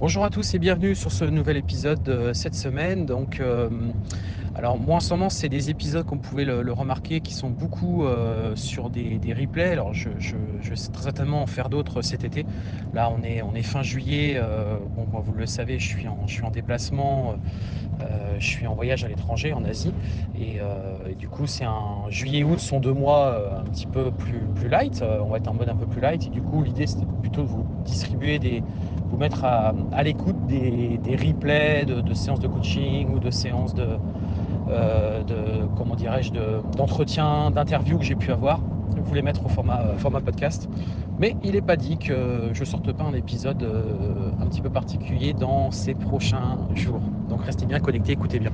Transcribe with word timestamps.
Bonjour 0.00 0.24
à 0.24 0.30
tous 0.30 0.54
et 0.54 0.58
bienvenue 0.58 0.94
sur 0.94 1.12
ce 1.12 1.26
nouvel 1.26 1.58
épisode 1.58 2.02
de 2.02 2.32
cette 2.32 2.54
semaine. 2.54 3.04
Donc, 3.04 3.38
euh, 3.38 3.68
alors 4.54 4.78
moi 4.78 4.96
en 4.96 5.00
ce 5.00 5.12
moment 5.12 5.28
c'est 5.28 5.50
des 5.50 5.68
épisodes 5.68 6.06
comme 6.06 6.16
vous 6.16 6.26
pouvez 6.26 6.46
le, 6.46 6.72
remarquer 6.72 7.20
qui 7.20 7.34
sont 7.34 7.50
beaucoup 7.50 8.06
euh, 8.06 8.56
sur 8.56 8.88
des, 8.88 9.20
replays. 9.38 9.72
Alors 9.72 9.92
je, 9.92 10.08
vais 10.08 10.74
très 10.90 11.02
certainement 11.02 11.42
en 11.42 11.46
faire 11.46 11.68
d'autres 11.68 12.00
cet 12.00 12.24
été. 12.24 12.46
Là 12.94 13.12
on 13.14 13.22
est, 13.22 13.42
on 13.42 13.54
est 13.54 13.62
fin 13.62 13.82
juillet. 13.82 14.36
Euh, 14.36 14.76
bon 14.96 15.06
vous 15.20 15.34
le 15.34 15.44
savez 15.44 15.78
je 15.78 15.86
suis 15.86 16.08
en, 16.08 16.26
je 16.26 16.32
suis 16.32 16.44
en 16.44 16.50
déplacement. 16.50 17.34
je 18.38 18.46
suis 18.46 18.66
en 18.66 18.74
voyage 18.74 19.04
à 19.04 19.08
l'étranger 19.08 19.52
en 19.52 19.62
Asie 19.66 19.92
et, 20.34 20.60
du 21.14 21.28
coup 21.28 21.46
c'est 21.46 21.66
un 21.66 22.08
juillet 22.08 22.42
août 22.42 22.58
sont 22.58 22.80
deux 22.80 22.94
mois 22.94 23.60
un 23.60 23.64
petit 23.64 23.86
peu 23.86 24.10
plus, 24.10 24.40
plus 24.54 24.70
light. 24.70 25.04
on 25.22 25.28
va 25.28 25.36
être 25.36 25.48
en 25.48 25.52
mode 25.52 25.68
un 25.68 25.76
peu 25.76 25.84
plus 25.84 26.00
light 26.00 26.26
et 26.26 26.30
du 26.30 26.40
coup 26.40 26.62
l'idée 26.62 26.86
c'était 26.86 27.04
plutôt 27.20 27.42
de 27.42 27.48
vous 27.48 27.66
distribuer 27.84 28.38
des 28.38 28.62
vous 29.10 29.16
mettre 29.16 29.44
à, 29.44 29.74
l'écoute 30.02 30.46
des, 30.46 31.16
replays 31.16 31.84
de, 31.84 32.14
séances 32.14 32.40
de 32.40 32.48
coaching 32.48 33.08
ou 33.14 33.18
de 33.18 33.30
séances 33.30 33.74
de, 33.74 33.86
euh, 34.70 35.22
comment 35.76 35.96
dirais-je, 35.96 36.32
d'entretien, 36.76 37.50
d'interview 37.50 37.98
que 37.98 38.04
j'ai 38.04 38.14
pu 38.14 38.30
avoir. 38.30 38.60
Vous 39.02 39.14
les 39.14 39.22
mettre 39.22 39.44
au 39.44 39.48
format, 39.48 39.80
euh, 39.80 39.96
format 39.96 40.20
podcast. 40.20 40.68
Mais 41.18 41.36
il 41.42 41.52
n'est 41.52 41.62
pas 41.62 41.76
dit 41.76 41.98
que 41.98 42.50
je 42.52 42.64
sorte 42.64 42.92
pas 42.92 43.04
un 43.04 43.14
épisode 43.14 43.62
euh, 43.62 44.30
un 44.40 44.46
petit 44.46 44.60
peu 44.60 44.70
particulier 44.70 45.32
dans 45.32 45.70
ces 45.70 45.94
prochains 45.94 46.58
jours. 46.74 47.00
Donc 47.28 47.44
restez 47.44 47.66
bien 47.66 47.80
connectés, 47.80 48.12
écoutez 48.12 48.38
bien. 48.38 48.50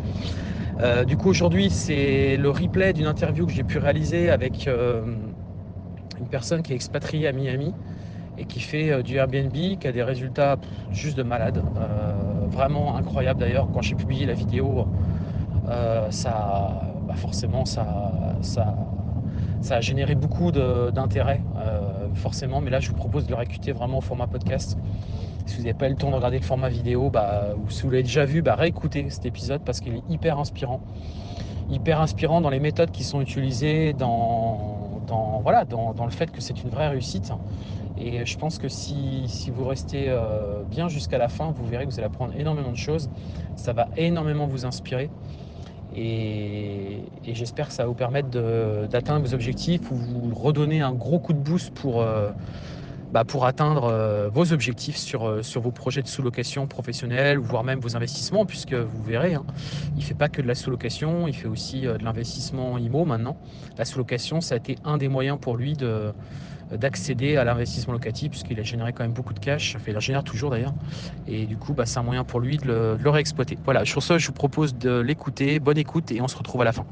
du 1.07 1.17
coup 1.17 1.31
aujourd'hui 1.31 1.71
c'est 1.71 2.37
le 2.37 2.51
replay 2.51 2.93
d'une 2.93 3.07
interview 3.07 3.47
que 3.47 3.53
j'ai 3.53 3.65
pu 3.65 3.79
réaliser 3.79 4.29
avec 4.29 4.69
une 4.69 6.27
personne 6.31 6.61
qui 6.61 6.73
est 6.73 6.77
expatriée 6.77 7.29
à 7.29 7.33
Miami 7.33 7.73
et 8.39 8.45
qui 8.45 8.61
fait 8.61 8.91
euh, 8.91 9.03
du 9.03 9.17
Airbnb, 9.17 9.53
qui 9.53 9.87
a 9.87 9.93
des 9.93 10.03
résultats 10.03 10.57
juste 10.91 11.17
de 11.17 11.23
malade. 11.23 11.63
Euh, 11.77 12.13
vraiment 12.49 12.97
incroyable 12.97 13.41
d'ailleurs. 13.41 13.69
Quand 13.73 13.83
j'ai 13.83 13.95
publié 13.95 14.27
la 14.27 14.35
vidéo, 14.35 14.87
euh, 15.69 16.11
ça, 16.11 16.81
bah, 17.07 17.15
forcément, 17.15 17.65
ça, 17.65 18.13
ça, 18.41 18.75
ça, 19.61 19.77
a 19.77 19.81
généré 19.81 20.15
beaucoup 20.15 20.53
d'intérêt, 20.53 21.43
forcément. 22.15 22.61
Mais 22.61 22.71
là, 22.71 22.81
je 22.81 22.89
vous 22.89 22.95
propose 22.95 23.27
de 23.27 23.31
le 23.31 23.37
réécouter 23.37 23.73
vraiment 23.73 23.99
au 23.99 24.01
format 24.01 24.27
podcast. 24.27 24.79
Si 25.45 25.57
vous 25.57 25.63
n'avez 25.63 25.75
pas 25.75 25.87
eu 25.89 25.91
le 25.91 25.97
temps 25.97 26.11
de 26.11 26.17
regarder 26.17 26.39
le 26.39 26.45
format 26.45 26.69
vidéo, 26.69 27.11
bah, 27.11 27.49
ou 27.57 27.69
si 27.71 27.83
vous 27.83 27.91
l'avez 27.91 28.05
déjà 28.05 28.25
vu, 28.25 28.43
bah, 28.43 28.55
réécoutez 28.55 29.11
cet 29.11 29.27
épisode 29.27 29.63
parce 29.65 29.81
qu'il 29.81 29.95
est 29.95 30.03
hyper 30.09 30.39
inspirant. 30.39 30.81
Hyper 31.69 32.01
inspirant 32.01 32.41
dans 32.41 32.51
les 32.51 32.61
méthodes 32.61 32.93
qui 32.93 33.03
sont 33.03 33.21
utilisées, 33.21 33.93
dans, 33.93 35.01
dans 35.07 35.41
voilà, 35.43 35.65
dans, 35.65 35.95
dans 35.95 36.05
le 36.05 36.13
fait 36.13 36.31
que 36.31 36.41
c'est 36.41 36.63
une 36.63 36.71
vraie 36.71 36.89
réussite. 36.89 37.33
Et 37.99 38.27
je 38.27 38.37
pense 38.37 38.59
que 38.59 38.69
si, 38.69 39.51
vous 39.51 39.65
restez 39.65 40.07
euh, 40.09 40.63
bien 40.65 40.89
jusqu'à 40.89 41.19
la 41.19 41.29
fin, 41.29 41.51
vous 41.51 41.67
verrez 41.67 41.87
que 41.87 41.91
vous 41.91 41.99
allez 41.99 42.07
apprendre 42.07 42.35
énormément 42.37 42.71
de 42.71 42.77
choses. 42.77 43.09
Ça 43.57 43.73
va 43.73 43.89
énormément 43.97 44.47
vous 44.47 44.67
inspirer. 44.67 45.11
Et, 45.97 46.99
j'espère 47.25 47.69
que 47.69 47.73
ça 47.73 47.85
va 47.85 47.89
vous 47.89 47.95
permettre 47.95 48.29
d'atteindre 48.89 49.27
vos 49.27 49.35
objectifs 49.35 49.91
ou 49.91 49.95
vous 49.95 50.35
redonner 50.35 50.83
un 50.83 50.93
gros 50.93 51.19
coup 51.19 51.33
de 51.33 51.39
boost 51.39 51.71
pour, 51.71 52.03
euh, 52.03 52.31
bah, 53.13 53.25
pour 53.25 53.47
atteindre 53.47 53.85
euh, 53.85 54.29
vos 54.29 54.53
objectifs 54.53 54.99
sur, 54.99 55.43
sur 55.43 55.63
vos 55.63 55.71
projets 55.71 56.03
de 56.03 56.09
sous-location 56.09 56.67
professionnelle, 56.67 57.39
voire 57.39 57.65
même 57.65 57.81
vos 57.81 57.97
investissements, 57.97 58.45
puisque 58.45 58.75
vous 58.75 59.03
verrez, 59.03 59.35
hein, 59.35 59.45
il 59.95 60.01
ne 60.01 60.05
fait 60.05 60.15
pas 60.15 60.29
que 60.29 60.43
de 60.43 60.47
la 60.47 60.55
sous-location, 60.55 61.29
il 61.29 61.35
fait 61.35 61.49
aussi 61.49 61.83
de 61.83 62.05
l'investissement 62.05 62.77
IMO 62.77 63.07
maintenant. 63.07 63.39
La 63.79 63.87
sous-location, 63.87 64.43
ça 64.43 64.55
a 64.55 64.59
été 64.59 64.77
un 64.85 64.99
des 64.99 65.09
moyens 65.09 65.39
pour 65.41 65.57
lui 65.57 65.73
de 65.73 66.13
d'accéder 66.71 67.37
à 67.37 67.45
l'investissement 67.45 67.93
locatif, 67.93 68.31
puisqu'il 68.31 68.59
a 68.59 68.63
généré 68.63 68.93
quand 68.93 69.05
même 69.05 69.13
beaucoup 69.13 69.35
de 69.35 69.39
cash, 69.39 69.77
enfin, 69.77 69.85
il 69.89 69.97
en 69.97 70.01
génère 70.01 70.25
toujours 70.25 70.51
d'ailleurs, 70.51 70.75
et 71.27 71.47
du 71.47 71.57
coup 71.57 71.75
bah, 71.75 71.87
c'est 71.87 71.99
un 71.99 72.03
moyen 72.03 72.25
pour 72.25 72.41
lui 72.41 72.57
de 72.57 72.67
le, 72.67 73.11
réexploiter. 73.11 73.59
Voilà, 73.65 73.85
sur 73.85 74.03
ce 74.03 74.19
je 74.19 74.27
vous 74.27 74.33
propose 74.33 74.77
de 74.77 74.99
l'écouter, 74.99 75.59
bonne 75.61 75.79
écoute, 75.79 76.11
et 76.13 76.21
on 76.21 76.29
se 76.29 76.37
retrouve 76.37 76.63
à 76.63 76.65
la 76.65 76.73
fin. 76.73 76.87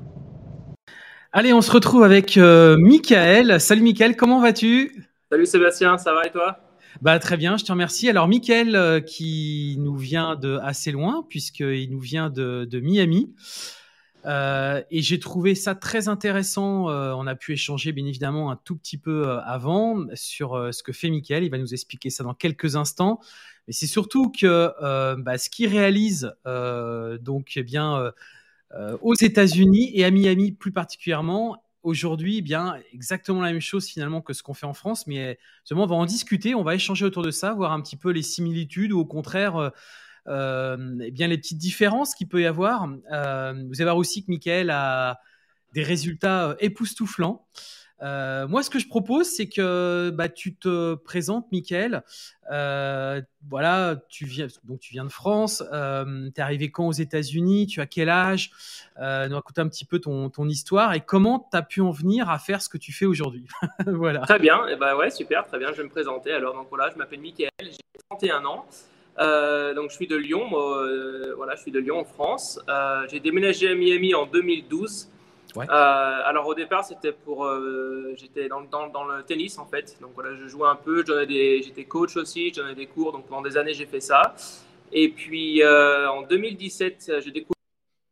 Allez, 1.33 1.53
on 1.53 1.61
se 1.61 1.73
retrouve 1.73 2.05
avec 2.05 2.37
euh, 2.37 2.77
Michael. 2.79 3.61
Salut 3.61 3.83
Michael, 3.83 4.15
comment 4.15 4.41
vas-tu? 4.41 5.05
Salut 5.31 5.47
Sébastien, 5.47 5.99
ça 5.99 6.15
va 6.15 6.27
et 6.27 6.31
toi? 6.31 6.59
Bah, 7.03 7.19
très 7.19 7.37
bien, 7.37 7.57
je 7.57 7.65
te 7.65 7.73
remercie. 7.73 8.09
Alors, 8.09 8.29
Michael, 8.29 8.77
euh, 8.77 9.01
qui 9.01 9.77
nous 9.81 9.97
vient 9.97 10.37
de 10.37 10.59
assez 10.63 10.93
loin, 10.93 11.27
puisqu'il 11.29 11.91
nous 11.91 11.99
vient 11.99 12.31
de, 12.31 12.69
de 12.71 12.79
Miami. 12.79 13.35
Euh, 14.27 14.83
et 14.91 15.03
j'ai 15.03 15.19
trouvé 15.19 15.55
ça 15.55 15.75
très 15.75 16.09
intéressant. 16.09 16.89
Euh, 16.89 17.13
on 17.15 17.27
a 17.27 17.35
pu 17.35 17.53
échanger 17.53 17.93
bien 17.93 18.07
évidemment 18.07 18.51
un 18.51 18.57
tout 18.57 18.77
petit 18.77 18.97
peu 18.97 19.29
euh, 19.29 19.41
avant 19.43 20.07
sur 20.15 20.71
ce 20.73 20.83
que 20.83 20.93
fait 20.93 21.11
Michael. 21.11 21.45
Il 21.45 21.51
va 21.51 21.59
nous 21.59 21.75
expliquer 21.75 22.11
ça 22.11 22.25
dans 22.25 22.35
quelques 22.35 22.77
instants. 22.77 23.21
Mais 23.67 23.73
c'est 23.73 23.87
surtout 23.87 24.31
que 24.31 24.73
bah, 25.17 25.39
ce 25.39 25.49
qu'il 25.49 25.69
réalise 25.69 26.35
donc 26.45 27.53
eh 27.57 27.63
bien 27.63 28.13
aux 29.01 29.15
États-Unis 29.15 29.91
et 29.95 30.05
à 30.05 30.11
Miami 30.11 30.53
plus 30.53 30.73
particulièrement 30.73 31.63
aujourd'hui, 31.83 32.39
eh 32.39 32.43
bien 32.43 32.77
exactement 32.93 33.41
la 33.43 33.53
même 33.53 33.61
chose 33.61 33.87
finalement 33.87 34.21
que 34.21 34.33
ce 34.33 34.43
qu'on 34.43 34.53
fait 34.53 34.67
en 34.67 34.75
France. 34.75 35.07
Mais 35.07 35.39
justement, 35.63 35.85
on 35.85 35.87
va 35.87 35.97
en 35.97 36.05
discuter, 36.05 36.55
on 36.55 36.63
va 36.63 36.75
échanger 36.75 37.07
autour 37.07 37.23
de 37.23 37.31
ça, 37.31 37.55
voir 37.55 37.73
un 37.73 37.81
petit 37.81 37.97
peu 37.97 38.11
les 38.11 38.23
similitudes 38.23 38.93
ou 38.93 38.99
au 39.01 39.07
contraire 39.07 39.73
eh 40.27 41.11
bien 41.11 41.29
les 41.29 41.39
petites 41.39 41.59
différences 41.59 42.15
qu'il 42.15 42.29
peut 42.29 42.43
y 42.43 42.47
avoir. 42.47 42.89
Euh, 43.13 43.53
vous 43.69 43.75
allez 43.77 43.85
voir 43.85 43.97
aussi 43.97 44.25
que 44.25 44.31
Michael 44.31 44.71
a 44.71 45.21
des 45.73 45.83
résultats 45.83 46.51
euh, 46.51 46.55
époustouflants. 46.61 47.47
moi, 48.01 48.63
ce 48.63 48.71
que 48.71 48.79
je 48.79 48.87
propose, 48.89 49.27
c'est 49.27 49.49
que 49.49 50.11
bah, 50.15 50.29
tu 50.29 50.57
te 50.57 50.95
présentes, 50.95 51.47
Michael. 51.53 52.03
voilà, 52.49 53.97
tu 54.09 54.25
viens, 54.25 54.47
donc 54.65 54.81
tu 54.81 54.93
viens 54.93 55.05
de 55.05 55.13
France. 55.13 55.63
tu 55.71 56.33
es 56.37 56.41
arrivé 56.41 56.71
quand 56.71 56.87
aux 56.87 56.93
États-Unis 56.93 57.67
Tu 57.67 57.81
as 57.81 57.87
quel 57.87 58.09
âge? 58.09 58.51
Nous 58.99 59.35
raconter 59.35 59.61
un 59.61 59.69
petit 59.69 59.85
peu 59.85 59.99
ton, 59.99 60.49
histoire 60.49 60.95
et 60.95 61.01
comment 61.01 61.49
tu 61.51 61.57
as 61.57 61.63
pu 61.63 61.81
en 61.81 61.91
venir 61.91 62.31
à 62.31 62.39
faire 62.39 62.63
ce 62.63 62.69
que 62.69 62.79
tu 62.79 62.93
fais 62.93 63.07
aujourd'hui. 63.07 63.47
voilà. 63.87 64.21
Très 64.21 64.39
bien. 64.39 64.61
Eh 64.71 64.77
ben 64.77 64.97
ouais, 64.97 65.11
super, 65.11 65.47
très 65.47 65.59
bien. 65.59 65.73
Je 65.73 65.79
vais 65.79 65.85
me 65.85 65.91
présenter. 65.91 66.33
Alors, 66.33 66.55
donc 66.55 66.69
voilà, 66.71 66.91
je 66.91 66.99
m'appelle 66.99 67.21
Michael. 67.21 67.51
J'ai 67.61 67.77
31 68.11 68.45
ans. 68.45 68.67
Euh, 69.19 69.75
donc 69.75 69.91
je 69.91 69.97
suis 69.97 70.07
de 70.07 70.17
Lyon, 70.17 70.51
euh, 70.55 71.35
voilà, 71.37 71.55
je 71.55 71.63
suis 71.63 71.71
de 71.71 71.79
Lyon 71.79 72.01
en 72.01 72.05
France. 72.05 72.61
Euh, 72.69 73.07
j'ai 73.11 73.21
déménagé 73.21 73.71
à 73.71 73.75
Miami 73.75 74.15
en 74.15 74.27
2012. 74.27 75.09
alors 75.69 76.49
au 76.49 76.55
départ 76.55 76.85
c'était 76.85 77.13
pour, 77.13 77.49
j'étais 78.17 78.49
dans, 78.49 78.63
dans, 78.63 78.89
dans, 78.89 79.05
le 79.05 79.23
tennis 79.23 79.59
en 79.59 79.67
fait. 79.67 79.97
Donc 80.01 80.11
voilà, 80.15 80.35
je 80.35 80.49
jouais 80.49 80.69
un 80.69 80.77
peu, 80.77 81.05
j'étais 81.07 81.85
coach 81.85 82.17
aussi, 82.17 82.51
je 82.51 82.61
donnais 82.61 82.75
des 82.75 82.87
cours. 82.87 83.13
Donc 83.13 83.27
pendant 83.27 83.43
des 83.43 83.57
années 83.57 83.75
j'ai 83.75 83.87
fait 83.87 84.01
ça. 84.01 84.35
Et 84.93 85.09
puis 85.09 85.65
en 85.65 86.23
2017 86.23 87.13
j'ai 87.25 87.31
découvert 87.31 87.55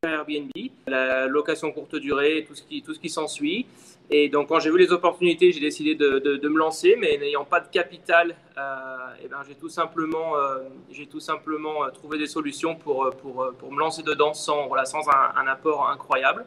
Airbnb, 0.04 0.50
la 0.86 1.26
location 1.26 1.70
courte 1.72 1.96
durée, 1.96 2.44
tout 2.46 2.54
ce 2.54 2.62
qui, 2.62 2.82
tout 2.82 2.94
ce 2.94 3.00
qui 3.00 3.08
s'ensuit. 3.08 3.66
Et 4.14 4.28
donc, 4.28 4.48
quand 4.48 4.60
j'ai 4.60 4.70
vu 4.70 4.76
les 4.76 4.92
opportunités, 4.92 5.52
j'ai 5.52 5.60
décidé 5.60 5.94
de, 5.94 6.18
de, 6.18 6.48
me 6.48 6.58
lancer, 6.58 6.96
mais 7.00 7.16
n'ayant 7.16 7.46
pas 7.46 7.60
de 7.60 7.68
capital, 7.68 8.36
euh, 8.58 8.86
eh 9.24 9.26
ben, 9.26 9.38
j'ai 9.48 9.54
tout 9.54 9.70
simplement, 9.70 10.36
euh, 10.36 10.64
j'ai 10.90 11.06
tout 11.06 11.18
simplement 11.18 11.82
euh, 11.82 11.88
trouvé 11.88 12.18
des 12.18 12.26
solutions 12.26 12.74
pour, 12.74 13.08
pour, 13.22 13.50
pour, 13.58 13.72
me 13.72 13.78
lancer 13.78 14.02
dedans 14.02 14.34
sans, 14.34 14.68
voilà, 14.68 14.84
sans 14.84 15.08
un, 15.08 15.46
apport 15.46 15.88
incroyable. 15.88 16.44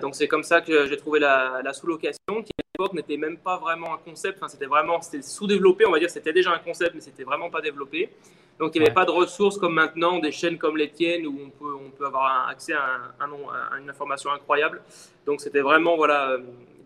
donc, 0.00 0.14
c'est 0.14 0.28
comme 0.28 0.44
ça 0.44 0.60
que 0.60 0.86
j'ai 0.86 0.96
trouvé 0.96 1.18
la, 1.18 1.60
la 1.64 1.72
sous-location, 1.72 2.42
qui 2.44 2.52
à 2.56 2.62
l'époque 2.78 2.94
n'était 2.94 3.16
même 3.16 3.38
pas 3.38 3.56
vraiment 3.58 3.92
un 3.92 3.98
concept. 3.98 4.38
Enfin, 4.38 4.48
c'était 4.48 4.66
vraiment 4.66 5.00
sous-développé, 5.02 5.86
on 5.86 5.90
va 5.90 5.98
dire. 5.98 6.08
C'était 6.08 6.32
déjà 6.32 6.52
un 6.52 6.60
concept, 6.60 6.94
mais 6.94 7.00
c'était 7.00 7.24
vraiment 7.24 7.50
pas 7.50 7.60
développé. 7.60 8.10
Donc 8.58 8.74
il 8.74 8.80
n'y 8.80 8.86
avait 8.86 8.94
pas 8.94 9.04
de 9.04 9.10
ressources 9.10 9.58
comme 9.58 9.74
maintenant, 9.74 10.18
des 10.18 10.32
chaînes 10.32 10.56
comme 10.56 10.78
les 10.78 10.90
tiennes 10.90 11.26
où 11.26 11.38
on 11.46 11.50
peut, 11.50 11.74
on 11.74 11.90
peut 11.90 12.06
avoir 12.06 12.48
accès 12.48 12.72
à, 12.72 13.12
un, 13.20 13.30
à, 13.30 13.78
une 13.78 13.90
information 13.90 14.30
incroyable. 14.30 14.80
Donc 15.26 15.42
c'était 15.42 15.60
vraiment 15.60 15.96
voilà, 15.96 16.38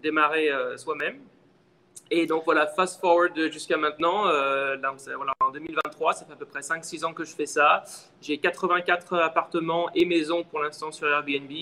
démarrer 0.03 0.51
euh, 0.51 0.77
soi-même. 0.77 1.19
Et 2.11 2.27
donc 2.27 2.45
voilà, 2.45 2.67
fast 2.67 3.01
forward 3.01 3.39
jusqu'à 3.53 3.77
maintenant, 3.77 4.27
euh, 4.27 4.77
en 5.41 5.51
2023, 5.51 6.13
ça 6.15 6.25
fait 6.25 6.33
à 6.33 6.37
peu 6.37 6.45
près 6.45 6.61
5-6 6.61 7.05
ans 7.05 7.13
que 7.13 7.25
je 7.25 7.35
fais 7.35 7.47
ça. 7.47 7.85
J'ai 8.21 8.39
84 8.39 9.17
appartements 9.19 9.89
et 9.95 10.05
maisons 10.05 10.43
pour 10.43 10.61
l'instant 10.61 10.91
sur 10.91 11.07
Airbnb. 11.07 11.53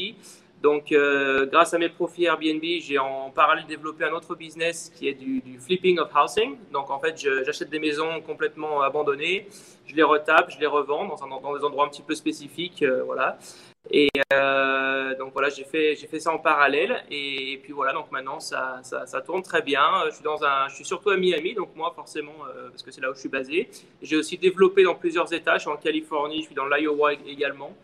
Donc 0.63 0.91
euh, 0.91 1.47
grâce 1.47 1.75
à 1.75 1.79
mes 1.79 1.91
profits 1.91 2.25
Airbnb, 2.25 2.63
j'ai 2.81 2.99
en 2.99 3.31
parallèle 3.31 3.67
développé 3.67 4.05
un 4.05 4.13
autre 4.13 4.35
business 4.35 4.91
qui 4.97 5.07
est 5.09 5.15
du, 5.15 5.43
flipping 5.61 5.99
of 5.99 6.11
housing. 6.15 6.57
Donc 6.73 6.91
en 6.91 6.99
fait, 6.99 7.17
j'achète 7.45 7.69
des 7.69 7.79
maisons 7.79 8.21
complètement 8.23 8.81
abandonnées, 8.81 9.49
je 9.87 9.95
les 9.95 10.03
retape, 10.03 10.51
je 10.51 10.59
les 10.59 10.67
revends 10.67 11.05
dans, 11.05 11.57
des 11.57 11.65
endroits 11.65 11.85
un 11.85 11.89
petit 11.89 12.03
peu 12.03 12.15
spécifiques. 12.15 12.83
Voilà. 13.05 13.39
Et 13.91 14.11
euh, 14.33 15.17
donc 15.17 15.33
voilà, 15.33 15.49
j'ai 15.49 15.65
fait, 15.65 15.97
j'ai 15.97 16.07
fait 16.07 16.21
ça 16.21 16.33
en 16.33 16.39
parallèle. 16.39 17.05
Et, 17.11 17.59
puis 17.63 17.73
voilà, 17.73 17.93
donc 17.93 18.11
maintenant 18.11 18.41
ça, 18.41 18.81
ça, 18.83 19.21
tourne 19.23 19.43
très 19.43 19.63
bien. 19.63 19.83
Je 20.07 20.15
suis, 20.15 20.25
dans 20.25 20.43
un, 20.45 20.69
je 20.69 20.75
suis 20.75 20.85
surtout 20.85 21.11
à 21.11 21.17
Miami, 21.17 21.55
donc 21.55 21.75
moi 21.75 21.93
forcément, 21.95 22.35
euh, 22.55 22.69
parce 22.69 22.83
que 22.83 22.91
c'est 22.91 23.01
là 23.01 23.11
où 23.11 23.15
je 23.15 23.21
suis 23.21 23.29
basé. 23.29 23.69
J'ai 24.03 24.17
aussi 24.17 24.37
développé 24.37 24.83
dans 24.83 24.95
plusieurs 24.95 25.33
États. 25.33 25.55
Je 25.55 25.63
suis 25.63 25.71
en 25.71 25.77
Californie, 25.77 26.41
je 26.41 26.47
suis 26.47 26.55
dans 26.55 26.67
l'Iowa 26.67 27.15
également. 27.27 27.75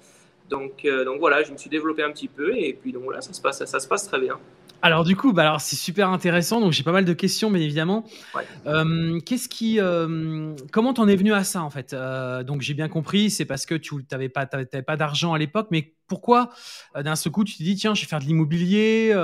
Donc, 0.50 0.84
euh, 0.84 1.04
donc 1.04 1.20
voilà, 1.20 1.42
je 1.42 1.52
me 1.52 1.56
suis 1.56 1.70
développé 1.70 2.02
un 2.02 2.10
petit 2.10 2.28
peu. 2.28 2.54
Et 2.56 2.74
puis 2.74 2.92
donc 2.92 3.04
voilà, 3.04 3.22
ça 3.22 3.32
se 3.32 3.40
passe, 3.40 3.64
ça 3.64 3.80
se 3.80 3.88
passe 3.88 4.06
très 4.06 4.20
bien. 4.20 4.38
Alors 4.84 5.02
du 5.02 5.16
coup, 5.16 5.32
bah 5.32 5.40
alors 5.40 5.62
c'est 5.62 5.76
super 5.76 6.10
intéressant. 6.10 6.60
Donc 6.60 6.72
j'ai 6.72 6.82
pas 6.82 6.92
mal 6.92 7.06
de 7.06 7.12
questions, 7.14 7.50
bien 7.50 7.62
évidemment. 7.62 8.04
Euh, 8.66 9.18
qu'est-ce 9.20 9.48
qui, 9.48 9.80
euh, 9.80 10.54
comment 10.72 10.92
t'en 10.92 11.08
es 11.08 11.16
venu 11.16 11.32
à 11.32 11.42
ça 11.42 11.62
en 11.62 11.70
fait 11.70 11.94
euh, 11.94 12.42
Donc 12.42 12.60
j'ai 12.60 12.74
bien 12.74 12.88
compris, 12.88 13.30
c'est 13.30 13.46
parce 13.46 13.64
que 13.64 13.74
tu 13.76 13.94
n'avais 14.12 14.28
pas, 14.28 14.44
pas 14.44 14.96
d'argent 14.98 15.32
à 15.32 15.38
l'époque, 15.38 15.68
mais 15.70 15.94
pourquoi 16.06 16.50
d'un 16.94 17.16
seul 17.16 17.32
coup 17.32 17.44
tu 17.44 17.56
te 17.56 17.62
dis 17.62 17.76
tiens, 17.76 17.94
je 17.94 18.02
vais 18.02 18.06
faire 18.06 18.18
de 18.18 18.26
l'immobilier 18.26 19.14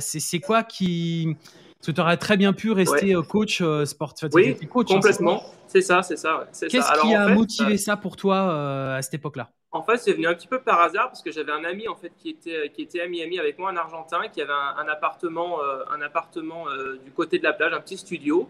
C'est 0.00 0.40
quoi 0.40 0.62
qui 0.62 1.34
parce 1.78 1.86
que 1.88 1.92
tu 1.92 2.00
aurais 2.00 2.16
très 2.16 2.36
bien 2.36 2.52
pu 2.52 2.72
rester 2.72 3.14
coach 3.28 3.62
sportif. 3.84 4.28
Oui, 4.32 4.56
coach, 4.66 4.90
hein, 4.90 4.94
complètement. 4.94 5.42
c'est 5.66 5.82
ça, 5.82 6.02
c'est 6.02 6.16
ça. 6.16 6.46
Qu'est-ce 6.52 7.00
qui 7.00 7.14
a 7.14 7.28
motivé 7.28 7.76
ça 7.76 7.96
pour 7.96 8.16
toi 8.16 8.96
à 8.96 9.02
cette 9.02 9.14
époque-là? 9.14 9.50
En 9.76 9.82
fait, 9.82 9.98
c'est 9.98 10.14
venu 10.14 10.26
un 10.26 10.34
petit 10.34 10.46
peu 10.46 10.60
par 10.60 10.80
hasard 10.80 11.08
parce 11.08 11.22
que 11.22 11.30
j'avais 11.30 11.52
un 11.52 11.64
ami 11.64 11.86
en 11.86 11.96
fait 11.96 12.10
qui 12.16 12.30
était 12.30 12.70
qui 12.74 12.82
était 12.82 13.00
à 13.00 13.08
Miami 13.08 13.38
avec 13.38 13.58
moi, 13.58 13.70
un 13.70 13.76
Argentin, 13.76 14.28
qui 14.32 14.40
avait 14.40 14.52
un, 14.52 14.88
appartement, 14.88 15.58
un 15.90 16.00
appartement 16.00 16.68
euh, 16.68 16.72
euh, 16.72 17.00
du 17.04 17.10
côté 17.10 17.38
de 17.38 17.44
la 17.44 17.52
plage, 17.52 17.74
un 17.74 17.80
petit 17.80 17.98
studio, 17.98 18.48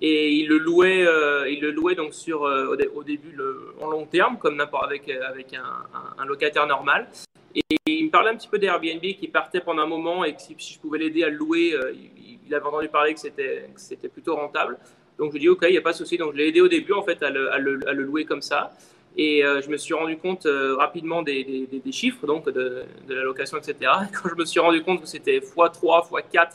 et 0.00 0.30
il 0.30 0.48
le 0.48 0.56
louait, 0.56 1.06
euh, 1.06 1.50
il 1.50 1.60
le 1.60 1.72
louait 1.72 1.94
donc 1.94 2.14
sur 2.14 2.42
au, 2.42 3.04
début 3.04 3.32
le, 3.32 3.74
en 3.82 3.90
long 3.90 4.06
terme, 4.06 4.38
comme 4.38 4.56
n'importe 4.56 4.84
avec 4.84 5.10
avec 5.10 5.54
un, 5.54 6.24
locataire 6.24 6.66
normal. 6.66 7.06
Et 7.54 7.76
il 7.86 8.06
me 8.06 8.10
parlait 8.10 8.30
un 8.30 8.36
petit 8.36 8.48
peu 8.48 8.58
d'Airbnb 8.58 9.00
qui 9.00 9.28
partait 9.28 9.60
pendant 9.60 9.82
un 9.82 9.86
moment 9.86 10.24
et 10.24 10.34
que 10.34 10.40
si, 10.40 10.56
je 10.58 10.78
pouvais 10.78 10.98
l'aider 10.98 11.24
à 11.24 11.28
le 11.28 11.36
louer, 11.36 11.74
il, 12.46 12.54
avait 12.54 12.66
entendu 12.66 12.88
parler 12.88 13.14
que 13.14 13.20
c'était 13.20 14.08
plutôt 14.08 14.36
rentable. 14.36 14.78
Donc 15.18 15.28
je 15.28 15.32
lui 15.32 15.38
ai 15.38 15.40
dit 15.40 15.48
ok, 15.48 15.64
il 15.68 15.72
n'y 15.72 15.78
a 15.78 15.82
pas 15.82 15.92
de 15.92 15.96
souci. 15.96 16.16
Donc 16.16 16.32
je 16.32 16.38
l'ai 16.38 16.48
aidé 16.48 16.60
au 16.60 16.68
début 16.68 16.92
en 16.92 17.02
fait 17.02 17.22
à 17.22 17.30
le, 17.30 17.80
louer 17.92 18.24
comme 18.24 18.42
ça. 18.42 18.72
Et 19.16 19.44
euh, 19.44 19.60
je 19.60 19.68
me 19.68 19.76
suis 19.76 19.92
rendu 19.92 20.16
compte 20.16 20.46
euh, 20.46 20.74
rapidement 20.76 21.22
des, 21.22 21.68
chiffres, 21.90 22.26
donc 22.26 22.48
de, 22.48 22.84
la 23.08 23.22
location, 23.22 23.58
etc. 23.58 23.76
Et 23.80 24.12
quand 24.12 24.28
je 24.30 24.34
me 24.34 24.44
suis 24.44 24.60
rendu 24.60 24.82
compte 24.82 25.02
que 25.02 25.06
c'était 25.06 25.38
x3, 25.38 26.08
x4, 26.08 26.48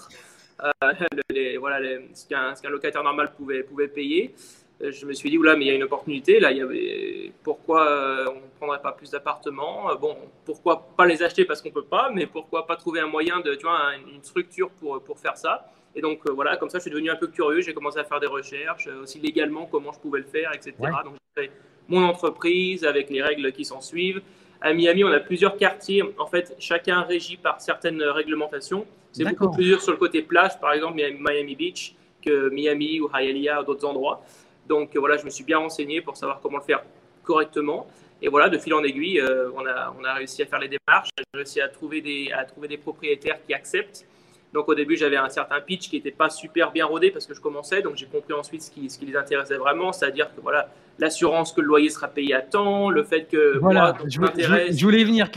euh, 0.63 0.71
les, 1.29 1.57
voilà, 1.57 1.79
ce 2.13 2.27
qu'un 2.27 2.69
locataire 2.69 3.03
normal 3.03 3.31
pouvait, 3.37 3.87
payer, 3.87 4.33
euh, 4.35 4.66
je 4.81 5.05
me 5.05 5.13
suis 5.13 5.29
dit, 5.29 5.37
oula, 5.37 5.55
mais 5.55 5.65
il 5.65 5.67
y 5.69 5.71
a 5.71 5.75
une 5.75 5.83
opportunité. 5.83 6.39
Là, 6.39 6.51
il 6.51 6.57
y 6.57 6.61
avait, 6.61 7.31
pourquoi 7.43 8.25
on 8.29 8.35
ne 8.35 8.57
prendrait 8.57 8.81
pas 8.81 8.91
plus 8.91 9.11
d'appartements? 9.11 9.95
Bon, 9.95 10.15
pourquoi 10.45 10.87
pas 10.95 11.05
les 11.05 11.23
acheter 11.23 11.45
parce 11.45 11.61
qu'on 11.61 11.69
ne 11.69 11.73
peut 11.73 11.83
pas, 11.83 12.11
mais 12.13 12.25
pourquoi 12.25 12.67
pas 12.67 12.75
trouver 12.75 12.99
un 12.99 13.07
moyen, 13.07 13.39
de, 13.39 13.55
tu 13.55 13.63
vois, 13.63 13.95
une 13.95 14.23
structure 14.23 14.69
pour, 14.79 15.01
pour 15.01 15.19
faire 15.19 15.37
ça? 15.37 15.65
Et 15.95 16.01
donc 16.01 16.29
voilà, 16.29 16.57
comme 16.57 16.69
ça, 16.69 16.77
je 16.77 16.83
suis 16.83 16.91
devenu 16.91 17.09
un 17.09 17.15
peu 17.15 17.27
curieux. 17.27 17.61
J'ai 17.61 17.73
commencé 17.73 17.97
à 17.97 18.03
faire 18.03 18.19
des 18.19 18.27
recherches, 18.27 18.87
aussi 19.01 19.19
légalement, 19.19 19.65
comment 19.65 19.91
je 19.91 19.99
pouvais 19.99 20.19
le 20.19 20.25
faire, 20.25 20.51
etc. 20.53 20.73
Donc 21.03 21.15
j'ai 21.35 21.45
fait 21.45 21.51
mon 21.87 22.03
entreprise 22.03 22.85
avec 22.85 23.09
les 23.09 23.23
règles 23.23 23.51
qui 23.51 23.65
s'en 23.65 23.81
suivent. 23.81 24.21
À 24.61 24.73
Miami, 24.73 25.03
on 25.03 25.11
a 25.11 25.19
plusieurs 25.19 25.57
quartiers. 25.57 26.03
En 26.19 26.27
fait, 26.27 26.55
chacun 26.59 27.01
régi 27.01 27.37
par 27.37 27.61
certaines 27.61 28.03
réglementations. 28.03 28.85
C'est 29.11 29.25
beaucoup 29.25 29.49
plus 29.49 29.63
dur 29.63 29.81
sur 29.81 29.91
le 29.91 29.97
côté 29.97 30.21
plage, 30.21 30.59
par 30.59 30.73
exemple, 30.73 30.97
Miami 30.97 31.55
Beach, 31.55 31.95
que 32.21 32.49
Miami 32.49 32.99
ou 32.99 33.09
Hialeah 33.11 33.61
ou 33.61 33.65
d'autres 33.65 33.87
endroits. 33.87 34.23
Donc 34.67 34.95
voilà, 34.95 35.17
je 35.17 35.25
me 35.25 35.29
suis 35.29 35.43
bien 35.43 35.59
renseigné 35.59 36.01
pour 36.01 36.17
savoir 36.17 36.39
comment 36.41 36.57
le 36.57 36.63
faire 36.63 36.83
correctement. 37.23 37.87
Et 38.21 38.29
voilà, 38.29 38.49
de 38.49 38.57
fil 38.57 38.73
en 38.73 38.83
aiguille, 38.83 39.19
euh, 39.19 39.51
on, 39.55 39.65
a, 39.65 39.93
on 39.99 40.03
a 40.03 40.13
réussi 40.15 40.41
à 40.41 40.45
faire 40.47 40.59
les 40.59 40.69
démarches, 40.69 41.09
j'ai 41.17 41.23
réussi 41.33 41.61
à 41.61 41.67
trouver, 41.67 42.01
des, 42.01 42.31
à 42.31 42.45
trouver 42.45 42.67
des 42.67 42.77
propriétaires 42.77 43.37
qui 43.45 43.53
acceptent 43.53 44.07
donc 44.53 44.69
au 44.69 44.75
début, 44.75 44.95
j'avais 44.95 45.17
un 45.17 45.29
certain 45.29 45.59
pitch 45.59 45.89
qui 45.89 45.97
n'était 45.97 46.11
pas 46.11 46.29
super 46.29 46.71
bien 46.71 46.85
rodé 46.85 47.11
parce 47.11 47.25
que 47.25 47.33
je 47.33 47.41
commençais. 47.41 47.81
Donc 47.81 47.95
j'ai 47.95 48.05
compris 48.05 48.33
ensuite 48.33 48.61
ce 48.61 48.71
qui, 48.71 48.89
ce 48.89 48.97
qui 48.97 49.05
les 49.05 49.15
intéressait 49.15 49.57
vraiment, 49.57 49.91
c'est-à-dire 49.91 50.33
que 50.33 50.41
voilà, 50.41 50.69
l'assurance 50.99 51.51
que 51.51 51.61
le 51.61 51.67
loyer 51.67 51.89
sera 51.89 52.07
payé 52.07 52.33
à 52.33 52.41
temps, 52.41 52.89
le 52.89 53.03
fait 53.03 53.25
que 53.25 53.57
voilà, 53.59 53.95
je, 54.05 54.19
je, 54.37 54.83
voulais 54.83 55.03
venir. 55.03 55.29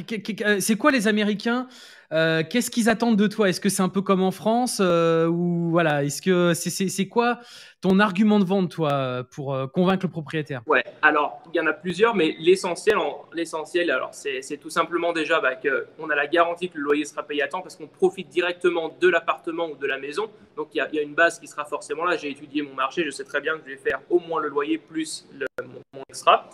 C'est 0.61 0.77
quoi 0.77 0.91
les 0.91 1.09
Américains 1.09 1.67
euh, 2.13 2.43
Qu'est-ce 2.49 2.71
qu'ils 2.71 2.89
attendent 2.89 3.17
de 3.17 3.27
toi? 3.27 3.49
Est-ce 3.49 3.61
que 3.61 3.69
c'est 3.69 3.83
un 3.83 3.89
peu 3.89 4.03
comme 4.03 4.23
en 4.23 4.31
France 4.31 4.79
euh, 4.81 5.27
ou 5.27 5.71
voilà 5.71 6.05
Est-ce 6.05 6.21
que 6.23 6.55
c'est 6.55 7.09
quoi 7.09 7.41
ton 7.81 7.99
argument 7.99 8.39
de 8.39 8.45
vente, 8.45 8.71
toi, 8.71 9.25
pour 9.31 9.55
euh, 9.55 9.67
convaincre 9.67 10.05
le 10.05 10.11
propriétaire? 10.11 10.61
Ouais, 10.67 10.85
alors 11.03 11.41
il 11.53 11.57
y 11.57 11.61
en 11.61 11.67
a 11.67 11.73
plusieurs, 11.73 12.15
mais 12.15 12.35
l'essentiel, 12.39 12.97
l'essentiel, 13.33 13.91
alors 13.91 14.11
c'est 14.13 14.59
tout 14.61 14.71
simplement 14.71 15.13
déjà 15.13 15.41
bah, 15.41 15.55
qu'on 15.55 16.11
a 16.11 16.15
la 16.15 16.27
garantie 16.27 16.69
que 16.69 16.77
le 16.77 16.85
loyer 16.85 17.05
sera 17.05 17.23
payé 17.23 17.43
à 17.43 17.49
temps 17.49 17.63
parce 17.63 17.77
qu'on 17.77 17.87
profite 17.87 18.29
directement 18.29 18.95
de 19.01 19.09
l'appartement 19.09 19.69
ou 19.69 19.77
de 19.77 19.87
la 19.87 19.99
maison. 19.99 20.29
Donc 20.57 20.69
il 20.75 20.79
y, 20.93 20.99
a 20.99 21.03
une 21.03 21.15
base 21.15 21.39
qui 21.39 21.47
sera 21.47 21.65
forcément 21.65 22.05
là. 22.05 22.17
J'ai 22.17 22.31
étudié 22.31 22.63
mon 22.63 22.75
marché, 22.75 23.05
je 23.05 23.11
sais 23.11 23.25
très 23.25 23.41
bien 23.41 23.55
que 23.55 23.61
je 23.65 23.71
vais 23.71 23.81
faire 23.81 24.01
au 24.11 24.19
moins 24.19 24.41
le 24.41 24.49
loyer 24.49 24.79
plus 24.79 25.27
mon, 25.63 26.03
extra. 26.09 26.49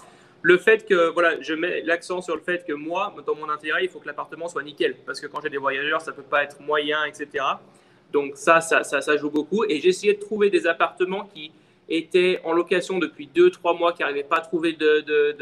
Le 0.49 0.59
fait 0.59 0.87
que, 0.87 1.09
voilà, 1.09 1.41
je 1.41 1.55
mets 1.55 1.83
l'accent 1.83 2.23
sur 2.23 2.37
le 2.37 2.41
fait 2.41 2.65
que 2.65 2.73
moi, 2.73 3.13
dans 3.27 3.35
mon 3.35 3.49
intérêt, 3.49 3.83
il 3.83 3.89
faut 3.89 3.99
que 3.99 4.07
l'appartement 4.07 4.47
soit 4.47 4.63
nickel. 4.63 4.95
Parce 5.05 5.21
que 5.21 5.27
quand 5.27 5.41
j'ai 5.43 5.51
des 5.51 5.57
voyageurs, 5.57 6.01
ça 6.01 6.13
peut 6.13 6.23
pas 6.23 6.45
être 6.45 6.61
moyen, 6.61 7.05
etc. 7.05 7.45
Donc 8.13 8.37
ça, 8.37 8.61
ça, 8.61 8.85
ça, 8.85 9.17
joue 9.17 9.29
beaucoup. 9.29 9.65
Et 9.65 9.81
j'ai 9.81 9.89
essayé 9.89 10.15
de 10.15 10.21
trouver 10.21 10.49
des 10.49 10.69
appartements 10.69 11.25
qui 11.25 11.51
étaient 11.89 12.41
en 12.45 12.53
location 12.53 13.01
depuis 13.01 13.29
2-3 13.35 13.77
mois, 13.77 13.93
qui 13.93 14.03
n'arrivaient 14.03 14.23
pas 14.23 14.37
à 14.37 14.41
trouver 14.43 14.75
de, 14.75 15.01
de, 15.01 15.33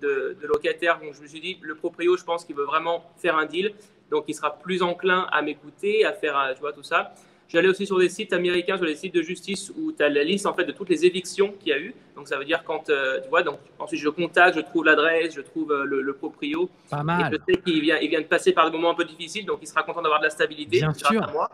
de, 0.00 0.46
locataires. 0.46 0.98
Donc 0.98 1.12
je 1.12 1.20
me 1.20 1.26
suis 1.26 1.40
dit, 1.40 1.58
le 1.60 1.74
proprio, 1.74 2.16
je 2.16 2.24
pense 2.24 2.46
qu'il 2.46 2.56
veut 2.56 2.64
vraiment 2.64 3.04
faire 3.18 3.36
un 3.36 3.44
deal. 3.44 3.74
Donc 4.10 4.24
il 4.28 4.34
sera 4.34 4.58
plus 4.58 4.80
enclin 4.80 5.26
à 5.30 5.42
m'écouter, 5.42 6.06
à 6.06 6.14
faire, 6.14 6.52
tu 6.54 6.60
vois, 6.60 6.72
tout 6.72 6.82
ça. 6.82 7.12
J'allais 7.48 7.68
aussi 7.68 7.86
sur 7.86 7.98
des 7.98 8.08
sites 8.08 8.32
américains, 8.32 8.76
sur 8.76 8.86
des 8.86 8.96
sites 8.96 9.14
de 9.14 9.22
justice 9.22 9.70
où 9.76 9.92
tu 9.92 10.02
as 10.02 10.08
la 10.08 10.24
liste 10.24 10.46
en 10.46 10.54
fait 10.54 10.64
de 10.64 10.72
toutes 10.72 10.88
les 10.88 11.04
évictions 11.04 11.52
qu'il 11.60 11.68
y 11.68 11.72
a 11.72 11.78
eu. 11.78 11.94
Donc 12.16 12.26
ça 12.28 12.38
veut 12.38 12.44
dire 12.44 12.64
quand 12.64 12.90
euh, 12.90 13.20
tu 13.22 13.28
vois, 13.28 13.42
donc 13.42 13.58
ensuite 13.78 14.00
je 14.00 14.08
contacte, 14.08 14.56
je 14.56 14.60
trouve 14.60 14.84
l'adresse, 14.84 15.34
je 15.34 15.40
trouve 15.40 15.72
euh, 15.72 15.84
le, 15.84 16.12
proprio. 16.14 16.68
Pas 16.90 17.02
mal. 17.02 17.32
Et 17.32 17.36
je 17.36 17.52
sais 17.52 17.60
qu'il 17.60 17.80
vient, 17.80 17.98
il 18.00 18.08
vient 18.08 18.20
de 18.20 18.26
passer 18.26 18.52
par 18.52 18.70
des 18.70 18.76
moments 18.76 18.90
un 18.90 18.94
peu 18.94 19.04
difficiles, 19.04 19.46
donc 19.46 19.58
il 19.62 19.68
sera 19.68 19.82
content 19.82 20.02
d'avoir 20.02 20.20
de 20.20 20.24
la 20.24 20.30
stabilité. 20.30 20.78
Bien 20.78 20.94
sûr. 20.94 21.22
À 21.22 21.30
moi. 21.30 21.50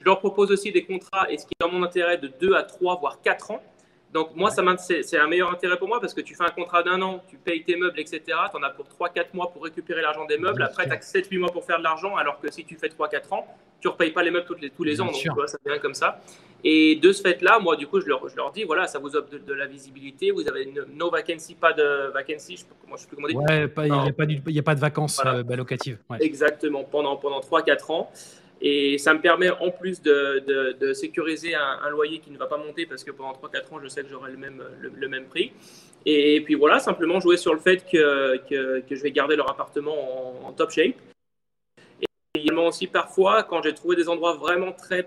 Je 0.00 0.04
leur 0.04 0.18
propose 0.18 0.50
aussi 0.50 0.70
des 0.70 0.84
contrats, 0.84 1.30
et 1.30 1.38
ce 1.38 1.44
qui 1.44 1.52
est 1.58 1.64
dans 1.64 1.72
mon 1.72 1.82
intérêt, 1.82 2.18
de 2.18 2.30
2 2.40 2.54
à 2.54 2.62
3, 2.62 2.98
voire 3.00 3.20
4 3.20 3.50
ans. 3.50 3.62
Donc 4.12 4.34
moi, 4.34 4.50
ça 4.50 4.62
c'est 4.78 5.18
un 5.18 5.26
meilleur 5.26 5.50
intérêt 5.52 5.76
pour 5.76 5.88
moi 5.88 6.00
parce 6.00 6.14
que 6.14 6.22
tu 6.22 6.34
fais 6.34 6.44
un 6.44 6.50
contrat 6.50 6.82
d'un 6.82 7.00
an, 7.02 7.22
tu 7.28 7.36
payes 7.36 7.62
tes 7.62 7.76
meubles, 7.76 8.00
etc. 8.00 8.22
Tu 8.26 8.56
en 8.56 8.62
as 8.62 8.70
pour 8.70 8.86
3-4 8.86 9.26
mois 9.34 9.50
pour 9.50 9.62
récupérer 9.62 10.00
l'argent 10.00 10.24
des 10.24 10.38
meubles. 10.38 10.62
Après, 10.62 10.86
tu 10.86 10.92
as 10.92 10.98
7-8 10.98 11.38
mois 11.38 11.52
pour 11.52 11.64
faire 11.64 11.78
de 11.78 11.84
l'argent, 11.84 12.16
alors 12.16 12.40
que 12.40 12.50
si 12.50 12.64
tu 12.64 12.76
fais 12.76 12.88
3-4 12.88 13.34
ans, 13.34 13.46
tu 13.80 13.86
ne 13.86 13.92
repayes 13.92 14.10
pas 14.10 14.22
les 14.22 14.30
meubles 14.30 14.46
tous 14.46 14.54
les, 14.54 14.70
tous 14.70 14.84
les 14.84 15.00
ans. 15.00 15.06
Donc 15.06 15.14
tu 15.14 15.28
vois, 15.30 15.46
ça 15.46 15.58
devient 15.64 15.80
comme 15.80 15.94
ça. 15.94 16.20
Et 16.64 16.96
de 16.96 17.12
ce 17.12 17.22
fait-là, 17.22 17.60
moi, 17.60 17.76
du 17.76 17.86
coup, 17.86 18.00
je 18.00 18.06
leur, 18.06 18.26
je 18.28 18.34
leur 18.34 18.50
dis, 18.50 18.64
voilà, 18.64 18.86
ça 18.86 18.98
vous 18.98 19.14
offre 19.14 19.28
de, 19.30 19.52
la 19.52 19.66
visibilité. 19.66 20.30
Vous 20.30 20.48
avez 20.48 20.72
no 20.94 21.10
vacancy, 21.10 21.54
pas 21.54 21.72
de 21.72 22.10
vacancy. 22.12 22.56
Je, 22.56 22.64
moi, 22.88 22.96
je 22.96 23.02
sais 23.02 23.08
plus 23.08 23.16
comment 23.16 23.28
dire. 23.28 23.38
Ouais, 23.38 23.70
il 23.86 24.52
n'y 24.52 24.58
a, 24.58 24.62
pas 24.62 24.74
de 24.74 24.80
vacances 24.80 25.20
euh, 25.24 25.42
bah, 25.42 25.54
locatives. 25.54 25.98
Exactement, 26.18 26.82
pendant, 26.82 27.16
pendant 27.16 27.40
3-4 27.40 27.92
ans. 27.92 28.10
Et 28.60 28.98
ça 28.98 29.14
me 29.14 29.20
permet 29.20 29.50
en 29.50 29.70
plus 29.70 30.02
de, 30.02 30.74
de, 30.78 30.92
sécuriser 30.92 31.54
un, 31.54 31.88
loyer 31.90 32.18
qui 32.18 32.30
ne 32.30 32.38
va 32.38 32.46
pas 32.46 32.56
monter 32.56 32.86
parce 32.86 33.04
que 33.04 33.12
pendant 33.12 33.32
3-4 33.32 33.74
ans, 33.74 33.80
je 33.82 33.88
sais 33.88 34.02
que 34.02 34.08
j'aurai 34.08 34.32
le 34.32 34.36
même, 34.36 34.62
le, 34.80 35.08
même 35.08 35.26
prix. 35.26 35.52
Et 36.04 36.40
puis 36.44 36.54
voilà, 36.54 36.80
simplement 36.80 37.20
jouer 37.20 37.36
sur 37.36 37.54
le 37.54 37.60
fait 37.60 37.84
que, 37.88 38.36
que, 38.48 38.80
que 38.80 38.94
je 38.96 39.02
vais 39.02 39.12
garder 39.12 39.36
leur 39.36 39.48
appartement 39.50 40.46
en, 40.46 40.52
top 40.52 40.70
shape. 40.70 40.96
Et 42.02 42.06
également 42.34 42.66
aussi 42.66 42.88
parfois, 42.88 43.44
quand 43.44 43.62
j'ai 43.62 43.74
trouvé 43.74 43.94
des 43.94 44.08
endroits 44.08 44.34
vraiment 44.34 44.72
très 44.72 45.06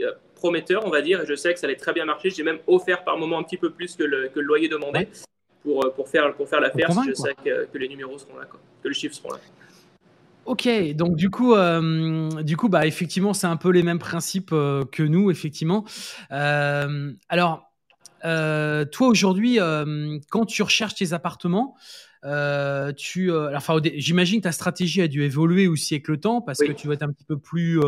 euh, 0.00 0.12
prometteurs, 0.34 0.84
on 0.84 0.90
va 0.90 1.00
dire, 1.00 1.22
et 1.22 1.26
je 1.26 1.34
sais 1.34 1.54
que 1.54 1.60
ça 1.60 1.66
allait 1.66 1.76
très 1.76 1.94
bien 1.94 2.04
marcher, 2.04 2.28
j'ai 2.28 2.42
même 2.42 2.58
offert 2.66 3.04
par 3.04 3.16
moment 3.16 3.38
un 3.38 3.42
petit 3.42 3.56
peu 3.56 3.70
plus 3.70 3.96
que 3.96 4.04
le, 4.04 4.28
que 4.28 4.38
le 4.38 4.46
loyer 4.46 4.68
demandé 4.68 5.08
pour, 5.62 5.90
pour, 5.94 6.08
faire, 6.08 6.34
pour 6.34 6.46
faire 6.46 6.60
l'affaire 6.60 6.92
si 6.92 7.08
je 7.08 7.14
sais 7.14 7.34
que, 7.42 7.64
que, 7.66 7.78
les 7.78 7.88
numéros 7.88 8.18
seront 8.18 8.36
là, 8.36 8.46
que 8.82 8.88
les 8.88 8.94
chiffres 8.94 9.14
seront 9.14 9.32
là. 9.32 9.38
Ok, 10.44 10.68
donc 10.94 11.16
du 11.16 11.30
coup, 11.30 11.54
euh, 11.54 12.42
du 12.42 12.56
coup, 12.56 12.68
bah 12.68 12.86
effectivement, 12.86 13.32
c'est 13.32 13.46
un 13.46 13.56
peu 13.56 13.70
les 13.70 13.82
mêmes 13.82 14.00
principes 14.00 14.50
euh, 14.52 14.84
que 14.84 15.02
nous, 15.02 15.30
effectivement. 15.30 15.84
Euh, 16.32 17.12
alors, 17.28 17.72
toi 18.22 19.06
aujourd'hui, 19.08 19.58
quand 20.30 20.46
tu 20.46 20.62
recherches 20.62 20.94
tes 20.94 21.12
appartements, 21.12 21.76
tu, 22.96 23.32
enfin, 23.32 23.80
j'imagine 23.94 24.40
que 24.40 24.44
ta 24.44 24.52
stratégie 24.52 25.02
a 25.02 25.08
dû 25.08 25.22
évoluer 25.22 25.68
aussi 25.68 25.94
avec 25.94 26.08
le 26.08 26.18
temps 26.18 26.40
parce 26.40 26.58
que 26.58 26.72
tu 26.72 26.88
vas 26.88 26.94
être 26.94 27.02
un 27.02 27.12
petit 27.12 27.24
peu 27.24 27.38
plus 27.38 27.80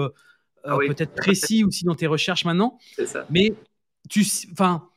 ah 0.64 0.78
peut-être 0.78 1.14
précis 1.14 1.64
aussi 1.64 1.84
dans 1.84 1.94
tes 1.94 2.06
recherches 2.06 2.44
maintenant. 2.44 2.78
C'est 2.96 3.06
ça. 3.06 3.26
Mais 3.30 3.52
tu, 4.08 4.24
enfin, 4.52 4.88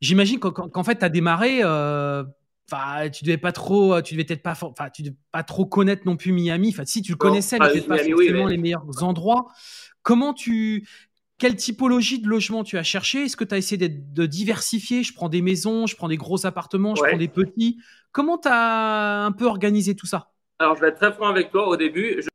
j'imagine 0.00 0.38
qu'en 0.38 0.84
fait, 0.84 0.98
tu 0.98 1.04
as 1.04 1.08
démarré. 1.08 1.62
Euh, 2.72 2.76
enfin, 2.76 3.10
tu 3.10 3.24
devais 3.24 3.38
pas 3.38 3.52
trop, 3.52 4.00
tu 4.02 4.14
devais 4.14 4.24
peut-être 4.24 4.42
pas, 4.42 4.58
enfin, 4.62 4.90
tu 4.90 5.02
devais 5.02 5.16
pas 5.32 5.42
trop 5.42 5.66
connaître 5.66 6.02
non 6.06 6.16
plus 6.16 6.32
Miami. 6.32 6.70
Enfin, 6.70 6.84
si 6.84 7.02
tu 7.02 7.12
le 7.12 7.16
connaissais, 7.16 7.58
mais 7.58 7.70
peut-être 7.70 7.88
pas 7.88 7.98
forcément 7.98 8.46
les 8.46 8.56
meilleurs 8.56 9.02
endroits. 9.02 9.46
Comment 10.02 10.32
tu, 10.32 10.88
quelle 11.38 11.56
typologie 11.56 12.20
de 12.20 12.28
logement 12.28 12.64
tu 12.64 12.78
as 12.78 12.82
cherché? 12.82 13.24
Est-ce 13.24 13.36
que 13.36 13.44
tu 13.44 13.54
as 13.54 13.58
essayé 13.58 13.88
de 13.88 14.26
diversifier? 14.26 15.02
Je 15.02 15.14
prends 15.14 15.28
des 15.28 15.42
maisons, 15.42 15.86
je 15.86 15.96
prends 15.96 16.08
des 16.08 16.16
gros 16.16 16.46
appartements, 16.46 16.94
je 16.94 17.02
prends 17.02 17.16
des 17.16 17.28
petits. 17.28 17.78
Comment 18.12 18.38
tu 18.38 18.48
as 18.48 19.24
un 19.24 19.32
peu 19.32 19.46
organisé 19.46 19.94
tout 19.94 20.06
ça? 20.06 20.30
Alors, 20.58 20.76
je 20.76 20.82
vais 20.82 20.88
être 20.88 20.98
très 20.98 21.12
franc 21.12 21.28
avec 21.28 21.50
toi. 21.50 21.68
Au 21.68 21.76
début, 21.76 22.20
je 22.22 22.28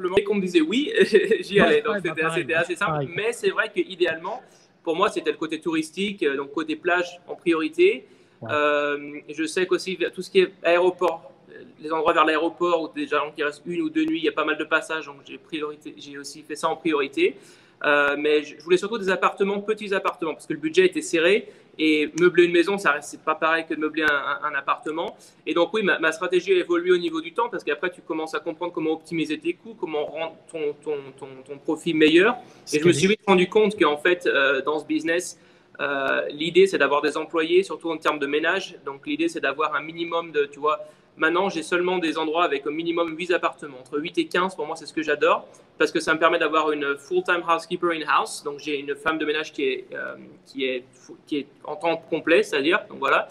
simplement 0.00 0.24
qu'on 0.24 0.36
me 0.36 0.40
disait 0.40 0.60
oui, 0.60 0.92
j'y 1.40 1.58
allais. 1.58 1.82
donc, 1.82 2.02
bah, 2.02 2.32
c'était 2.34 2.54
assez, 2.54 2.76
simple. 2.76 3.06
Mais 3.14 3.32
c'est 3.32 3.50
vrai 3.50 3.70
qu'idéalement, 3.72 4.40
pour 4.84 4.94
moi, 4.94 5.10
c'était 5.10 5.32
le 5.32 5.36
côté 5.36 5.60
touristique, 5.60 6.22
euh, 6.22 6.36
donc 6.36 6.52
côté 6.52 6.76
plage 6.76 7.20
en 7.26 7.34
priorité. 7.34 8.06
Euh, 8.44 9.20
je 9.28 9.44
sais 9.44 9.66
qu'aussi 9.66 9.98
tout 10.14 10.22
ce 10.22 10.30
qui 10.30 10.40
est 10.40 10.52
aéroport, 10.62 11.32
les 11.80 11.92
endroits 11.92 12.12
vers 12.12 12.24
l'aéroport 12.24 12.82
où 12.82 12.88
déjà 12.88 13.22
qui 13.34 13.42
restent 13.42 13.62
une 13.66 13.82
ou 13.82 13.90
deux 13.90 14.04
nuits, 14.04 14.18
il 14.18 14.24
y 14.24 14.28
a 14.28 14.32
pas 14.32 14.44
mal 14.44 14.58
de 14.58 14.64
passages, 14.64 15.06
donc 15.06 15.16
j'ai 15.26 15.38
priorité, 15.38 15.94
j'ai 15.96 16.18
aussi 16.18 16.42
fait 16.42 16.56
ça 16.56 16.68
en 16.68 16.76
priorité. 16.76 17.36
Euh, 17.84 18.16
mais 18.18 18.42
je 18.42 18.60
voulais 18.62 18.76
surtout 18.76 18.98
des 18.98 19.08
appartements, 19.08 19.60
petits 19.60 19.94
appartements, 19.94 20.34
parce 20.34 20.46
que 20.46 20.52
le 20.52 20.58
budget 20.58 20.86
était 20.86 21.02
serré. 21.02 21.48
Et 21.80 22.10
meubler 22.18 22.46
une 22.46 22.50
maison, 22.50 22.76
ça 22.76 23.00
c'est 23.02 23.22
pas 23.22 23.36
pareil 23.36 23.64
que 23.64 23.72
de 23.72 23.78
meubler 23.78 24.02
un, 24.02 24.52
appartement. 24.56 25.16
Et 25.46 25.54
donc 25.54 25.72
oui, 25.72 25.84
ma, 25.84 26.10
stratégie 26.10 26.50
a 26.54 26.56
évolué 26.56 26.90
au 26.90 26.98
niveau 26.98 27.20
du 27.20 27.32
temps, 27.32 27.48
parce 27.48 27.62
qu'après 27.62 27.90
tu 27.90 28.00
commences 28.00 28.34
à 28.34 28.40
comprendre 28.40 28.72
comment 28.72 28.90
optimiser 28.94 29.38
tes 29.38 29.52
coûts, 29.52 29.76
comment 29.78 30.04
rendre 30.06 30.34
ton, 30.50 30.74
ton, 30.82 30.96
ton, 31.16 31.28
ton 31.46 31.58
profit 31.58 31.94
meilleur. 31.94 32.36
Et 32.72 32.80
je 32.80 32.84
me 32.84 32.90
suis 32.90 33.06
vite 33.06 33.20
rendu 33.24 33.48
compte 33.48 33.78
qu'en 33.78 33.96
fait, 33.96 34.26
euh, 34.26 34.60
dans 34.60 34.80
ce 34.80 34.86
business, 34.86 35.38
euh, 35.80 36.26
l'idée 36.30 36.66
c'est 36.66 36.78
d'avoir 36.78 37.02
des 37.02 37.16
employés, 37.16 37.62
surtout 37.62 37.90
en 37.90 37.96
termes 37.96 38.18
de 38.18 38.26
ménage. 38.26 38.76
Donc 38.84 39.06
l'idée 39.06 39.28
c'est 39.28 39.40
d'avoir 39.40 39.74
un 39.74 39.82
minimum 39.82 40.32
de, 40.32 40.44
tu 40.44 40.58
vois, 40.58 40.80
Maintenant, 41.18 41.48
j'ai 41.48 41.64
seulement 41.64 41.98
des 41.98 42.16
endroits 42.16 42.44
avec 42.44 42.64
au 42.66 42.70
minimum 42.70 43.16
8 43.16 43.32
appartements. 43.32 43.78
Entre 43.80 43.98
8 43.98 44.18
et 44.18 44.26
15, 44.26 44.54
pour 44.54 44.66
moi, 44.66 44.76
c'est 44.76 44.86
ce 44.86 44.92
que 44.92 45.02
j'adore 45.02 45.46
parce 45.76 45.90
que 45.90 46.00
ça 46.00 46.14
me 46.14 46.18
permet 46.18 46.38
d'avoir 46.38 46.70
une 46.70 46.96
full-time 46.96 47.42
housekeeper 47.48 47.90
in-house. 47.90 48.44
Donc, 48.44 48.60
j'ai 48.60 48.78
une 48.78 48.94
femme 48.94 49.18
de 49.18 49.26
ménage 49.26 49.52
qui 49.52 49.64
est, 49.64 49.86
euh, 49.92 50.14
qui 50.46 50.64
est, 50.64 50.84
qui 51.26 51.38
est 51.38 51.46
en 51.64 51.74
temps 51.74 51.96
complet, 51.96 52.44
c'est-à-dire, 52.44 52.84
donc 52.88 52.98
voilà. 52.98 53.28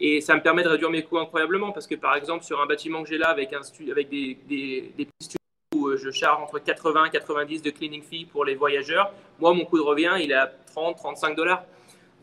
Et 0.00 0.20
ça 0.20 0.34
me 0.36 0.42
permet 0.42 0.62
de 0.62 0.68
réduire 0.68 0.90
mes 0.90 1.02
coûts 1.02 1.18
incroyablement 1.18 1.72
parce 1.72 1.88
que, 1.88 1.96
par 1.96 2.14
exemple, 2.14 2.44
sur 2.44 2.60
un 2.60 2.66
bâtiment 2.66 3.02
que 3.02 3.08
j'ai 3.08 3.18
là 3.18 3.28
avec, 3.28 3.52
un 3.52 3.62
avec 3.90 4.08
des, 4.08 4.38
des, 4.48 4.92
des 4.96 5.08
studios 5.20 5.38
où 5.74 5.88
euh, 5.88 5.96
je 5.96 6.10
charge 6.10 6.40
entre 6.40 6.60
80 6.60 7.06
et 7.06 7.10
90 7.10 7.62
de 7.62 7.70
cleaning 7.70 8.02
fee 8.02 8.26
pour 8.26 8.44
les 8.44 8.54
voyageurs, 8.54 9.12
moi, 9.40 9.52
mon 9.54 9.64
coût 9.64 9.78
de 9.78 9.82
revient, 9.82 10.12
il 10.20 10.30
est 10.30 10.34
à 10.34 10.52
30, 10.72 10.96
35 10.96 11.34
dollars. 11.34 11.64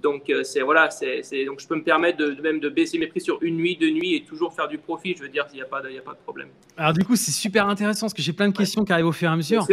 Donc, 0.02 0.30
euh, 0.30 0.44
c'est 0.44 0.62
voilà, 0.62 0.90
c'est 0.90 1.46
donc 1.46 1.60
je 1.60 1.68
peux 1.68 1.76
me 1.76 1.84
permettre 1.84 2.18
de, 2.18 2.42
même 2.42 2.60
de 2.60 2.70
baisser 2.70 2.98
mes 2.98 3.08
prix 3.08 3.22
sur 3.22 3.38
une 3.42 3.58
nuit, 3.58 3.78
deux 3.78 3.92
nuits 3.92 4.16
et 4.16 4.24
toujours 4.24 4.54
faire 4.54 4.68
du 4.68 4.78
profit. 4.78 5.16
Je 5.16 5.24
veux 5.24 5.30
dire, 5.30 5.46
il 5.54 5.56
n'y 5.56 5.62
a, 5.62 5.66
pas 5.66 5.82
de, 5.82 5.90
a 5.90 6.02
pas 6.02 6.14
de 6.14 6.20
problème. 6.24 6.50
Alors, 6.78 6.94
du 6.94 7.04
coup, 7.04 7.16
c'est 7.16 7.32
super 7.32 7.68
intéressant 7.68 8.08
parce 8.08 8.14
que 8.14 8.22
j'ai 8.22 8.34
plein 8.34 8.50
de 8.50 8.58
questions 8.58 8.84
qui 8.84 8.92
arrivent 8.92 9.08
au 9.08 9.12
fur 9.12 9.30
et 9.30 9.34
à 9.34 9.36
mesure. 9.36 9.68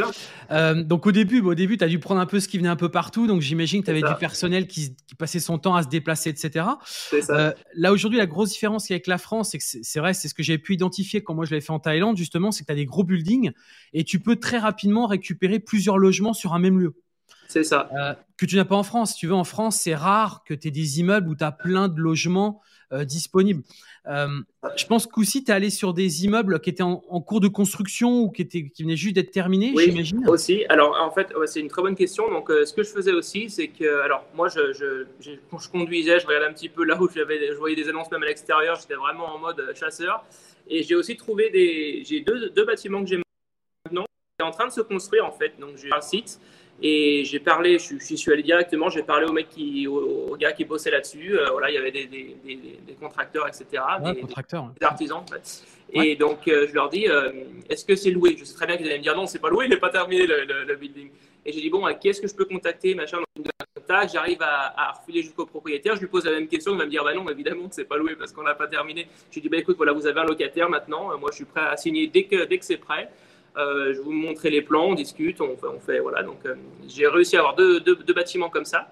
Euh, 0.51 0.83
donc, 0.83 1.07
au 1.07 1.13
début, 1.13 1.41
au 1.41 1.55
début, 1.55 1.77
tu 1.79 1.85
as 1.85 1.89
dû 1.89 1.99
prendre 1.99 2.21
un 2.21 2.27
peu 2.27 2.41
ce 2.41 2.49
qui 2.49 2.59
venait 2.59 2.69
un 2.69 2.77
peu 2.77 2.91
partout. 2.91 3.27
Donc, 3.27 3.41
j'imagine 3.41 3.81
que 3.81 3.87
tu 3.87 3.91
avais 3.91 4.03
du 4.03 4.15
personnel 4.19 4.67
qui, 4.67 4.95
passait 5.19 5.41
son 5.41 5.59
temps 5.59 5.75
à 5.75 5.83
se 5.83 5.89
déplacer, 5.89 6.31
etc. 6.31 6.65
Ça. 6.85 7.35
Euh, 7.35 7.53
là, 7.75 7.93
aujourd'hui, 7.93 8.19
la 8.19 8.27
grosse 8.27 8.51
différence 8.51 8.89
avec 8.91 9.09
la 9.09 9.19
France, 9.19 9.51
c'est 9.51 9.59
que 9.59 9.65
c'est 9.65 9.99
vrai, 9.99 10.15
c'est 10.15 10.29
ce 10.29 10.35
que 10.35 10.45
j'ai 10.45 10.59
pu 10.59 10.75
identifier 10.75 11.23
quand 11.23 11.35
moi 11.35 11.45
je 11.45 11.51
l'avais 11.51 11.61
fait 11.61 11.73
en 11.73 11.81
Thaïlande, 11.81 12.17
justement, 12.17 12.53
c'est 12.53 12.63
que 12.63 12.67
tu 12.67 12.73
as 12.73 12.77
des 12.77 12.85
gros 12.85 13.03
buildings 13.03 13.51
et 13.95 14.05
tu 14.05 14.21
peux 14.21 14.37
très 14.37 14.59
rapidement 14.59 15.07
récupérer 15.07 15.59
plusieurs 15.59 15.99
logements 15.99 16.35
sur 16.35 16.55
un 16.55 16.61
même 16.61 16.79
lieu. 16.79 16.95
C'est 17.49 17.65
ça. 17.65 17.89
Euh, 17.99 18.15
que 18.37 18.45
tu 18.45 18.57
n'as 18.57 18.67
pas 18.67 18.77
en 18.77 18.83
France. 18.83 19.17
tu 19.17 19.27
veux, 19.27 19.35
en 19.35 19.45
France, 19.45 19.81
c'est 19.83 19.95
rare 19.95 20.45
que 20.47 20.53
tu 20.53 20.69
aies 20.69 20.71
des 20.71 21.01
immeubles 21.01 21.29
où 21.29 21.35
tu 21.35 21.45
as 21.45 21.51
plein 21.51 21.89
de 21.89 21.99
logements 21.99 22.61
euh, 22.93 23.05
disponibles. 23.05 23.63
Euh, 24.07 24.29
je 24.77 24.87
pense 24.87 25.07
qu'aussi, 25.07 25.45
tu 25.45 25.51
es 25.51 25.55
allé 25.55 25.71
sur 25.71 25.95
des 25.95 26.25
immeubles 26.25 26.61
qui 26.61 26.69
étaient 26.71 26.83
en, 26.83 26.99
cours 27.21 27.41
de 27.41 27.49
construction 27.49 28.21
ou 28.21 28.31
qui, 28.31 28.43
étaient, 28.43 28.69
qui 28.69 28.83
venaient 28.83 28.97
juste 28.97 29.15
d'être 29.15 29.31
terminés, 29.31 29.73
oui, 29.75 29.85
j'imagine. 29.87 30.29
Aussi. 30.29 30.65
Alors, 30.69 30.97
en 31.01 31.11
fait, 31.11 31.33
c'est 31.47 31.61
une 31.61 31.69
très 31.69 31.83
bonne 31.83 31.97
question. 31.97 32.31
Donc, 32.31 32.51
ce 32.51 32.73
que 32.73 32.83
je 32.83 32.91
faisais 32.91 33.13
aussi, 33.13 33.49
c'est 33.49 33.69
que, 33.69 34.03
alors, 34.03 34.25
moi, 34.35 34.49
je, 34.49 34.73
je, 34.73 35.31
quand 35.51 35.59
je 35.59 35.71
conduisais, 35.71 36.21
je 36.21 36.27
regardais 36.27 36.47
un 36.47 36.53
petit 36.53 36.69
peu 36.69 36.85
là 36.85 37.01
où 37.01 37.09
je 37.09 37.59
voyais 37.59 37.77
des 37.77 37.89
annonces 37.89 38.11
même 38.11 38.23
à 38.23 38.27
l'extérieur. 38.27 38.77
J'étais 38.77 38.95
vraiment 38.95 39.35
en 39.35 39.39
mode 39.39 39.73
chasseur. 39.75 40.25
Et 40.69 40.83
j'ai 40.83 40.95
aussi 40.95 41.17
trouvé 41.17 41.49
des. 41.51 42.03
J'ai 42.07 42.21
deux, 42.21 42.51
deux 42.51 42.65
bâtiments 42.65 43.03
que 43.03 43.09
j'ai 43.09 43.23
maintenant 43.87 44.05
qui 44.05 44.43
sont 44.43 44.47
en 44.47 44.51
train 44.51 44.67
de 44.67 44.73
se 44.73 44.83
construire, 44.83 45.25
en 45.25 45.33
fait. 45.33 45.59
Donc, 45.59 45.77
j'ai 45.77 45.91
un 45.91 46.03
site. 46.03 46.39
Et 46.81 47.25
j'ai 47.25 47.41
parlé, 47.41 47.79
je, 47.79 47.95
je, 47.99 48.15
suis 48.15 48.33
allé 48.33 48.43
directement, 48.43 48.89
j'ai 48.89 49.03
parlé 49.03 49.27
au 49.27 49.33
mec 49.33 49.49
qui, 49.49 49.89
au, 49.89 50.37
gars 50.39 50.53
qui 50.53 50.65
bossait 50.65 50.93
là-dessus. 50.93 51.37
Euh, 51.37 51.51
voilà, 51.51 51.71
il 51.71 51.75
y 51.75 51.77
avait 51.77 51.91
des, 51.91 52.07
des, 52.07 52.37
des, 52.45 52.95
contracteurs, 52.95 53.49
etc. 53.49 53.83
des, 54.05 54.21
contracteurs, 54.21 54.73
des, 54.79 54.87
artisans. 54.87 55.25
Et 55.93 56.15
donc, 56.15 56.47
euh, 56.47 56.67
je 56.69 56.75
leur 56.75 56.89
dis, 56.89 57.09
euh, 57.09 57.33
est-ce 57.69 57.85
que 57.85 57.97
c'est 57.97 58.13
loué? 58.13 58.37
Je 58.39 58.45
sais 58.45 58.55
très 58.55 58.67
bien 58.67 58.77
qu'ils 58.77 58.87
allaient 58.87 58.99
me 58.99 59.03
dire 59.03 59.17
non, 59.17 59.27
c'est 59.27 59.41
pas 59.41 59.49
loué, 59.49 59.65
il 59.65 59.71
n'est 59.71 59.79
pas 59.79 59.91
terminé 59.91 60.25
le, 60.25 60.45
le, 60.45 60.77
building. 60.77 61.11
Et 61.45 61.53
j'ai 61.53 61.61
dit, 61.61 61.71
bon, 61.71 61.83
qui 62.01 62.11
est-ce 62.11 62.21
que 62.21 62.29
je 62.29 62.35
peux 62.35 62.45
contacter 62.45 62.95
machin, 62.95 63.19
J'arrive 64.13 64.43
à, 64.43 64.75
à, 64.77 64.93
refiler 64.93 65.23
jusqu'au 65.23 65.47
propriétaire, 65.47 65.97
je 65.97 66.01
lui 66.01 66.09
pose 66.09 66.27
la 66.27 66.33
même 66.33 66.47
question, 66.47 66.73
il 66.73 66.79
va 66.79 66.85
me 66.85 66.91
dire, 66.91 67.03
bah 67.03 67.15
non, 67.15 67.27
évidemment 67.31 67.69
que 67.69 67.75
c'est 67.75 67.87
pas 67.87 67.97
loué 67.97 68.17
parce 68.17 68.33
qu'on 68.33 68.43
n'a 68.43 68.55
pas 68.55 68.67
terminé. 68.67 69.09
J'ai 69.31 69.41
dit, 69.41 69.49
bah 69.49 69.57
écoute, 69.57 69.79
voilà, 69.79 69.93
vous 69.93 70.07
avez 70.07 70.21
un 70.21 70.27
locataire 70.27 70.69
maintenant, 70.69 71.17
moi 71.19 71.31
je 71.31 71.37
suis 71.37 71.45
prêt 71.47 71.63
à 71.63 71.77
signer 71.77 72.07
dès 72.07 72.25
que, 72.25 72.45
dès 72.45 72.59
que 72.59 72.67
c'est 72.67 72.77
prêt. 72.77 73.09
Euh, 73.57 73.93
je 73.95 74.01
vous 74.01 74.13
montrer 74.13 74.51
les 74.51 74.63
plans, 74.63 74.87
on 74.87 74.95
discute, 74.95 75.41
on 75.41 75.57
fait, 75.81 75.99
voilà. 76.01 76.23
Donc, 76.23 76.39
euh, 76.47 76.55
j'ai 76.87 77.07
réussi 77.07 77.37
à 77.37 77.41
avoir 77.41 77.57
deux, 77.57 77.81
bâtiments 78.15 78.51
comme 78.51 78.65
ça. 78.65 78.89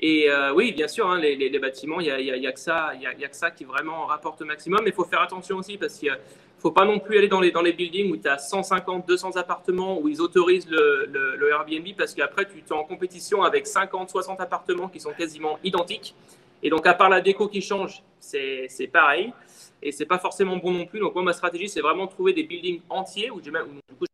Et 0.00 0.30
euh, 0.30 0.52
oui, 0.54 0.72
bien 0.72 0.88
sûr, 0.88 1.10
hein, 1.10 1.18
les, 1.18 1.58
bâtiments, 1.58 2.00
il 2.00 2.04
n'y 2.06 2.30
a, 2.30 2.48
a, 2.48 2.52
que 2.52 2.60
ça, 2.60 2.92
a, 2.92 3.28
que 3.28 3.36
ça 3.36 3.50
qui 3.50 3.64
vraiment 3.64 4.06
rapporte 4.06 4.40
au 4.40 4.44
maximum. 4.44 4.80
Mais 4.84 4.90
il 4.90 4.94
faut 4.94 5.04
faire 5.04 5.20
attention 5.20 5.56
aussi 5.56 5.76
parce 5.76 5.98
qu'il 5.98 6.10
ne 6.10 6.16
faut 6.60 6.70
pas 6.70 6.84
non 6.84 7.00
plus 7.00 7.18
aller 7.18 7.28
dans 7.28 7.40
les, 7.40 7.72
buildings 7.72 8.12
où 8.12 8.16
tu 8.16 8.28
as 8.28 8.38
150, 8.38 9.06
200 9.06 9.36
appartements 9.36 10.00
où 10.00 10.08
ils 10.08 10.22
autorisent 10.22 10.70
le 10.70 11.50
Airbnb 11.50 11.88
parce 11.96 12.14
qu'après, 12.14 12.46
tu 12.46 12.58
es 12.60 12.72
en 12.72 12.84
compétition 12.84 13.42
avec 13.42 13.66
50, 13.66 14.08
60 14.08 14.40
appartements 14.40 14.88
qui 14.88 15.00
sont 15.00 15.12
quasiment 15.12 15.58
identiques. 15.64 16.14
Et 16.62 16.70
donc, 16.70 16.86
à 16.86 16.94
part 16.94 17.08
la 17.08 17.20
déco 17.20 17.48
qui 17.48 17.60
change, 17.60 18.02
c'est 18.20 18.90
pareil 18.92 19.32
et 19.82 19.92
c'est 19.92 20.06
pas 20.06 20.18
forcément 20.18 20.56
bon 20.56 20.72
non 20.72 20.86
plus. 20.86 21.00
Donc 21.00 21.14
moi 21.14 21.22
ma 21.22 21.32
stratégie 21.32 21.68
c'est 21.68 21.80
vraiment 21.80 22.06
trouver 22.06 22.32
des 22.32 22.44
buildings 22.44 22.80
entiers 22.88 23.30
où 23.30 23.40
j'ai 23.42 23.50
même 23.50 23.66
du 23.88 23.94
coup 23.94 24.04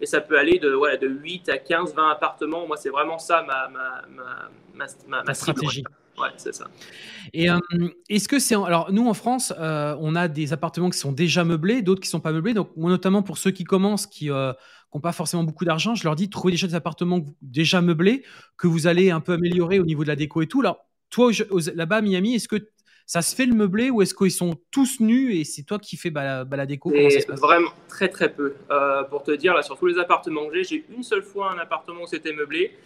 et 0.00 0.06
ça 0.06 0.20
peut 0.20 0.38
aller 0.38 0.58
de 0.58 0.70
voilà 0.70 0.96
de 0.96 1.08
8 1.08 1.48
à 1.48 1.58
15 1.58 1.94
20 1.94 2.10
appartements. 2.10 2.66
Moi 2.66 2.76
c'est 2.76 2.90
vraiment 2.90 3.18
ça 3.18 3.42
ma 3.42 3.68
ma 3.68 4.02
ma, 4.08 4.86
ma, 5.06 5.22
ma 5.22 5.34
stratégie. 5.34 5.84
Ouais, 6.18 6.28
c'est 6.36 6.54
ça. 6.54 6.66
Et 7.32 7.50
euh, 7.50 7.58
est-ce 8.10 8.28
que 8.28 8.38
c'est 8.38 8.54
alors 8.54 8.92
nous 8.92 9.08
en 9.08 9.14
France, 9.14 9.52
euh, 9.58 9.96
on 10.00 10.14
a 10.14 10.28
des 10.28 10.52
appartements 10.52 10.90
qui 10.90 10.98
sont 10.98 11.12
déjà 11.12 11.42
meublés, 11.42 11.80
d'autres 11.82 12.02
qui 12.02 12.08
sont 12.08 12.20
pas 12.20 12.32
meublés. 12.32 12.52
Donc 12.52 12.70
moi 12.76 12.90
notamment 12.90 13.22
pour 13.22 13.38
ceux 13.38 13.50
qui 13.50 13.64
commencent, 13.64 14.06
qui 14.06 14.26
n'ont 14.26 14.34
euh, 14.34 15.00
pas 15.02 15.12
forcément 15.12 15.44
beaucoup 15.44 15.64
d'argent, 15.64 15.94
je 15.94 16.04
leur 16.04 16.14
dis 16.14 16.26
de 16.26 16.30
trouver 16.30 16.52
déjà 16.52 16.66
des 16.66 16.74
appartements 16.74 17.20
déjà 17.40 17.80
meublés 17.80 18.24
que 18.58 18.66
vous 18.66 18.86
allez 18.86 19.10
un 19.10 19.20
peu 19.20 19.32
améliorer 19.32 19.78
au 19.78 19.84
niveau 19.84 20.02
de 20.02 20.08
la 20.08 20.16
déco 20.16 20.42
et 20.42 20.46
tout. 20.46 20.60
Alors 20.60 20.84
toi 21.08 21.30
là-bas 21.74 21.96
à 21.96 22.02
Miami, 22.02 22.34
est-ce 22.34 22.48
que 22.48 22.71
ça 23.06 23.22
se 23.22 23.34
fait 23.34 23.46
le 23.46 23.54
meublé 23.54 23.90
ou 23.90 24.02
est-ce 24.02 24.14
qu'ils 24.14 24.30
sont 24.30 24.56
tous 24.70 25.00
nus 25.00 25.34
et 25.34 25.44
c'est 25.44 25.62
toi 25.62 25.78
qui 25.78 25.96
fais 25.96 26.10
bah, 26.10 26.44
la 26.50 26.66
déco? 26.66 26.92
Vraiment 27.28 27.70
très 27.88 28.08
très 28.08 28.32
peu. 28.32 28.54
Euh, 28.70 29.02
pour 29.04 29.22
te 29.22 29.30
dire, 29.32 29.54
là, 29.54 29.62
sur 29.62 29.78
tous 29.78 29.86
les 29.86 29.98
appartements 29.98 30.46
que 30.48 30.54
j'ai, 30.54 30.64
j'ai 30.64 30.84
une 30.94 31.02
seule 31.02 31.22
fois 31.22 31.52
un 31.52 31.58
appartement 31.58 32.02
où 32.02 32.06
c'était 32.06 32.32
meublé. 32.32 32.76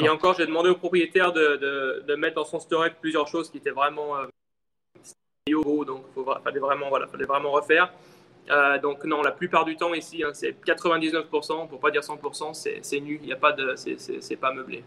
Et 0.00 0.08
encore, 0.08 0.34
j'ai 0.34 0.46
demandé 0.46 0.70
au 0.70 0.76
propriétaire 0.76 1.32
de, 1.32 2.02
de, 2.06 2.14
mettre 2.14 2.36
dans 2.36 2.44
son 2.44 2.60
storage 2.60 2.92
plusieurs 3.00 3.28
choses 3.28 3.50
qui 3.50 3.58
étaient 3.58 3.70
vraiment 3.70 4.16
euh, 4.16 4.26
donc 5.46 6.04
il 6.16 6.24
fallait 6.42 6.58
vraiment, 6.58 6.88
voilà, 6.88 7.06
fallait 7.06 7.26
vraiment 7.26 7.50
refaire. 7.50 7.92
Euh, 8.50 8.78
donc 8.78 9.04
non, 9.04 9.22
la 9.22 9.32
plupart 9.32 9.64
du 9.64 9.76
temps 9.76 9.94
ici, 9.94 10.22
hein, 10.22 10.30
c'est 10.32 10.56
99%, 10.64 11.68
pour 11.68 11.80
pas 11.80 11.90
dire 11.90 12.02
100%, 12.02 12.80
c'est 12.82 13.00
nu, 13.00 13.20
il 13.22 13.28
y 13.28 13.32
a 13.32 13.36
pas 13.36 13.52
de, 13.52 13.74
c'est 13.76 14.36
pas 14.36 14.52
meublé. 14.52 14.82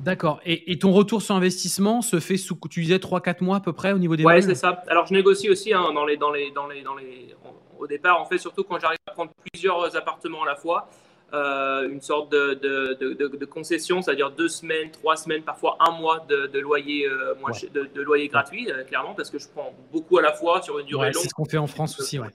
D'accord. 0.00 0.40
Et, 0.44 0.78
ton 0.78 0.92
retour 0.92 1.22
sur 1.22 1.34
investissement 1.34 2.02
se 2.02 2.20
fait 2.20 2.36
sous, 2.36 2.58
tu 2.70 2.82
disais, 2.82 2.98
3-4 2.98 3.42
mois 3.42 3.56
à 3.56 3.60
peu 3.60 3.72
près 3.72 3.92
au 3.92 3.98
niveau 3.98 4.16
des 4.16 4.24
Ouais, 4.24 4.42
c'est 4.42 4.54
ça. 4.54 4.82
Alors, 4.88 5.06
je 5.06 5.14
négocie 5.14 5.50
aussi 5.50 5.72
hein, 5.72 5.92
dans 5.94 6.04
les, 6.04 6.16
dans 6.16 6.30
les, 6.30 6.50
dans 6.50 6.66
les, 6.66 6.82
dans 6.82 6.94
les, 6.94 7.34
au 7.78 7.86
départ, 7.86 8.20
en 8.20 8.24
fait, 8.26 8.38
surtout 8.38 8.64
quand 8.64 8.78
j'arrive 8.78 8.98
à 9.06 9.12
prendre 9.12 9.32
plusieurs 9.52 9.96
appartements 9.96 10.42
à 10.42 10.46
la 10.46 10.56
fois, 10.56 10.88
euh, 11.34 11.90
une 11.90 12.00
sorte 12.00 12.30
de, 12.30 12.54
de, 12.54 13.36
de, 13.36 13.44
concession, 13.46 14.00
c'est-à-dire 14.00 14.30
deux 14.30 14.48
semaines, 14.48 14.92
trois 14.92 15.16
semaines, 15.16 15.42
parfois 15.42 15.76
un 15.80 15.90
mois 15.90 16.24
de, 16.28 16.58
loyer, 16.60 17.06
euh, 17.08 17.34
de, 17.74 18.00
loyer 18.00 18.28
gratuit, 18.28 18.70
euh, 18.70 18.84
clairement, 18.84 19.14
parce 19.14 19.30
que 19.30 19.38
je 19.38 19.48
prends 19.48 19.74
beaucoup 19.92 20.18
à 20.18 20.22
la 20.22 20.32
fois 20.32 20.62
sur 20.62 20.78
une 20.78 20.86
durée 20.86 21.10
longue. 21.10 21.22
C'est 21.22 21.28
ce 21.28 21.34
qu'on 21.34 21.44
fait 21.44 21.58
en 21.58 21.66
France 21.66 21.98
aussi, 21.98 22.20
ouais. 22.20 22.28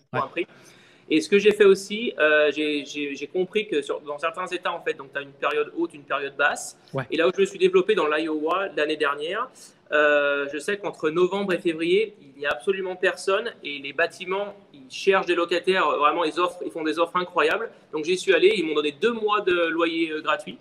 Et 1.13 1.19
ce 1.19 1.27
que 1.27 1.37
j'ai 1.37 1.51
fait 1.51 1.65
aussi, 1.65 2.13
euh, 2.19 2.51
j'ai 2.53 3.29
compris 3.31 3.67
que 3.67 3.81
sur, 3.81 3.99
dans 3.99 4.17
certains 4.17 4.47
États, 4.47 4.71
en 4.71 4.81
fait, 4.81 4.93
donc 4.93 5.11
tu 5.11 5.19
as 5.19 5.21
une 5.21 5.33
période 5.33 5.71
haute, 5.75 5.93
une 5.93 6.03
période 6.03 6.35
basse. 6.37 6.79
Et 7.11 7.17
là 7.17 7.27
où 7.27 7.31
je 7.35 7.41
me 7.41 7.45
suis 7.45 7.59
développé 7.59 7.95
dans 7.95 8.07
l'Iowa 8.07 8.69
l'année 8.77 8.95
dernière, 8.95 9.49
euh, 9.91 10.47
je 10.53 10.57
sais 10.57 10.77
qu'entre 10.77 11.09
novembre 11.09 11.51
et 11.53 11.59
février, 11.59 12.15
il 12.21 12.39
n'y 12.39 12.45
a 12.45 12.51
absolument 12.51 12.95
personne 12.95 13.51
et 13.61 13.79
les 13.79 13.91
bâtiments, 13.91 14.55
ils 14.73 14.89
cherchent 14.89 15.25
des 15.25 15.35
locataires, 15.35 15.85
vraiment, 15.97 16.23
ils, 16.23 16.39
offrent, 16.39 16.63
ils 16.65 16.71
font 16.71 16.83
des 16.83 16.97
offres 16.97 17.17
incroyables. 17.17 17.69
Donc 17.91 18.05
j'y 18.05 18.17
suis 18.17 18.33
allé, 18.33 18.53
ils 18.55 18.65
m'ont 18.65 18.75
donné 18.75 18.93
deux 18.93 19.11
mois 19.11 19.41
de 19.41 19.67
loyer 19.67 20.11
euh, 20.11 20.21
gratuit. 20.21 20.57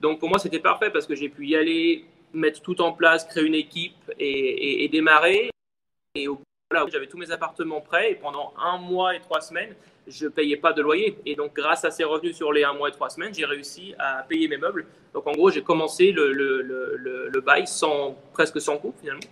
Donc 0.00 0.18
pour 0.18 0.28
moi, 0.28 0.40
c'était 0.40 0.58
parfait 0.58 0.90
parce 0.90 1.06
que 1.06 1.14
j'ai 1.14 1.28
pu 1.28 1.46
y 1.46 1.54
aller, 1.54 2.04
mettre 2.32 2.62
tout 2.62 2.80
en 2.82 2.92
place, 2.92 3.24
créer 3.24 3.44
une 3.44 3.54
équipe 3.54 4.12
et, 4.18 4.88
démarrer. 4.88 5.50
Et 6.16 6.26
au 6.26 6.40
voilà, 6.70 6.86
j'avais 6.90 7.06
tous 7.06 7.18
mes 7.18 7.30
appartements 7.30 7.80
prêts 7.80 8.12
et 8.12 8.14
pendant 8.14 8.52
un 8.58 8.78
mois 8.78 9.14
et 9.14 9.20
trois 9.20 9.40
semaines, 9.40 9.74
je 10.06 10.26
payais 10.26 10.56
pas 10.56 10.72
de 10.72 10.82
loyer. 10.82 11.18
Et 11.26 11.34
donc, 11.34 11.54
grâce 11.54 11.84
à 11.84 11.90
ces 11.90 12.04
revenus 12.04 12.36
sur 12.36 12.52
les 12.52 12.64
un 12.64 12.72
mois 12.72 12.88
et 12.88 12.92
trois 12.92 13.10
semaines, 13.10 13.34
j'ai 13.34 13.44
réussi 13.44 13.94
à 13.98 14.24
payer 14.28 14.48
mes 14.48 14.56
meubles. 14.56 14.86
Donc, 15.12 15.26
en 15.26 15.32
gros, 15.32 15.50
j'ai 15.50 15.62
commencé 15.62 16.12
le, 16.12 16.32
le, 16.32 16.62
le, 16.62 17.28
le, 17.28 17.40
bail 17.40 17.66
sans, 17.66 18.16
presque 18.32 18.60
sans 18.60 18.78
coût 18.78 18.94
finalement. 19.00 19.22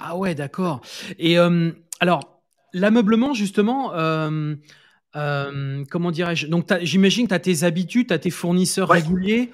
Ah 0.00 0.16
ouais, 0.16 0.34
d'accord. 0.34 0.80
Et 1.18 1.38
euh, 1.38 1.70
alors, 2.00 2.40
l'ameublement, 2.72 3.32
justement, 3.32 3.94
euh, 3.94 4.54
euh, 5.14 5.84
comment 5.90 6.10
dirais-je? 6.10 6.46
Donc, 6.48 6.66
j'imagine 6.82 7.26
que 7.26 7.30
tu 7.30 7.34
as 7.34 7.40
tes 7.40 7.64
habitudes, 7.64 8.08
tu 8.08 8.14
as 8.14 8.18
tes 8.18 8.30
fournisseurs 8.30 8.88
réguliers. 8.88 9.50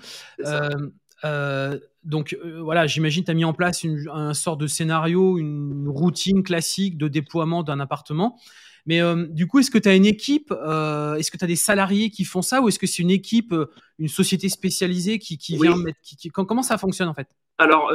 Donc 2.04 2.36
voilà, 2.58 2.86
j'imagine 2.86 3.24
tu 3.24 3.30
as 3.30 3.34
mis 3.34 3.44
en 3.44 3.52
place 3.52 3.84
une, 3.84 4.08
un 4.12 4.34
sort 4.34 4.56
de 4.56 4.66
scénario, 4.66 5.38
une 5.38 5.88
routine 5.88 6.42
classique 6.42 6.98
de 6.98 7.08
déploiement 7.08 7.62
d'un 7.62 7.80
appartement. 7.80 8.38
Mais 8.86 9.00
euh, 9.00 9.26
du 9.28 9.46
coup, 9.46 9.60
est-ce 9.60 9.70
que 9.70 9.78
tu 9.78 9.88
as 9.88 9.94
une 9.94 10.06
équipe 10.06 10.52
euh, 10.52 11.14
Est-ce 11.14 11.30
que 11.30 11.36
tu 11.36 11.44
as 11.44 11.48
des 11.48 11.56
salariés 11.56 12.10
qui 12.10 12.24
font 12.24 12.42
ça 12.42 12.60
Ou 12.60 12.68
est-ce 12.68 12.78
que 12.78 12.86
c'est 12.86 13.02
une 13.02 13.10
équipe, 13.10 13.52
euh, 13.52 13.70
une 13.98 14.08
société 14.08 14.48
spécialisée 14.48 15.18
qui, 15.18 15.38
vient 15.56 15.76
mettre. 15.76 15.98
comment 16.32 16.62
ça 16.62 16.78
fonctionne 16.78 17.08
en 17.08 17.14
fait? 17.14 17.28
Alors, 17.58 17.92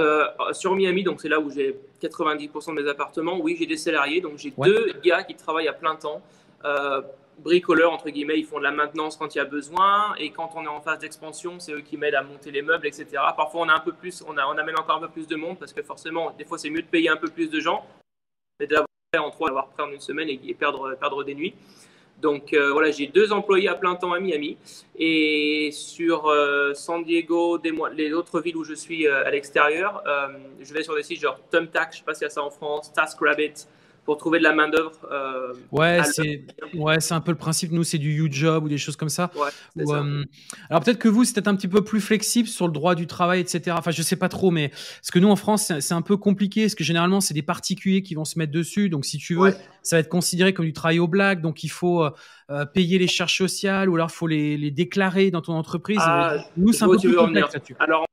sur 0.53 0.75
Miami, 0.75 1.03
donc 1.03 1.19
c'est 1.19 1.27
là 1.27 1.39
où 1.39 1.49
j'ai 1.51 1.77
90% 2.01 2.75
de 2.75 2.81
mes 2.81 2.89
appartements, 2.89 3.37
oui, 3.39 3.57
j'ai 3.59 3.65
des 3.65 3.75
salariés. 3.75 4.21
Donc, 4.21 4.37
j'ai 4.37 4.53
deux 4.57 4.93
gars 5.03 5.23
qui 5.23 5.35
travaillent 5.35 5.67
à 5.67 5.73
plein 5.73 5.95
temps. 5.95 6.21
Bricoleurs, 7.39 7.91
entre 7.91 8.09
guillemets, 8.09 8.39
ils 8.39 8.45
font 8.45 8.57
de 8.57 8.63
la 8.63 8.71
maintenance 8.71 9.17
quand 9.17 9.35
il 9.35 9.37
y 9.37 9.41
a 9.41 9.45
besoin. 9.45 10.15
Et 10.17 10.31
quand 10.31 10.51
on 10.55 10.63
est 10.63 10.67
en 10.67 10.81
phase 10.81 10.99
d'expansion, 10.99 11.59
c'est 11.59 11.73
eux 11.73 11.81
qui 11.81 11.97
m'aident 11.97 12.15
à 12.15 12.23
monter 12.23 12.51
les 12.51 12.61
meubles, 12.61 12.87
etc. 12.87 13.07
Parfois, 13.35 13.61
on 13.61 13.69
a 13.69 13.73
un 13.73 13.79
peu 13.79 13.93
plus, 13.93 14.23
on, 14.27 14.37
a, 14.37 14.45
on 14.45 14.57
amène 14.57 14.77
encore 14.79 14.97
un 14.97 15.01
peu 15.01 15.09
plus 15.09 15.27
de 15.27 15.35
monde 15.35 15.57
parce 15.59 15.73
que 15.73 15.81
forcément, 15.81 16.31
des 16.37 16.45
fois, 16.45 16.57
c'est 16.57 16.69
mieux 16.69 16.81
de 16.81 16.87
payer 16.87 17.09
un 17.09 17.17
peu 17.17 17.29
plus 17.29 17.49
de 17.49 17.59
gens. 17.59 17.85
Mais 18.59 18.67
en 19.17 19.29
trois, 19.29 19.49
avoir 19.49 19.69
prendre 19.69 19.93
une 19.93 20.01
semaine 20.01 20.27
et, 20.29 20.53
perdre, 20.53 20.95
perdre 20.95 21.23
des 21.23 21.35
nuits. 21.35 21.53
Donc 22.19 22.53
euh, 22.53 22.71
voilà, 22.71 22.89
j'ai 22.89 23.05
deux 23.07 23.31
employés 23.31 23.69
à 23.69 23.75
plein 23.75 23.95
temps 23.95 24.11
à 24.11 24.19
Miami. 24.19 24.57
Et 24.97 25.69
sur 25.71 26.27
euh, 26.27 26.73
San 26.73 27.03
Diego, 27.03 27.57
des, 27.57 27.71
les 27.93 28.11
autres 28.13 28.41
villes 28.41 28.57
où 28.57 28.63
je 28.63 28.73
suis 28.73 29.07
euh, 29.07 29.25
à 29.25 29.29
l'extérieur, 29.29 30.03
je 30.59 30.73
vais 30.73 30.83
sur 30.83 30.95
des 30.95 31.03
sites 31.03 31.21
genre 31.21 31.39
Thumbtack, 31.51 31.93
je 31.93 31.97
sais 31.99 32.03
pas 32.03 32.15
s'il 32.15 32.23
y 32.23 32.25
a 32.25 32.29
ça 32.29 32.43
en 32.43 32.49
France, 32.49 32.91
TaskRabbit, 32.91 33.67
pour 34.07 34.15
trouver 34.15 34.39
de 34.39 34.43
la 34.45 34.53
main-d'œuvre. 34.53 34.93
Euh, 35.11 35.53
ouais, 35.73 36.01
c'est 36.05 36.45
ouais, 36.73 36.95
un 37.11 37.19
peu 37.19 37.31
le 37.31 37.37
principe. 37.37 37.73
Nous, 37.73 37.83
c'est 37.83 37.97
du 37.97 38.23
U-Job 38.23 38.63
ou 38.63 38.69
des 38.69 38.77
choses 38.77 38.95
comme 38.95 39.09
ça. 39.09 39.29
Euh, 39.77 40.23
alors 40.69 40.81
peut-être 40.81 40.97
que 40.97 41.09
vous, 41.09 41.25
c'est 41.25 41.33
peut-être 41.33 41.49
un 41.49 41.57
petit 41.57 41.67
peu 41.67 41.83
plus 41.83 41.99
flexible 41.99 42.47
sur 42.47 42.67
le 42.67 42.71
droit 42.71 42.95
du 42.95 43.05
travail, 43.05 43.41
etc. 43.41 43.75
Enfin, 43.77 43.91
je 43.91 44.01
sais 44.01 44.15
pas 44.15 44.29
trop, 44.29 44.49
mais 44.49 44.69
parce 44.69 45.11
que 45.11 45.19
nous, 45.19 45.27
en 45.27 45.35
France, 45.35 45.73
c'est 45.81 45.93
un 45.93 46.01
peu 46.01 46.15
compliqué, 46.15 46.61
parce 46.61 46.75
que 46.75 46.85
généralement, 46.85 47.19
c'est 47.19 47.33
des 47.33 47.41
particuliers 47.41 48.01
qui 48.01 48.15
vont 48.15 48.23
se 48.23 48.39
mettre 48.39 48.53
dessus. 48.53 48.87
Donc, 48.87 49.03
si 49.03 49.17
tu 49.17 49.35
veux, 49.35 49.53
ça 49.83 49.97
va 49.97 49.99
être 49.99 50.07
considéré 50.07 50.53
comme 50.53 50.65
du 50.65 50.73
travail 50.73 50.99
au 50.99 51.09
black. 51.09 51.41
Donc, 51.41 51.65
il 51.65 51.69
faut 51.69 52.01
euh, 52.49 52.65
payer 52.65 52.99
les 52.99 53.07
charges 53.07 53.35
sociales 53.35 53.89
ou 53.89 53.95
alors 53.95 54.09
faut 54.09 54.27
les, 54.27 54.55
les, 54.55 54.71
déclarer 54.71 55.31
dans 55.31 55.41
ton 55.41 55.53
entreprise. 55.53 55.99
Ah, 55.99 56.45
nous, 56.55 56.71
c'est 56.71 56.85
un 56.85 56.87
peu 56.87 56.97
plus 56.97 57.13
complexe. 57.13 57.57
Alors, 57.77 58.05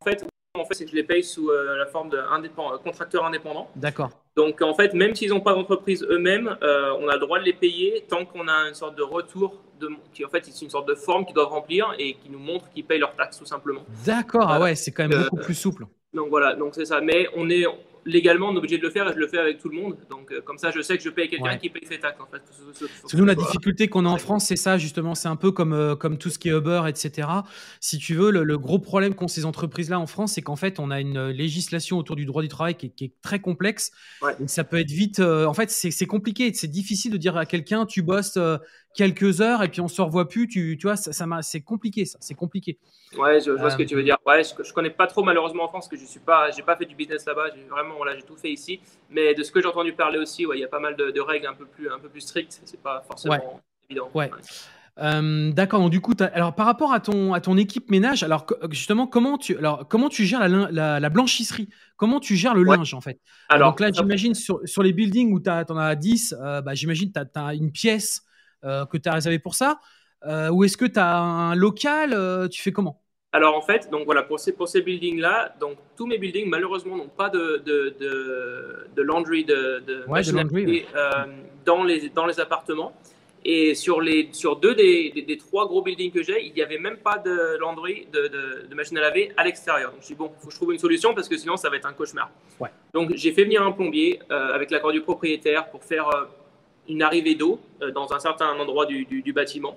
en 0.00 0.04
fait, 0.04 0.24
en 0.60 0.66
fait, 0.66 0.74
c'est 0.74 0.84
que 0.84 0.90
je 0.90 0.96
les 0.96 1.02
paye 1.02 1.24
sous 1.24 1.48
euh, 1.48 1.78
la 1.78 1.86
forme 1.86 2.10
de 2.10 2.18
euh, 2.18 2.78
contracteur 2.84 3.24
indépendant. 3.24 3.70
D'accord. 3.74 4.10
Donc, 4.36 4.60
en 4.60 4.74
fait, 4.74 4.92
même 4.92 5.14
s'ils 5.14 5.30
n'ont 5.30 5.40
pas 5.40 5.54
d'entreprise 5.54 6.06
eux-mêmes, 6.10 6.56
euh, 6.62 6.92
on 7.00 7.08
a 7.08 7.14
le 7.14 7.20
droit 7.20 7.38
de 7.38 7.44
les 7.44 7.54
payer 7.54 8.04
tant 8.06 8.26
qu'on 8.26 8.48
a 8.48 8.68
une 8.68 8.74
sorte 8.74 8.94
de 8.96 9.02
retour, 9.02 9.62
de, 9.80 9.88
qui 10.12 10.26
en 10.26 10.28
fait, 10.28 10.44
c'est 10.44 10.62
une 10.62 10.70
sorte 10.70 10.86
de 10.86 10.94
forme 10.94 11.24
qu'ils 11.24 11.34
doivent 11.34 11.48
remplir 11.48 11.94
et 11.98 12.14
qui 12.14 12.28
nous 12.28 12.38
montre 12.38 12.68
qu'ils 12.70 12.84
payent 12.84 12.98
leurs 12.98 13.16
taxes 13.16 13.38
tout 13.38 13.46
simplement. 13.46 13.82
D'accord, 14.04 14.46
ah 14.46 14.60
ouais, 14.60 14.74
c'est 14.74 14.92
quand 14.92 15.08
même 15.08 15.22
beaucoup 15.22 15.36
plus 15.36 15.54
souple. 15.54 15.86
Donc 16.12 16.28
voilà, 16.28 16.54
donc 16.54 16.74
c'est 16.74 16.84
ça. 16.84 17.00
Mais 17.00 17.28
on 17.34 17.48
est, 17.48 17.64
légalement, 18.04 18.48
on 18.48 18.54
est 18.54 18.58
obligé 18.58 18.78
de 18.78 18.82
le 18.82 18.90
faire 18.90 19.08
et 19.08 19.12
je 19.12 19.18
le 19.18 19.28
fais 19.28 19.38
avec 19.38 19.58
tout 19.58 19.68
le 19.68 19.76
monde. 19.76 19.96
Donc, 20.10 20.32
euh, 20.32 20.40
comme 20.40 20.58
ça, 20.58 20.70
je 20.70 20.80
sais 20.80 20.96
que 20.96 21.02
je 21.02 21.10
paye 21.10 21.28
quelqu'un 21.28 21.56
qui 21.56 21.70
paye 21.70 21.86
ses 21.86 21.98
taxes. 21.98 22.20
En 22.20 22.26
fait. 22.26 22.42
nous, 23.14 23.24
la 23.24 23.34
difficulté 23.34 23.88
qu'on 23.88 24.06
a 24.06 24.08
en 24.08 24.18
France, 24.18 24.46
c'est 24.46 24.56
ça, 24.56 24.78
justement. 24.78 25.14
C'est 25.14 25.28
un 25.28 25.36
peu 25.36 25.52
comme, 25.52 25.72
euh, 25.72 25.94
comme 25.94 26.18
tout 26.18 26.30
ce 26.30 26.38
qui 26.38 26.48
est 26.48 26.52
Uber, 26.52 26.82
etc. 26.88 27.28
Si 27.80 27.98
tu 27.98 28.14
veux, 28.14 28.30
le, 28.30 28.58
gros 28.58 28.78
problème 28.78 29.14
qu'ont 29.14 29.28
ces 29.28 29.44
entreprises-là 29.44 29.98
en 29.98 30.06
France, 30.06 30.32
c'est 30.34 30.42
qu'en 30.42 30.56
fait, 30.56 30.78
on 30.78 30.90
a 30.90 31.00
une 31.00 31.28
législation 31.28 31.98
autour 31.98 32.16
du 32.16 32.24
droit 32.24 32.42
du 32.42 32.48
travail 32.48 32.74
qui 32.74 32.86
est, 32.86 33.12
très 33.22 33.40
complexe. 33.40 33.92
Et 34.40 34.48
ça 34.48 34.64
peut 34.64 34.78
être 34.78 34.90
vite. 34.90 35.20
Euh, 35.20 35.46
en 35.46 35.54
fait, 35.54 35.70
c'est 35.70 36.06
compliqué. 36.06 36.52
C'est 36.54 36.68
difficile 36.68 37.12
de 37.12 37.16
dire 37.16 37.36
à 37.36 37.46
quelqu'un, 37.46 37.86
tu 37.86 38.02
bosses 38.02 38.38
quelques 38.94 39.40
heures 39.40 39.62
et 39.62 39.68
puis 39.68 39.80
on 39.80 39.88
se 39.88 40.00
revoit 40.02 40.28
plus. 40.28 40.48
Tu, 40.48 40.76
tu 40.78 40.86
vois, 40.86 40.96
ça, 40.96 41.12
ça 41.12 41.26
c'est 41.42 41.60
compliqué, 41.60 42.04
ça. 42.04 42.18
C'est 42.20 42.34
compliqué. 42.34 42.78
Ouais, 43.18 43.40
je, 43.40 43.50
vois 43.50 43.70
ce 43.70 43.76
que 43.76 43.82
tu 43.82 43.94
veux 43.94 44.02
dire. 44.02 44.16
Ouais, 44.26 44.42
je, 44.42 44.62
je, 44.62 44.72
connais 44.72 44.90
pas 44.90 45.06
trop 45.06 45.22
malheureusement 45.22 45.64
en 45.64 45.68
France, 45.68 45.88
parce 45.88 46.00
que 46.00 46.06
je 46.06 46.10
suis 46.10 46.20
pas, 46.20 46.50
j'ai 46.50 46.62
pas 46.62 46.76
fait 46.76 46.86
du 46.86 46.94
business 46.94 47.26
là-bas. 47.26 47.46
J'ai 47.54 47.64
vraiment, 47.64 47.96
voilà, 47.96 48.16
j'ai 48.16 48.22
tout 48.22 48.36
fait 48.36 48.50
ici. 48.50 48.80
Mais 49.10 49.34
de 49.34 49.42
ce 49.42 49.52
que 49.52 49.60
j'ai 49.60 49.68
entendu 49.68 49.92
parler 49.92 50.18
aussi, 50.18 50.46
ouais, 50.46 50.56
il 50.56 50.60
y 50.60 50.64
a 50.64 50.68
pas 50.68 50.80
mal 50.80 50.96
de, 50.96 51.20
règles 51.20 51.46
un 51.46 51.54
peu 51.54 51.66
plus, 51.66 51.90
un 51.90 51.98
peu 51.98 52.08
plus 52.08 52.20
strictes. 52.20 52.60
C'est 52.64 52.82
pas 52.82 53.02
forcément 53.06 53.60
évident. 53.88 54.10
Ouais. 54.14 54.30
Euh, 54.98 55.50
d'accord. 55.52 55.80
Donc 55.80 55.90
du 55.90 56.00
coup, 56.00 56.12
alors 56.34 56.54
par 56.54 56.66
rapport 56.66 56.92
à 56.92 57.00
ton 57.00 57.32
à 57.32 57.40
ton 57.40 57.56
équipe 57.56 57.90
ménage, 57.90 58.22
alors 58.22 58.46
justement, 58.70 59.06
comment 59.06 59.38
tu 59.38 59.56
alors 59.56 59.88
comment 59.88 60.10
tu 60.10 60.24
gères 60.24 60.46
la, 60.46 61.00
la, 61.00 61.08
blanchisserie? 61.08 61.70
Comment 61.96 62.20
tu 62.20 62.36
gères 62.36 62.54
le 62.54 62.62
linge 62.62 62.92
en 62.92 63.00
fait? 63.00 63.18
Alors 63.48 63.70
donc 63.70 63.80
là, 63.80 63.90
j'imagine 63.90 64.34
sur, 64.34 64.60
sur 64.64 64.82
les 64.82 64.92
buildings 64.92 65.32
où 65.32 65.40
tu 65.40 65.48
en 65.48 65.76
as 65.78 65.94
10, 65.94 66.34
euh, 66.38 66.60
bah, 66.60 66.74
j'imagine 66.74 67.10
tu 67.10 67.20
as, 67.38 67.54
une 67.54 67.72
pièce 67.72 68.22
euh, 68.22 68.28
que 68.62 68.96
tu 68.96 69.08
as 69.08 69.14
réservée 69.14 69.38
pour 69.38 69.54
ça. 69.54 69.78
ou 70.50 70.64
est-ce 70.64 70.76
que 70.76 70.84
tu 70.84 70.98
as 70.98 71.18
un 71.18 71.54
local 71.54 72.48
Tu 72.50 72.62
fais 72.62 72.72
comment? 72.72 73.02
Alors 73.34 73.56
en 73.56 73.62
fait, 73.62 73.88
donc 73.90 74.04
voilà, 74.04 74.22
pour 74.22 74.38
ces, 74.38 74.52
pour 74.52 74.68
ces 74.68 74.82
buildings-là, 74.82 75.54
donc 75.58 75.78
tous 75.96 76.06
mes 76.06 76.18
buildings 76.18 76.50
malheureusement 76.50 76.96
n'ont 76.96 77.08
pas 77.08 77.30
de, 77.30 77.62
de, 77.64 77.96
de, 77.98 78.86
de, 78.94 79.02
laundry, 79.02 79.44
de, 79.44 79.82
de, 79.86 80.04
euh, 80.94 81.24
dans, 81.64 81.82
les, 81.82 82.10
dans 82.10 82.26
les 82.26 82.40
appartements. 82.40 82.92
Et 83.44 83.74
sur, 83.74 84.00
les, 84.00 84.28
sur 84.32 84.54
deux 84.56 84.74
des, 84.74 85.24
des, 85.26 85.36
trois 85.36 85.66
gros 85.66 85.82
buildings 85.82 86.12
que 86.12 86.22
j'ai, 86.22 86.44
il 86.46 86.52
n'y 86.52 86.62
avait 86.62 86.78
même 86.78 86.98
pas 86.98 87.18
de 87.18 87.56
laundry, 87.58 88.06
de, 88.12 88.28
de, 88.68 88.74
machine 88.74 88.98
à 88.98 89.00
laver 89.00 89.32
à 89.36 89.42
l'extérieur. 89.44 89.90
Donc 89.90 90.02
je 90.02 90.08
dis 90.08 90.14
bon, 90.14 90.30
il 90.36 90.40
faut 90.40 90.46
que 90.46 90.52
je 90.52 90.58
trouve 90.58 90.72
une 90.74 90.78
solution 90.78 91.12
parce 91.14 91.28
que 91.28 91.36
sinon 91.36 91.56
ça 91.56 91.68
va 91.70 91.76
être 91.76 91.86
un 91.86 91.92
cauchemar. 91.94 92.30
Ouais. 92.60 92.68
Donc 92.92 93.12
j'ai 93.16 93.32
fait 93.32 93.44
venir 93.44 93.62
un 93.62 93.72
plombier 93.72 94.20
euh, 94.30 94.54
avec 94.54 94.70
l'accord 94.70 94.92
du 94.92 95.00
propriétaire 95.00 95.70
pour 95.70 95.82
faire 95.82 96.06
euh, 96.14 96.24
une 96.88 97.02
arrivée 97.02 97.34
d'eau 97.34 97.60
dans 97.94 98.12
un 98.12 98.18
certain 98.18 98.58
endroit 98.58 98.86
du, 98.86 99.04
du, 99.04 99.22
du 99.22 99.32
bâtiment. 99.32 99.76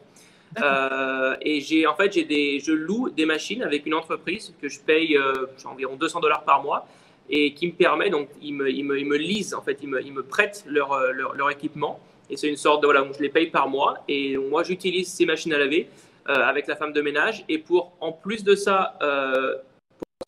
Euh, 0.62 1.36
et 1.41 1.60
j'ai 1.60 1.86
en 1.86 1.96
fait 1.96 2.13
j'ai 2.13 2.24
des 2.24 2.60
je 2.60 2.72
loue 2.72 3.10
des 3.10 3.26
machines 3.26 3.63
avec 3.63 3.86
une 3.86 3.94
entreprise 3.94 4.54
que 4.62 4.70
je 4.70 4.80
paye 4.80 5.18
euh, 5.18 5.48
environ 5.65 5.96
200 5.96 6.22
dollars 6.22 6.44
par 6.44 6.63
mois 6.63 6.88
et 7.30 7.54
qui 7.54 7.68
me 7.68 7.74
permet 7.74 8.10
donc 8.10 8.30
ils 8.41 8.54
me, 8.54 8.70
ils 8.70 8.84
me, 8.84 8.98
ils 8.98 9.06
me 9.06 9.18
lisent 9.18 9.54
en 9.54 9.62
fait 9.62 9.80
ils 9.82 9.89
me, 9.89 10.02
ils 10.02 10.13
me 10.13 10.24
prêtent 10.24 10.63
leur, 10.68 10.94
euh, 10.94 11.12
leur, 11.12 11.34
leur, 11.36 11.50
équipement. 11.50 12.00
Et 12.30 12.38
c'est 12.38 12.48
une 12.48 12.58
sorte 12.58 12.82
de 12.82 12.88
voilà 12.88 13.02
donc 13.02 13.15
je 13.18 13.22
les 13.22 13.30
paye 13.30 13.48
par 13.48 13.68
mois 13.68 14.04
et 14.08 14.38
moi 14.38 14.63
j'utilise 14.63 15.12
ces 15.12 15.26
machines 15.26 15.54
à 15.54 15.58
laver 15.58 15.89
avec 16.28 16.65
la 16.65 16.76
femme 16.76 16.91
de 16.91 17.02
ménage. 17.02 17.46
Et 17.50 17.60
pour 17.60 17.91
en 18.00 18.12
plus 18.12 18.44
de 18.44 18.56
ça 18.56 18.98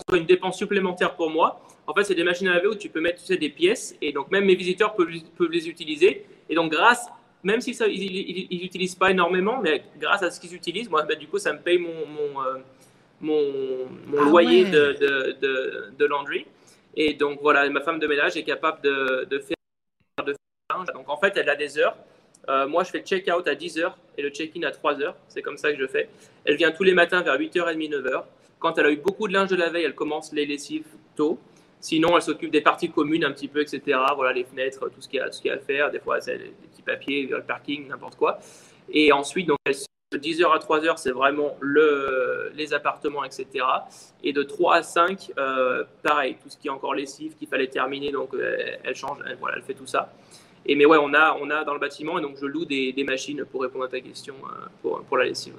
pour 0.06 0.16
une 0.16 0.26
dépense 0.26 0.56
supplémentaire 0.56 1.16
pour 1.16 1.28
moi 1.28 1.60
en 1.88 1.94
fait 1.94 2.04
c'est 2.04 2.14
des 2.14 2.22
machines 2.22 2.46
à 2.46 2.54
laver 2.54 2.68
où 2.68 2.76
tu 2.76 2.88
peux 2.88 3.00
mettre 3.00 3.18
tu 3.18 3.26
sais, 3.26 3.36
des 3.36 3.48
pièces. 3.48 3.96
Et 4.00 4.12
donc 4.12 4.30
même 4.30 4.44
mes 4.44 4.54
visiteurs 4.54 4.94
peuvent, 4.94 5.08
peuvent 5.36 5.50
les 5.50 5.68
utiliser 5.68 6.24
et 6.48 6.54
donc 6.54 6.72
grâce 6.72 7.08
même 7.42 7.60
si 7.60 7.74
ça, 7.74 7.86
ils 7.86 8.60
n'utilisent 8.62 8.94
pas 8.94 9.10
énormément, 9.10 9.60
mais 9.62 9.84
grâce 9.98 10.22
à 10.22 10.30
ce 10.30 10.40
qu'ils 10.40 10.54
utilisent, 10.54 10.90
moi, 10.90 11.02
bah, 11.02 11.14
du 11.14 11.28
coup, 11.28 11.38
ça 11.38 11.52
me 11.52 11.58
paye 11.58 11.78
mon, 11.78 12.06
mon, 12.06 12.42
euh, 12.42 12.58
mon, 13.20 14.18
ah 14.18 14.24
loyer 14.24 14.64
de, 14.64 14.96
de, 15.40 15.92
de, 15.96 16.04
laundry. 16.04 16.46
Et 16.96 17.14
donc, 17.14 17.38
voilà, 17.40 17.68
ma 17.70 17.80
femme 17.80 18.00
de 18.00 18.06
ménage 18.06 18.36
est 18.36 18.42
capable 18.42 18.82
de, 18.82 19.26
de 19.30 19.38
faire 19.38 20.26
de 20.26 20.34
linge. 20.70 20.88
Donc, 20.94 21.08
en 21.08 21.16
fait, 21.16 21.36
elle 21.36 21.48
a 21.48 21.54
des 21.54 21.78
heures. 21.78 21.96
Euh, 22.48 22.66
moi, 22.66 22.82
je 22.82 22.90
fais 22.90 22.98
le 22.98 23.04
check-out 23.04 23.46
à 23.46 23.54
10 23.54 23.78
heures 23.78 23.96
et 24.16 24.22
le 24.22 24.30
check-in 24.30 24.62
à 24.62 24.70
3 24.70 25.00
heures. 25.00 25.16
C'est 25.28 25.42
comme 25.42 25.58
ça 25.58 25.72
que 25.72 25.78
je 25.78 25.86
fais. 25.86 26.08
Elle 26.44 26.56
vient 26.56 26.72
tous 26.72 26.82
les 26.82 26.94
matins 26.94 27.22
vers 27.22 27.38
8h30, 27.38 27.90
9h. 27.90 28.24
Quand 28.58 28.78
elle 28.78 28.86
a 28.86 28.90
eu 28.90 28.96
beaucoup 28.96 29.28
de 29.28 29.34
linge 29.34 29.50
de 29.50 29.56
la 29.56 29.68
veille, 29.68 29.84
elle 29.84 29.94
commence 29.94 30.32
les 30.32 30.46
lessives 30.46 30.86
tôt. 31.14 31.38
Sinon, 31.80 32.16
elle 32.16 32.22
s'occupe 32.22 32.50
des 32.50 32.60
parties 32.60 32.90
communes 32.90 33.24
un 33.24 33.32
petit 33.32 33.48
peu, 33.48 33.60
etc. 33.60 33.98
Voilà, 34.16 34.32
les 34.32 34.44
fenêtres, 34.44 34.88
tout 34.88 35.00
ce 35.00 35.08
qu'il 35.08 35.18
y 35.18 35.22
a, 35.22 35.30
ce 35.30 35.40
qu'il 35.40 35.50
y 35.50 35.54
a 35.54 35.56
à 35.56 35.60
faire. 35.60 35.90
Des 35.90 36.00
fois, 36.00 36.20
c'est 36.20 36.38
des 36.38 36.54
petits 36.70 36.82
papiers, 36.82 37.26
le 37.30 37.42
parking, 37.42 37.88
n'importe 37.88 38.16
quoi. 38.16 38.38
Et 38.90 39.12
ensuite, 39.12 39.46
donc, 39.46 39.58
de 40.10 40.18
10h 40.18 40.50
à 40.50 40.58
3h, 40.58 40.96
c'est 40.96 41.10
vraiment 41.10 41.56
le, 41.60 42.50
les 42.54 42.72
appartements, 42.72 43.24
etc. 43.24 43.64
Et 44.24 44.32
de 44.32 44.42
3 44.42 44.76
à 44.76 44.82
5, 44.82 45.32
euh, 45.38 45.84
pareil, 46.02 46.36
tout 46.42 46.48
ce 46.48 46.56
qui 46.56 46.68
est 46.68 46.70
encore 46.70 46.94
lessive, 46.94 47.34
qu'il 47.36 47.46
fallait 47.46 47.66
terminer, 47.68 48.10
donc 48.10 48.32
euh, 48.34 48.56
elle 48.82 48.94
change, 48.94 49.18
elle, 49.26 49.36
voilà, 49.36 49.56
elle 49.58 49.62
fait 49.62 49.74
tout 49.74 49.86
ça. 49.86 50.12
Et 50.64 50.74
mais 50.76 50.86
ouais, 50.86 50.98
on 50.98 51.12
a, 51.12 51.36
on 51.40 51.50
a 51.50 51.62
dans 51.64 51.74
le 51.74 51.78
bâtiment, 51.78 52.18
et 52.18 52.22
donc 52.22 52.36
je 52.40 52.46
loue 52.46 52.64
des, 52.64 53.04
machines 53.06 53.44
pour 53.44 53.62
répondre 53.62 53.84
à 53.84 53.88
ta 53.88 54.00
question 54.00 54.34
euh, 54.84 54.96
pour 55.06 55.16
la 55.18 55.26
lessive. 55.26 55.54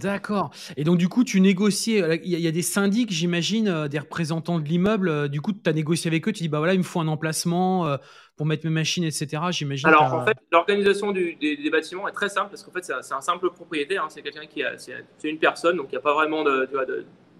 D'accord. 0.00 0.50
Et 0.76 0.84
donc, 0.84 0.98
du 0.98 1.08
coup, 1.08 1.24
tu 1.24 1.40
négocies. 1.40 2.00
Euh, 2.00 2.16
il 2.22 2.38
y, 2.38 2.46
a 2.46 2.50
des 2.50 2.62
syndics, 2.62 3.10
j'imagine, 3.10 3.68
euh, 3.68 3.88
des 3.88 3.98
représentants 3.98 4.58
de 4.58 4.64
l'immeuble. 4.64 5.08
Euh, 5.08 5.28
du 5.28 5.40
coup, 5.40 5.52
tu 5.52 5.68
as 5.68 5.72
négocié 5.72 6.08
avec 6.08 6.26
eux. 6.28 6.32
Tu 6.32 6.42
dis, 6.42 6.48
bah 6.48 6.58
voilà, 6.58 6.74
il 6.74 6.78
me 6.78 6.84
faut 6.84 7.00
un 7.00 7.08
emplacement 7.08 7.96
pour 8.36 8.46
mettre 8.46 8.66
mes 8.66 8.72
machines, 8.72 9.04
etc. 9.04 9.42
J'imagine. 9.50 9.88
Alors, 9.88 10.12
en 10.12 10.24
fait, 10.24 10.36
l'organisation 10.52 11.12
des, 11.12 11.70
bâtiments 11.70 12.08
est 12.08 12.12
très 12.12 12.28
simple 12.28 12.50
parce 12.50 12.62
qu'en 12.62 12.72
fait, 12.72 12.84
c'est 12.84 13.14
un, 13.14 13.20
simple 13.20 13.50
propriétaire. 13.50 14.04
Hein. 14.04 14.08
c'est 14.10 14.22
quelqu'un 14.22 14.46
qui 14.46 14.62
a. 14.62 14.76
C'est 14.76 15.28
une 15.28 15.38
personne, 15.38 15.76
donc 15.76 15.86
il 15.90 15.94
n'y 15.94 15.98
a 15.98 16.02
pas 16.02 16.14
vraiment 16.14 16.44
de, 16.44 16.68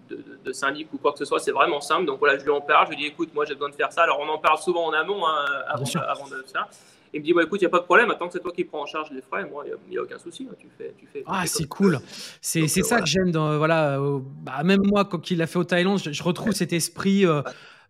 de, 0.09 0.51
syndic 0.51 0.91
ou 0.93 0.97
quoi 0.97 1.11
que 1.11 1.19
ce 1.19 1.25
soit, 1.25 1.39
c'est 1.39 1.51
vraiment 1.51 1.81
simple. 1.81 2.05
Donc 2.05 2.19
voilà, 2.19 2.37
je 2.37 2.43
lui 2.43 2.51
en 2.51 2.61
parle, 2.61 2.87
je 2.87 2.91
lui 2.91 2.97
dis 2.97 3.05
écoute, 3.05 3.33
moi 3.33 3.45
j'ai 3.45 3.53
besoin 3.53 3.69
de 3.69 3.75
faire 3.75 3.91
ça. 3.91 4.03
Alors 4.03 4.19
on 4.19 4.29
en 4.29 4.37
parle 4.37 4.57
souvent 4.57 4.85
en 4.85 4.93
amont 4.93 5.25
hein, 5.27 5.45
avant, 5.67 5.85
avant, 6.07 6.27
de 6.27 6.43
ça. 6.47 6.67
Il 7.13 7.21
me 7.21 7.25
dit, 7.25 7.33
bah, 7.33 7.43
écoute, 7.43 7.61
il 7.61 7.65
n'y 7.65 7.67
a 7.67 7.69
pas 7.69 7.79
de 7.79 7.85
problème, 7.85 8.11
attends 8.11 8.27
que 8.27 8.33
c'est 8.33 8.39
toi 8.39 8.51
qui 8.51 8.63
prends 8.63 8.81
en 8.81 8.85
charge 8.85 9.11
les 9.11 9.21
frais, 9.21 9.45
moi, 9.45 9.63
il 9.65 9.91
n'y 9.91 9.97
a, 9.97 10.01
aucun 10.01 10.17
souci, 10.17 10.47
hein, 10.49 10.55
tu 10.57 10.67
fais. 10.77 10.93
Tu 10.97 11.07
fais 11.07 11.23
ah, 11.25 11.43
c'est 11.45 11.67
cool. 11.67 11.99
C'est 12.41 12.63
euh, 12.63 12.83
ça 12.83 12.99
que 12.99 13.07
j'aime. 13.07 13.31
Voilà, 13.31 13.99
bah, 14.41 14.63
même 14.63 14.81
moi, 14.83 15.05
quand 15.05 15.31
il 15.31 15.37
l'a 15.37 15.47
fait 15.47 15.59
au 15.59 15.63
Thaïlande, 15.63 15.99
je, 15.99 16.23
retrouve 16.23 16.53
cet 16.53 16.73
esprit. 16.73 17.25
Euh, 17.25 17.41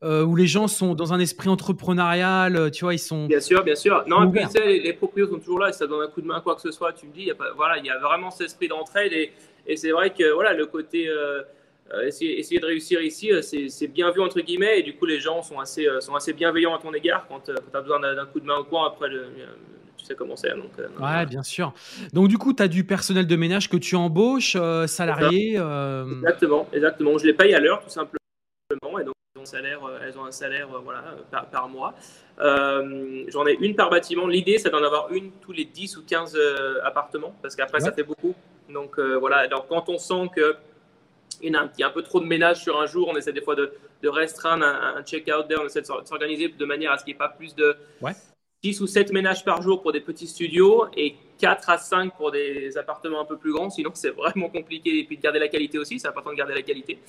euh, 0.03 0.23
où 0.23 0.36
les 0.36 0.45
gens 0.45 0.67
sont 0.67 0.93
dans 0.93 1.12
un 1.12 1.19
esprit 1.19 1.49
entrepreneurial, 1.49 2.69
tu 2.69 2.86
vois, 2.86 2.93
ils 2.93 2.99
sont. 2.99 3.25
Bien 3.25 3.39
sûr, 3.39 3.63
bien 3.63 3.73
sûr. 3.73 4.03
Non, 4.06 4.30
et 4.30 4.32
puis, 4.32 4.45
tu 4.45 4.51
sais, 4.51 4.63
les, 4.63 4.80
les, 4.80 4.93
propriétaires 4.93 5.34
sont 5.34 5.39
toujours 5.39 5.58
là, 5.58 5.71
si 5.71 5.80
ça 5.80 5.88
donne 5.88 6.03
un 6.03 6.08
coup 6.08 6.21
de 6.21 6.27
main, 6.27 6.39
quoi 6.39 6.53
que 6.53 6.62
ce 6.62 6.69
soit, 6.69 6.93
tu 6.93 7.08
me 7.08 7.12
dis, 7.12 7.21
il 7.21 7.27
y 7.27 7.32
a 7.32 7.36
pas, 7.36 7.51
voilà, 7.56 7.80
il 7.80 7.86
y 7.86 7.89
a 7.89 7.97
vraiment 7.97 8.30
cet 8.30 8.45
esprit 8.45 8.67
d'entraide 8.67 9.12
et, 9.12 9.32
et 9.65 9.75
c'est 9.75 9.89
vrai 9.89 10.12
que, 10.12 10.32
voilà, 10.34 10.53
le 10.53 10.67
côté. 10.67 11.10
Euh, 11.93 12.06
essayer, 12.06 12.60
de 12.60 12.65
réussir 12.65 13.02
ici, 13.02 13.32
euh, 13.32 13.41
c'est 13.41 13.88
bien 13.88 14.12
vu 14.12 14.19
entre 14.19 14.41
guillemets, 14.41 14.80
et 14.80 14.84
du 14.84 14.95
coup 14.95 15.06
les 15.06 15.19
gens 15.19 15.41
sont 15.41 15.60
assez, 15.60 15.88
euh, 15.88 16.02
sont 16.02 16.15
assez 16.15 16.34
bienveillants 16.34 16.76
à 16.76 16.80
ton 16.80 16.93
égard 16.93 17.26
quand, 17.30 17.45
tu 17.45 17.52
as 17.52 17.82
besoin 17.82 18.00
d'un 18.00 18.26
coup 18.26 18.41
de 18.41 18.45
main 18.45 18.58
au 18.58 18.65
coin 18.65 18.88
après 18.88 19.10
tu 19.10 20.06
sais 20.06 20.15
comment 20.15 20.36
c'est. 20.36 20.50
Donc, 20.50 20.71
ouais, 20.78 21.26
bien 21.26 21.41
sûr. 21.43 21.73
Donc, 22.13 22.28
du 22.28 22.38
coup, 22.38 22.54
tu 22.54 22.62
as 22.62 22.67
du 22.67 22.84
personnel 22.84 23.26
de 23.26 23.36
ménage 23.36 23.67
que 23.67 23.78
tu 23.78 23.95
embauches, 23.95 24.56
salarié 24.86 25.56
Exactement, 25.56 26.67
exactement. 26.71 27.17
Je 27.17 27.26
les 27.26 27.34
paye 27.34 27.56
à 27.56 27.60
l'heure, 27.60 27.82
tout 27.84 27.89
simplement. 27.89 28.19
Et 29.00 29.04
donc, 29.04 29.15
elles 29.36 29.39
ont 29.39 29.41
un 29.41 29.45
salaire, 29.45 29.80
elles 30.06 30.17
ont 30.19 30.26
un 30.26 30.32
salaire 30.32 30.67
voilà, 30.84 31.04
par, 31.52 31.67
mois. 31.67 31.95
J'en 32.38 33.47
ai 33.47 33.58
une 33.60 33.76
par 33.76 33.89
bâtiment. 33.89 34.28
L'idée, 34.28 34.60
c'est 34.60 34.69
d'en 34.69 34.84
avoir 34.84 35.12
une 35.12 35.32
tous 35.41 35.52
les 35.52 35.65
10 35.65 35.97
ou 35.97 36.04
15 36.06 36.38
appartements, 36.84 37.36
parce 37.41 37.56
qu'après, 37.56 37.80
ça 37.80 37.91
fait 37.91 38.04
beaucoup. 38.04 38.36
Donc, 38.69 39.00
voilà. 39.00 39.38
Alors, 39.38 39.67
quand 39.67 39.89
on 39.89 39.97
sent 39.97 40.30
que 40.36 40.56
il 41.41 41.52
y 41.52 41.84
a 41.84 41.88
un, 41.88 41.91
peu 41.91 42.02
trop 42.02 42.19
de 42.19 42.26
ménage 42.26 42.63
sur 42.63 42.80
un 42.80 42.86
jour. 42.86 43.08
On 43.10 43.15
essaie 43.15 43.34
des 43.34 43.41
fois 43.41 43.56
de, 43.56 43.71
restreindre 44.04 44.65
un, 44.65 45.02
check-out 45.04 45.45
On 45.60 45.65
essaie 45.65 45.82
de 45.82 45.86
s'organiser 45.86 46.50
de 46.50 46.65
manière 46.65 46.91
à 46.91 46.97
ce 46.97 47.04
qu'il 47.04 47.13
n'y 47.13 47.15
ait 47.15 47.19
pas 47.19 47.30
plus 47.30 47.56
de 47.56 47.76
6 48.63 48.82
ou 48.82 48.88
7 48.88 49.12
ménages 49.12 49.45
par 49.45 49.62
jour 49.62 49.82
pour 49.82 49.91
des 49.91 50.02
petits 50.02 50.28
studios 50.28 50.88
et 50.95 51.15
4 51.39 51.69
à 51.69 51.78
5 51.78 52.15
pour 52.15 52.32
des 52.32 52.78
appartements 52.78 53.21
un 53.21 53.26
peu 53.26 53.38
plus 53.38 53.54
grands. 53.54 53.69
Sinon, 53.69 53.91
c'est 53.95 54.12
vraiment 54.12 54.50
compliqué. 54.50 55.00
Et 55.00 55.04
puis 55.04 55.17
de 55.17 55.21
garder 55.21 55.39
la 55.39 55.47
qualité 55.47 55.78
aussi. 55.78 56.00
C'est 56.00 56.08
important 56.08 56.32
de 56.32 56.36
garder 56.36 56.54
la 56.54 56.63
qualité. 56.63 57.00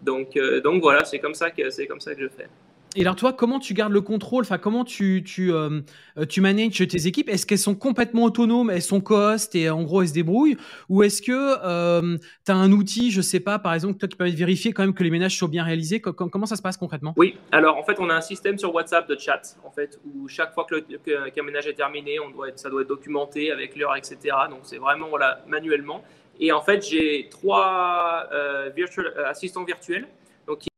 Donc, 0.00 0.36
euh, 0.36 0.60
donc 0.60 0.82
voilà, 0.82 1.04
c'est 1.04 1.18
comme, 1.18 1.34
ça 1.34 1.50
que, 1.50 1.86
comme 1.86 2.00
ça 2.00 2.14
que 2.14 2.22
je 2.22 2.28
fais. 2.28 2.48
Et 2.96 3.02
alors 3.02 3.14
toi, 3.14 3.32
comment 3.32 3.60
tu 3.60 3.72
gardes 3.72 3.92
le 3.92 4.00
contrôle? 4.00 4.42
Enfin, 4.42 4.58
comment 4.58 4.84
tu 4.84 5.22
tu 5.24 5.52
euh, 5.52 5.80
tu 6.28 6.40
manages 6.40 6.76
tes 6.88 7.06
équipes? 7.06 7.28
Est-ce 7.28 7.46
qu'elles 7.46 7.58
sont 7.58 7.76
complètement 7.76 8.24
autonomes? 8.24 8.68
Elles 8.68 8.82
sont 8.82 9.00
cost 9.00 9.54
et 9.54 9.70
en 9.70 9.84
gros 9.84 10.02
elles 10.02 10.08
se 10.08 10.12
débrouillent? 10.12 10.56
Ou 10.88 11.04
est-ce 11.04 11.22
que 11.22 11.32
euh, 11.32 12.18
tu 12.44 12.50
as 12.50 12.56
un 12.56 12.72
outil, 12.72 13.12
je 13.12 13.20
sais 13.20 13.38
pas, 13.38 13.60
par 13.60 13.74
exemple, 13.74 13.98
toi 13.98 14.08
qui 14.08 14.16
permet 14.16 14.32
de 14.32 14.36
vérifier 14.36 14.72
quand 14.72 14.82
même 14.82 14.94
que 14.94 15.04
les 15.04 15.10
ménages 15.10 15.38
sont 15.38 15.46
bien 15.46 15.62
réalisés? 15.62 16.00
Comment 16.00 16.46
ça 16.46 16.56
se 16.56 16.62
passe 16.62 16.76
concrètement? 16.76 17.14
Oui, 17.16 17.36
alors 17.52 17.76
en 17.76 17.84
fait, 17.84 18.00
on 18.00 18.10
a 18.10 18.14
un 18.14 18.20
système 18.20 18.58
sur 18.58 18.74
WhatsApp 18.74 19.08
de 19.08 19.16
chat, 19.16 19.56
en 19.64 19.70
fait, 19.70 20.00
où 20.04 20.26
chaque 20.26 20.52
fois 20.52 20.66
que 20.68 20.80
qu'un 21.28 21.42
ménage 21.44 21.68
est 21.68 21.74
terminé, 21.74 22.18
on 22.18 22.30
doit 22.30 22.48
ça 22.56 22.70
doit 22.70 22.82
être 22.82 22.88
documenté 22.88 23.52
avec 23.52 23.76
l'heure, 23.76 23.94
etc. 23.96 24.18
Donc 24.50 24.60
c'est 24.64 24.78
vraiment 24.78 25.08
voilà 25.08 25.44
manuellement. 25.46 26.02
Et 26.40 26.50
en 26.50 26.62
fait, 26.62 26.84
j'ai 26.84 27.28
trois 27.30 28.26
euh, 28.32 28.70
virtual, 28.74 29.12
euh, 29.16 29.28
assistants 29.28 29.64
virtuels, 29.64 30.08
donc 30.46 30.60
qui 30.60 30.68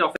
en 0.00 0.10
fait 0.10 0.16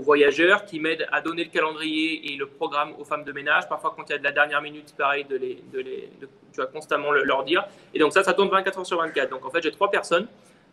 voyageurs, 0.00 0.64
qui 0.64 0.80
m'aident 0.80 1.06
à 1.12 1.20
donner 1.20 1.44
le 1.44 1.50
calendrier 1.50 2.32
et 2.32 2.36
le 2.36 2.46
programme 2.46 2.92
aux 2.98 3.04
femmes 3.04 3.24
de 3.24 3.32
ménage. 3.32 3.68
Parfois, 3.68 3.94
quand 3.96 4.04
il 4.08 4.12
y 4.12 4.14
a 4.14 4.18
de 4.18 4.24
la 4.24 4.32
dernière 4.32 4.62
minute, 4.62 4.94
pareil, 4.96 5.26
tu 5.28 6.56
vas 6.56 6.66
constamment 6.66 7.12
leur 7.12 7.44
dire. 7.44 7.64
Et 7.94 7.98
donc 7.98 8.12
ça, 8.12 8.22
ça 8.22 8.34
tourne 8.34 8.48
24 8.48 8.78
heures 8.78 8.86
sur 8.86 8.98
24. 8.98 9.30
Donc 9.30 9.44
en 9.44 9.50
fait, 9.50 9.62
j'ai 9.62 9.70
trois 9.70 9.90
personnes 9.90 10.26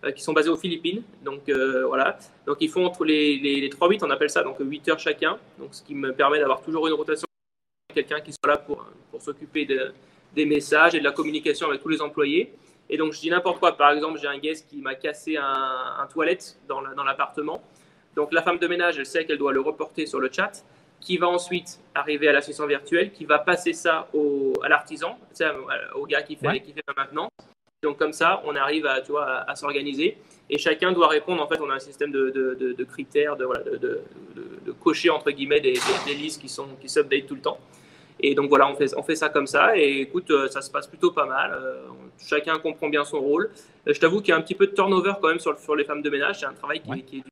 euh, 0.03 0.11
qui 0.11 0.21
sont 0.21 0.33
basées 0.33 0.49
aux 0.49 0.57
Philippines. 0.57 1.03
Donc 1.23 1.47
euh, 1.49 1.85
voilà. 1.85 2.17
Donc 2.45 2.57
ils 2.59 2.69
font 2.69 2.85
entre 2.85 3.05
les, 3.05 3.37
les, 3.37 3.61
les 3.61 3.69
3-8, 3.69 3.99
on 4.03 4.09
appelle 4.09 4.29
ça, 4.29 4.43
donc 4.43 4.57
8 4.59 4.89
heures 4.89 4.99
chacun. 4.99 5.37
Donc 5.57 5.69
ce 5.73 5.81
qui 5.81 5.95
me 5.95 6.13
permet 6.13 6.39
d'avoir 6.39 6.61
toujours 6.61 6.87
une 6.87 6.93
rotation, 6.93 7.27
quelqu'un 7.93 8.19
qui 8.19 8.31
soit 8.31 8.51
là 8.51 8.57
pour, 8.57 8.85
pour 9.09 9.21
s'occuper 9.21 9.65
de, 9.65 9.93
des 10.35 10.45
messages 10.45 10.95
et 10.95 10.99
de 10.99 11.03
la 11.03 11.11
communication 11.11 11.67
avec 11.69 11.81
tous 11.81 11.89
les 11.89 12.01
employés. 12.01 12.53
Et 12.89 12.97
donc 12.97 13.13
je 13.13 13.19
dis 13.21 13.29
n'importe 13.29 13.59
quoi. 13.59 13.77
Par 13.77 13.91
exemple, 13.91 14.19
j'ai 14.19 14.27
un 14.27 14.37
guest 14.37 14.67
qui 14.69 14.81
m'a 14.81 14.95
cassé 14.95 15.37
un 15.37 16.05
toilette 16.11 16.57
dans 16.67 16.81
l'appartement. 16.81 17.63
Donc 18.15 18.33
la 18.33 18.41
femme 18.41 18.59
de 18.59 18.67
ménage, 18.67 18.97
elle 18.97 19.05
sait 19.05 19.25
qu'elle 19.25 19.37
doit 19.37 19.53
le 19.53 19.61
reporter 19.61 20.05
sur 20.05 20.19
le 20.19 20.29
chat, 20.31 20.63
qui 21.01 21.17
va 21.17 21.27
ensuite 21.27 21.79
arriver 21.93 22.27
à 22.27 22.33
l'assistant 22.33 22.65
virtuel, 22.65 23.11
qui 23.11 23.25
va 23.25 23.39
passer 23.39 23.73
ça 23.73 24.07
au, 24.13 24.53
à 24.63 24.69
l'artisan, 24.69 25.19
au 25.95 26.05
gars 26.05 26.23
qui 26.23 26.35
fait, 26.35 26.61
qui 26.61 26.73
fait 26.73 26.83
maintenant. 26.95 27.29
Donc 27.83 27.99
comme 27.99 28.13
ça, 28.13 28.41
on 28.45 28.55
arrive 28.55 28.87
à, 28.87 29.01
tu 29.01 29.11
vois, 29.11 29.27
à, 29.47 29.55
s'organiser. 29.55 30.17
Et 30.49 30.57
chacun 30.57 30.91
doit 30.91 31.07
répondre. 31.07 31.43
En 31.43 31.47
fait, 31.47 31.59
on 31.61 31.69
a 31.69 31.75
un 31.75 31.79
système 31.79 32.11
de, 32.11 32.31
de, 32.31 32.73
de, 32.73 32.83
critères, 32.83 33.35
de, 33.35 33.45
voilà, 33.45 33.63
de, 33.63 34.01
cocher 34.83 35.09
entre 35.09 35.31
guillemets 35.31 35.61
des, 35.61 35.73
des, 36.05 36.13
listes 36.13 36.41
qui 36.41 36.49
sont 36.49 36.67
qui 36.81 36.89
s'update 36.89 37.27
tout 37.27 37.35
le 37.35 37.41
temps. 37.41 37.59
Et 38.19 38.33
donc 38.33 38.49
voilà, 38.49 38.67
on 38.69 38.75
fait, 38.75 38.95
on 38.97 39.03
fait 39.03 39.15
ça 39.15 39.29
comme 39.29 39.45
ça. 39.45 39.77
Et 39.77 40.01
écoute, 40.01 40.31
euh, 40.31 40.47
ça 40.47 40.61
se 40.61 40.71
passe 40.71 40.87
plutôt 40.87 41.11
pas 41.11 41.25
mal. 41.25 41.51
Euh, 41.53 41.87
chacun 42.17 42.57
comprend 42.57 42.89
bien 42.89 43.03
son 43.03 43.19
rôle. 43.19 43.51
Euh, 43.87 43.93
je 43.93 43.99
t'avoue 43.99 44.21
qu'il 44.21 44.29
y 44.29 44.31
a 44.31 44.37
un 44.37 44.41
petit 44.41 44.55
peu 44.55 44.67
de 44.67 44.73
turnover 44.73 45.13
quand 45.21 45.27
même 45.27 45.39
sur, 45.39 45.57
sur 45.59 45.75
les 45.75 45.83
femmes 45.83 46.01
de 46.01 46.09
ménage. 46.09 46.39
C'est 46.39 46.45
un 46.45 46.53
travail 46.53 46.81
qui, 46.81 47.03
qui 47.03 47.17
est 47.17 47.23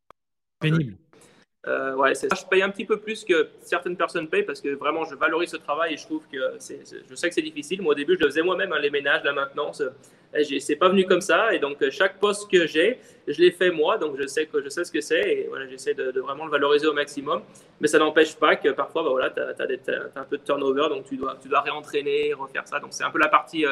Euh, 1.65 1.95
ouais, 1.95 2.13
Je 2.13 2.45
paye 2.49 2.61
un 2.61 2.69
petit 2.69 2.83
peu 2.83 2.97
plus 2.97 3.23
que 3.23 3.47
certaines 3.61 3.95
personnes 3.95 4.27
payent 4.27 4.43
parce 4.43 4.59
que 4.59 4.69
vraiment, 4.75 5.05
je 5.05 5.15
valorise 5.15 5.49
ce 5.49 5.57
travail 5.57 5.93
et 5.93 5.97
je 5.97 6.03
trouve 6.03 6.23
que 6.29 6.37
c'est, 6.59 6.81
je 7.09 7.15
sais 7.15 7.29
que 7.29 7.35
c'est 7.35 7.41
difficile. 7.41 7.81
Moi, 7.81 7.93
au 7.93 7.95
début, 7.95 8.15
je 8.15 8.19
le 8.19 8.25
faisais 8.25 8.41
moi-même, 8.41 8.73
hein, 8.73 8.79
les 8.79 8.89
ménages, 8.89 9.23
la 9.23 9.31
maintenance. 9.31 9.81
Euh, 9.81 10.43
c'est 10.59 10.75
pas 10.75 10.89
venu 10.89 11.05
comme 11.05 11.21
ça. 11.21 11.53
Et 11.53 11.59
donc, 11.59 11.81
euh, 11.81 11.89
chaque 11.89 12.19
poste 12.19 12.51
que 12.51 12.67
j'ai, 12.67 12.99
je 13.27 13.39
l'ai 13.39 13.51
fait 13.51 13.71
moi. 13.71 13.97
Donc, 13.97 14.17
je 14.19 14.27
sais, 14.27 14.45
que, 14.45 14.61
je 14.61 14.67
sais 14.67 14.83
ce 14.83 14.91
que 14.91 14.99
c'est 14.99 15.21
et 15.21 15.45
voilà, 15.47 15.65
j'essaie 15.67 15.93
de, 15.93 16.19
vraiment 16.19 16.43
le 16.45 16.51
valoriser 16.51 16.87
au 16.87 16.93
maximum. 16.93 17.43
Mais 17.79 17.87
ça 17.87 17.97
n'empêche 17.97 18.35
pas 18.35 18.57
que 18.57 18.69
parfois, 18.69 19.03
bah, 19.03 19.09
voilà, 19.11 19.29
tu 19.29 19.39
as, 19.39 20.19
un 20.19 20.23
peu 20.25 20.37
de 20.37 20.43
turnover. 20.43 20.89
Donc, 20.89 21.05
tu 21.05 21.15
dois, 21.15 21.37
tu 21.41 21.47
dois 21.47 21.61
réentraîner, 21.61 22.33
refaire 22.33 22.67
ça. 22.67 22.81
Donc, 22.81 22.89
c'est 22.91 23.05
un 23.05 23.11
peu 23.11 23.19
la 23.19 23.29
partie 23.29 23.63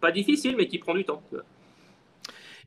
pas 0.00 0.10
difficile, 0.10 0.56
mais 0.56 0.66
qui 0.66 0.78
prend 0.78 0.94
du 0.94 1.04
temps. 1.04 1.22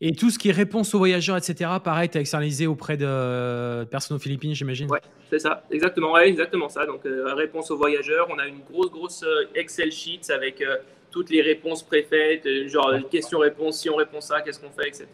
Et 0.05 0.11
tout 0.11 0.29
ce 0.29 0.37
qui 0.37 0.49
est 0.49 0.51
réponse 0.51 0.93
aux 0.93 0.97
voyageurs, 0.97 1.37
etc., 1.37 1.71
pareil, 1.81 2.09
tu 2.09 2.17
as 2.17 2.21
externalisé 2.21 2.67
auprès 2.67 2.97
de 2.97 3.85
personnes 3.85 4.17
aux 4.17 4.19
Philippines, 4.19 4.53
j'imagine 4.53 4.89
Oui, 4.91 4.99
c'est 5.29 5.39
ça, 5.39 5.63
exactement, 5.71 6.11
ouais, 6.11 6.27
exactement 6.27 6.67
ça. 6.67 6.85
Donc, 6.85 7.05
euh, 7.05 7.33
réponse 7.33 7.71
aux 7.71 7.77
voyageurs, 7.77 8.27
on 8.29 8.37
a 8.37 8.45
une 8.45 8.59
grosse, 8.69 8.91
grosse 8.91 9.23
euh, 9.23 9.47
Excel 9.55 9.93
sheet 9.93 10.29
avec 10.29 10.61
euh, 10.61 10.75
toutes 11.09 11.29
les 11.29 11.41
réponses 11.41 11.83
préfaites, 11.83 12.45
genre 12.67 12.91
question-réponse, 13.09 13.79
si 13.79 13.89
on 13.89 13.95
répond 13.95 14.19
ça, 14.19 14.41
qu'est-ce 14.41 14.59
qu'on 14.59 14.71
fait, 14.71 14.89
etc. 14.89 15.07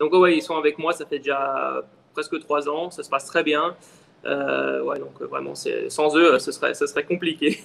Donc, 0.00 0.14
ouais, 0.14 0.34
ils 0.34 0.42
sont 0.42 0.56
avec 0.56 0.78
moi, 0.78 0.94
ça 0.94 1.04
fait 1.04 1.18
déjà 1.18 1.84
presque 2.14 2.38
trois 2.40 2.70
ans, 2.70 2.90
ça 2.90 3.02
se 3.02 3.10
passe 3.10 3.26
très 3.26 3.42
bien. 3.42 3.76
ouais, 4.24 4.98
donc 4.98 5.20
vraiment, 5.28 5.54
sans 5.54 6.16
eux, 6.16 6.38
ce 6.38 6.52
serait, 6.52 6.72
ce 6.72 6.86
serait 6.86 7.04
compliqué. 7.04 7.58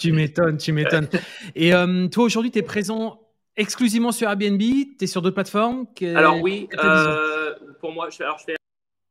tu 0.00 0.12
m'étonnes, 0.12 0.56
tu 0.56 0.72
m'étonnes. 0.72 1.08
Et 1.54 1.72
toi, 2.10 2.24
aujourd'hui, 2.24 2.50
tu 2.50 2.60
es 2.60 2.62
présent 2.62 3.21
exclusivement 3.56 4.12
sur 4.12 4.28
Airbnb 4.28 4.60
Tu 4.60 4.96
es 5.00 5.06
sur 5.06 5.22
d'autres 5.22 5.34
plateformes 5.34 5.86
Alors 6.14 6.40
oui, 6.40 6.68
euh, 6.82 7.54
pour 7.80 7.92
moi, 7.92 8.10
je 8.10 8.16
fais, 8.16 8.24
alors 8.24 8.38
je 8.38 8.44
fais 8.44 8.56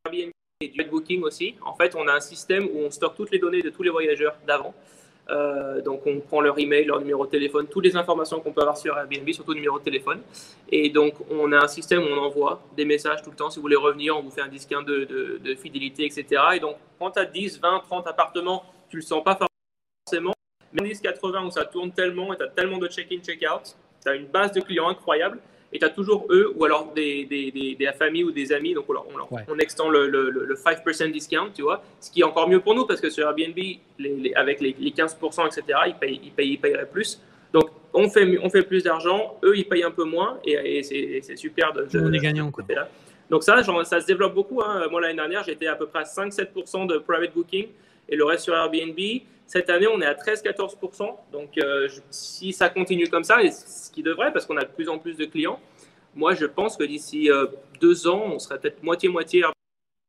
Airbnb 0.05 0.31
et 0.61 0.67
du 0.67 0.83
booking 0.83 1.23
aussi. 1.23 1.55
En 1.65 1.75
fait, 1.75 1.95
on 1.95 2.07
a 2.07 2.13
un 2.13 2.19
système 2.19 2.65
où 2.65 2.79
on 2.79 2.91
stocke 2.91 3.15
toutes 3.15 3.31
les 3.31 3.39
données 3.39 3.61
de 3.61 3.69
tous 3.69 3.83
les 3.83 3.89
voyageurs 3.89 4.35
d'avant. 4.45 4.73
Euh, 5.29 5.81
donc, 5.81 6.05
on 6.05 6.19
prend 6.19 6.41
leur 6.41 6.59
email, 6.59 6.85
leur 6.85 6.99
numéro 6.99 7.25
de 7.25 7.31
téléphone, 7.31 7.67
toutes 7.67 7.85
les 7.85 7.95
informations 7.95 8.41
qu'on 8.41 8.51
peut 8.51 8.61
avoir 8.61 8.77
sur 8.77 8.97
Airbnb, 8.97 9.29
surtout 9.31 9.51
le 9.51 9.57
numéro 9.57 9.79
de 9.79 9.83
téléphone. 9.83 10.21
Et 10.69 10.89
donc, 10.89 11.13
on 11.29 11.51
a 11.51 11.63
un 11.63 11.67
système 11.67 12.01
où 12.01 12.07
on 12.07 12.17
envoie 12.17 12.61
des 12.75 12.85
messages 12.85 13.21
tout 13.21 13.29
le 13.29 13.35
temps. 13.35 13.49
Si 13.49 13.57
vous 13.57 13.61
voulez 13.61 13.75
revenir, 13.75 14.17
on 14.17 14.21
vous 14.21 14.31
fait 14.31 14.41
un 14.41 14.49
discount 14.49 14.81
de, 14.81 15.39
de, 15.41 15.55
fidélité, 15.55 16.05
etc. 16.05 16.41
Et 16.55 16.59
donc, 16.59 16.75
quand 16.99 17.11
tu 17.11 17.19
as 17.19 17.25
10, 17.25 17.59
20, 17.61 17.79
30 17.79 18.07
appartements, 18.07 18.63
tu 18.89 18.97
le 18.97 19.03
sens 19.03 19.23
pas 19.23 19.37
forcément. 20.05 20.33
Mais 20.73 20.87
10, 20.87 21.01
80 21.01 21.45
où 21.45 21.51
ça 21.51 21.65
tourne 21.65 21.91
tellement 21.91 22.33
et 22.33 22.37
tu 22.37 22.43
as 22.43 22.47
tellement 22.47 22.77
de 22.77 22.87
check-in, 22.87 23.19
check-out, 23.19 23.75
tu 24.01 24.09
as 24.09 24.15
une 24.15 24.27
base 24.27 24.51
de 24.51 24.61
clients 24.61 24.89
incroyable 24.89 25.39
et 25.73 25.79
tu 25.79 25.85
as 25.85 25.89
toujours 25.89 26.25
eux 26.29 26.53
ou 26.55 26.65
alors 26.65 26.91
des, 26.93 27.25
des, 27.25 27.51
des, 27.51 27.91
familles 27.97 28.25
ou 28.25 28.31
des 28.31 28.51
amis. 28.51 28.73
Donc, 28.73 28.85
on, 28.89 28.95
on, 28.95 29.37
on 29.47 29.57
extend 29.57 29.89
le, 29.89 30.07
le, 30.07 30.29
le, 30.29 30.55
5% 30.55 31.11
discount, 31.11 31.49
tu 31.53 31.61
vois, 31.61 31.83
ce 31.99 32.11
qui 32.11 32.21
est 32.21 32.23
encore 32.23 32.49
mieux 32.49 32.59
pour 32.59 32.75
nous 32.75 32.85
parce 32.85 32.99
que 32.99 33.09
sur 33.09 33.25
Airbnb, 33.25 33.57
les, 33.97 34.33
avec 34.35 34.59
les, 34.59 34.73
15%, 34.73 35.47
etc., 35.47 35.79
ils, 35.87 35.95
payent, 35.95 36.21
ils, 36.23 36.31
payent, 36.31 36.51
ils 36.51 36.59
payeraient 36.59 36.89
plus. 36.89 37.21
Donc, 37.53 37.69
on 37.93 38.09
fait, 38.09 38.37
on 38.41 38.49
fait 38.49 38.63
plus 38.63 38.83
d'argent, 38.83 39.37
eux, 39.43 39.57
ils 39.57 39.67
payent 39.67 39.83
un 39.83 39.91
peu 39.91 40.03
moins 40.03 40.39
et, 40.45 40.83
c'est 40.83 41.35
super 41.35 41.73
de, 41.73 41.87
on 41.95 42.13
est 42.13 42.19
gagnant. 42.19 42.49
Côté 42.51 42.75
là. 42.75 42.89
Donc, 43.29 43.43
ça, 43.43 43.61
genre, 43.61 43.85
ça 43.85 44.01
se 44.01 44.07
développe 44.07 44.33
beaucoup. 44.33 44.61
Hein. 44.61 44.87
Moi, 44.91 44.99
l'année 44.99 45.15
dernière, 45.15 45.43
j'étais 45.45 45.67
à 45.67 45.75
peu 45.75 45.87
près 45.87 45.99
à 45.99 46.03
5-7% 46.03 46.87
de 46.87 46.97
private 46.97 47.33
booking 47.33 47.67
et 48.09 48.15
le 48.17 48.25
reste 48.25 48.43
sur 48.43 48.53
Airbnb. 48.53 48.99
Cette 49.51 49.69
année, 49.69 49.87
on 49.87 49.99
est 49.99 50.05
à 50.05 50.13
13-14%. 50.13 51.13
Donc, 51.33 51.57
euh, 51.57 51.89
si 52.09 52.53
ça 52.53 52.69
continue 52.69 53.09
comme 53.09 53.25
ça, 53.25 53.43
et 53.43 53.51
ce 53.51 53.91
qui 53.91 54.01
devrait, 54.01 54.31
parce 54.31 54.45
qu'on 54.45 54.55
a 54.55 54.63
de 54.63 54.71
plus 54.71 54.87
en 54.87 54.97
plus 54.97 55.17
de 55.17 55.25
clients, 55.25 55.59
moi, 56.15 56.35
je 56.35 56.45
pense 56.45 56.77
que 56.77 56.85
d'ici 56.85 57.29
euh, 57.29 57.47
deux 57.81 58.07
ans, 58.07 58.23
on 58.27 58.39
serait 58.39 58.57
peut-être 58.61 58.81
moitié-moitié 58.81 59.41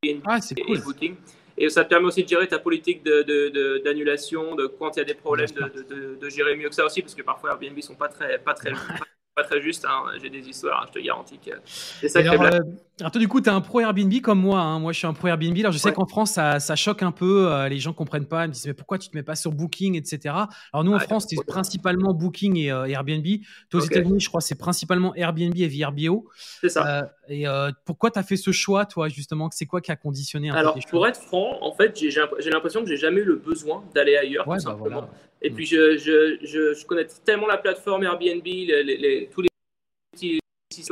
Airbnb 0.04 0.22
ah, 0.26 0.38
et, 0.56 0.62
cool. 0.62 0.80
Booking. 0.82 1.16
Et 1.58 1.68
ça 1.70 1.82
te 1.82 1.88
permet 1.88 2.06
aussi 2.06 2.22
de 2.22 2.28
gérer 2.28 2.46
ta 2.46 2.60
politique 2.60 3.02
d'annulation, 3.04 4.54
de, 4.54 4.62
de, 4.62 4.66
quand 4.68 4.94
il 4.94 5.00
y 5.00 5.02
a 5.02 5.06
des 5.06 5.14
problèmes, 5.14 5.48
de, 5.50 6.28
gérer 6.28 6.54
mieux 6.54 6.68
que 6.68 6.74
ça 6.76 6.86
aussi, 6.86 7.02
parce 7.02 7.16
que 7.16 7.22
parfois 7.22 7.50
Airbnb 7.50 7.76
ne 7.76 7.82
sont 7.82 7.96
pas 7.96 8.08
très, 8.08 8.38
pas 8.38 8.54
très, 8.54 8.70
pas 9.34 9.44
très 9.44 9.62
juste. 9.62 9.86
Hein. 9.88 10.04
J'ai 10.20 10.30
des 10.30 10.46
histoires, 10.48 10.86
je 10.88 11.00
te 11.00 11.04
garantis 11.04 11.38
que 11.38 11.52
c'est 11.64 12.08
ça 12.08 12.18
alors, 12.18 12.42
euh, 12.42 12.60
Alors 13.00 13.10
toi, 13.12 13.20
du 13.20 13.28
coup, 13.28 13.40
tu 13.40 13.48
es 13.48 13.52
un 13.52 13.60
pro 13.60 13.80
Airbnb 13.80 14.12
comme 14.20 14.40
moi. 14.40 14.60
Hein. 14.60 14.78
Moi, 14.78 14.92
je 14.92 14.98
suis 14.98 15.06
un 15.06 15.14
pro 15.14 15.28
Airbnb. 15.28 15.56
Alors, 15.58 15.72
je 15.72 15.78
sais 15.78 15.92
qu'en 15.92 16.06
France, 16.06 16.32
ça, 16.32 16.60
ça, 16.60 16.76
choque 16.76 17.02
un 17.02 17.12
peu. 17.12 17.50
Euh, 17.50 17.68
les 17.68 17.78
gens 17.78 17.92
comprennent 17.92 18.26
pas. 18.26 18.44
Ils 18.44 18.48
me 18.48 18.52
disent, 18.52 18.66
mais 18.66 18.74
pourquoi 18.74 18.98
tu 18.98 19.08
te 19.08 19.16
mets 19.16 19.22
pas 19.22 19.34
sur 19.34 19.52
Booking, 19.52 19.96
etc. 19.96 20.34
Alors, 20.72 20.84
nous, 20.84 20.92
en 20.92 20.98
France, 20.98 21.26
c'est 21.28 21.44
principalement 21.46 22.12
Booking 22.12 22.58
et 22.58 22.70
euh, 22.70 22.84
Airbnb. 22.84 23.26
Toi, 23.70 23.80
aux 23.80 23.84
États-Unis, 23.84 24.20
je 24.20 24.28
crois, 24.28 24.42
c'est 24.42 24.58
principalement 24.58 25.14
Airbnb 25.14 25.56
et 25.56 25.68
VRBO. 25.68 26.28
C'est 26.60 26.68
ça. 26.68 26.98
Euh, 26.98 27.02
et 27.28 27.46
pourquoi 27.86 28.10
tu 28.10 28.18
as 28.18 28.22
fait 28.22 28.36
ce 28.36 28.52
choix, 28.52 28.84
toi, 28.84 29.08
justement? 29.08 29.48
C'est 29.50 29.66
quoi 29.66 29.80
qui 29.80 29.92
a 29.92 29.96
conditionné 29.96 30.50
un 30.50 30.54
Alors, 30.54 30.78
pour 30.90 31.06
être 31.06 31.20
franc, 31.20 31.58
en 31.62 31.72
fait, 31.72 31.98
j'ai 31.98 32.50
l'impression 32.50 32.82
que 32.82 32.88
j'ai 32.88 32.96
jamais 32.98 33.20
eu 33.22 33.24
le 33.24 33.36
besoin 33.36 33.82
d'aller 33.94 34.16
ailleurs, 34.16 34.44
tout 34.44 34.50
bah 34.50 34.58
simplement. 34.58 35.08
Et 35.42 35.50
mm. 35.50 35.54
puis, 35.54 35.66
je, 35.66 35.98
je, 35.98 36.38
je, 36.74 36.86
connais 36.86 37.06
tellement 37.24 37.46
la 37.46 37.58
plateforme 37.58 38.04
Airbnb, 38.04 38.44
les, 38.44 39.28
tous 39.32 39.42
les 39.42 39.48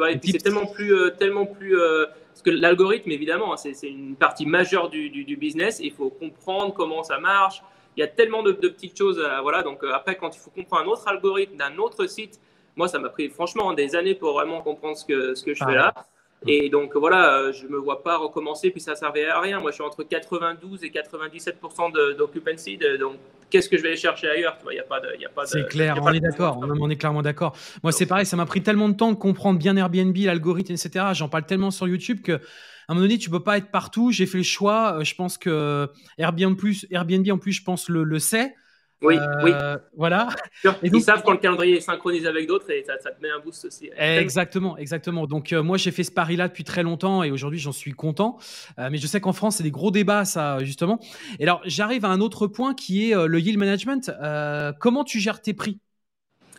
et 0.09 0.19
puis 0.19 0.33
c'est 0.33 0.39
tellement 0.39 0.67
plus, 0.67 0.95
euh, 0.95 1.11
tellement 1.11 1.47
plus 1.47 1.79
euh, 1.79 2.07
parce 2.29 2.43
que 2.43 2.51
l'algorithme, 2.51 3.11
évidemment, 3.11 3.55
hein, 3.55 3.57
c'est 3.57 3.89
une 3.89 4.17
partie 4.17 4.47
majeure 4.47 4.89
du, 4.89 5.11
du, 5.11 5.37
business. 5.37 5.81
il 5.83 5.93
faut 5.93 6.11
comprendre 6.11 6.75
comment 6.75 7.03
ça 7.03 7.19
marche. 7.19 7.63
Il 7.97 8.01
y 8.01 8.03
a 8.03 8.07
tellement 8.07 8.43
de, 8.43 8.53
petites 8.53 8.97
choses. 8.97 9.23
voilà. 9.43 9.63
Donc 9.63 9.83
euh, 9.83 9.93
après, 9.93 10.17
quand 10.17 10.35
il 10.37 10.39
faut 10.39 10.51
comprendre 10.51 10.83
un 10.83 10.87
autre 10.87 11.07
algorithme 11.09 11.57
d'un 11.57 11.77
autre 11.79 12.07
site, 12.07 12.41
moi, 12.77 12.89
ça 12.89 12.99
m'a 12.99 13.09
pris 13.09 13.29
franchement 13.29 13.73
des 13.73 13.97
années 13.97 14.15
pour 14.15 14.33
vraiment 14.33 14.63
comprendre 14.63 14.97
ce 14.97 15.05
que, 15.05 15.35
ce 15.35 15.45
que 15.45 15.55
je 15.55 15.65
fais 15.65 15.75
là. 15.75 15.93
Et 16.47 16.71
donc 16.71 16.97
voilà, 16.97 17.53
je 17.53 17.67
me 17.67 17.77
vois 17.77 18.03
pas 18.03 18.17
recommencer, 18.17 18.71
puis 18.71 18.81
ça 18.81 18.95
servait 18.95 19.27
à 19.27 19.41
rien. 19.41 19.61
Moi, 19.61 19.71
je 19.71 19.75
suis 19.75 19.85
entre 19.85 20.03
92 20.03 20.85
et 20.85 20.89
97% 20.89 22.17
d'occupancy. 22.17 22.79
Donc, 22.99 23.17
qu'est-ce 23.51 23.69
que 23.69 23.77
je 23.77 23.83
vais 23.83 23.89
aller 23.89 23.97
chercher 23.97 24.29
ailleurs 24.29 24.57
Il 24.71 24.77
y 24.77 24.81
a 24.81 24.85
pas 24.85 25.01
de, 25.01 25.21
y 25.21 25.27
a 25.27 25.29
pas 25.29 25.45
C'est 25.45 25.69
clair, 25.69 25.99
on 26.01 26.13
est 26.13 26.21
d'accord. 26.21 26.59
On, 26.63 26.89
est 26.89 26.97
clairement 26.97 27.23
d'accord. 27.23 27.55
Moi, 27.83 27.93
c'est 27.93 28.07
pareil. 28.07 28.25
Ça 28.25 28.37
m'a 28.37 28.47
pris 28.47 28.63
tellement 28.63 28.89
de 28.89 28.95
temps 28.95 29.11
de 29.11 29.17
comprendre 29.17 29.59
bien 29.59 29.77
Airbnb, 29.77 30.17
l'algorithme, 30.17 30.73
etc. 30.73 31.07
J'en 31.13 31.29
parle 31.29 31.45
tellement 31.45 31.71
sur 31.71 31.87
YouTube 31.87 32.23
que 32.23 32.33
à 32.33 32.93
un 32.93 32.95
moment 32.95 33.07
donné, 33.07 33.19
tu 33.19 33.31
peux 33.31 33.43
pas 33.43 33.59
être 33.59 33.71
partout. 33.71 34.11
J'ai 34.11 34.27
fait 34.27 34.39
le 34.39 34.45
choix. 34.45 34.99
Euh, 34.99 35.05
je 35.05 35.15
pense 35.15 35.39
que 35.39 35.89
Airbnb, 36.19 36.57
plus, 36.57 36.87
Airbnb 36.91 37.31
en 37.31 37.39
plus, 37.39 37.53
je 37.53 37.63
pense 37.63 37.89
le, 37.89 38.03
le 38.03 38.19
sait. 38.19 38.55
Oui, 39.03 39.17
oui. 39.43 39.51
Euh, 39.55 39.79
voilà. 39.97 40.29
Et 40.65 40.69
Ils 40.83 41.01
savent 41.01 41.23
quand 41.23 41.33
le 41.33 41.39
calendrier 41.39 41.79
est 41.79 41.81
synchronisé 41.81 42.27
avec 42.27 42.47
d'autres 42.47 42.71
et 42.71 42.85
ça, 42.85 42.97
te 42.99 43.23
met 43.23 43.31
un 43.31 43.39
boost 43.39 43.65
aussi. 43.65 43.91
Exactement, 43.97 44.77
exactement. 44.77 45.27
Donc 45.27 45.53
euh, 45.53 45.63
moi 45.63 45.79
j'ai 45.79 45.91
fait 45.91 46.05
ce 46.05 46.13
pari-là 46.13 46.49
depuis 46.49 46.65
très 46.65 46.83
longtemps 46.83 47.23
et 47.23 47.31
aujourd'hui 47.31 47.59
j'en 47.59 47.73
suis 47.73 47.93
content. 47.93 48.39
Euh, 48.79 48.89
mais 48.91 48.99
je 48.99 49.07
sais 49.07 49.21
qu'en 49.21 49.33
France 49.33 49.57
c'est 49.57 49.63
des 49.63 49.71
gros 49.71 49.91
débats 49.91 50.25
ça 50.25 50.59
justement. 50.63 51.01
Et 51.39 51.45
alors 51.45 51.63
j'arrive 51.65 52.05
à 52.05 52.09
un 52.09 52.21
autre 52.21 52.47
point 52.47 52.75
qui 52.75 53.11
est 53.11 53.27
le 53.27 53.41
yield 53.41 53.59
management. 53.59 54.13
comment 54.79 55.05
tu 55.05 55.19
gères 55.19 55.41
tes 55.41 55.55
prix? 55.55 55.79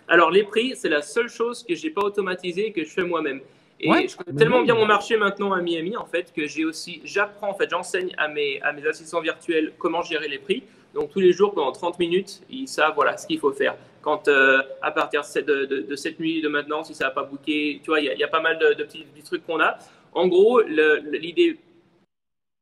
Alors 0.08 0.32
les 0.32 0.44
prix 0.44 0.74
c'est 0.76 0.90
la 0.90 1.04
seule 1.04 1.30
chose 1.30 1.64
que 1.64 1.76
j'ai 1.76 1.92
pas 1.92 2.02
automatisé 2.02 2.68
et 2.68 2.72
que 2.72 2.84
je 2.84 2.90
fais 2.90 3.04
moi-même. 3.04 3.42
Et 3.84 4.08
je 4.08 4.16
connais 4.16 4.38
tellement 4.38 4.62
bien 4.62 4.76
mon 4.76 4.86
marché 4.86 5.18
maintenant 5.18 5.54
à 5.54 5.62
Miami 5.62 5.98
en 5.98 6.06
fait 6.06 6.32
que 6.34 6.48
j'ai 6.48 6.66
aussi, 6.66 7.02
j'apprends 7.04 7.50
en 7.50 7.56
fait, 7.56 7.70
j'enseigne 7.70 8.14
à 8.18 8.28
mes, 8.28 8.62
à 8.62 8.74
mes 8.74 8.86
assistants 8.86 9.22
virtuels 9.22 9.74
comment 9.80 10.04
gérer 10.04 10.28
les 10.28 10.38
prix. 10.38 10.64
Donc 10.94 11.12
tous 11.12 11.20
les 11.20 11.32
jours, 11.32 11.54
pendant 11.54 11.72
30 11.72 12.00
minutes, 12.00 12.42
ils 12.50 12.68
savent 12.68 12.94
voilà, 12.96 13.18
ce 13.18 13.26
qu'il 13.28 13.40
faut 13.40 13.52
faire. 13.52 13.76
Quand 14.02 14.28
euh, 14.28 14.62
à 14.82 14.92
partir 14.92 15.22
de, 15.22 15.96
cette 15.96 16.20
nuit, 16.20 16.42
de 16.42 16.48
maintenant, 16.48 16.84
si 16.84 16.94
ça 16.94 17.06
n'a 17.06 17.12
pas 17.12 17.24
booké, 17.24 17.80
tu 17.84 17.92
vois, 17.92 18.00
il 18.00 18.06
y, 18.06 18.24
a 18.24 18.28
pas 18.28 18.42
mal 18.42 18.58
de, 18.58 18.84
petits, 18.84 19.06
trucs 19.24 19.46
qu'on 19.46 19.60
a. 19.60 19.78
En 20.14 20.28
gros, 20.28 20.62
l'idée 20.62 21.60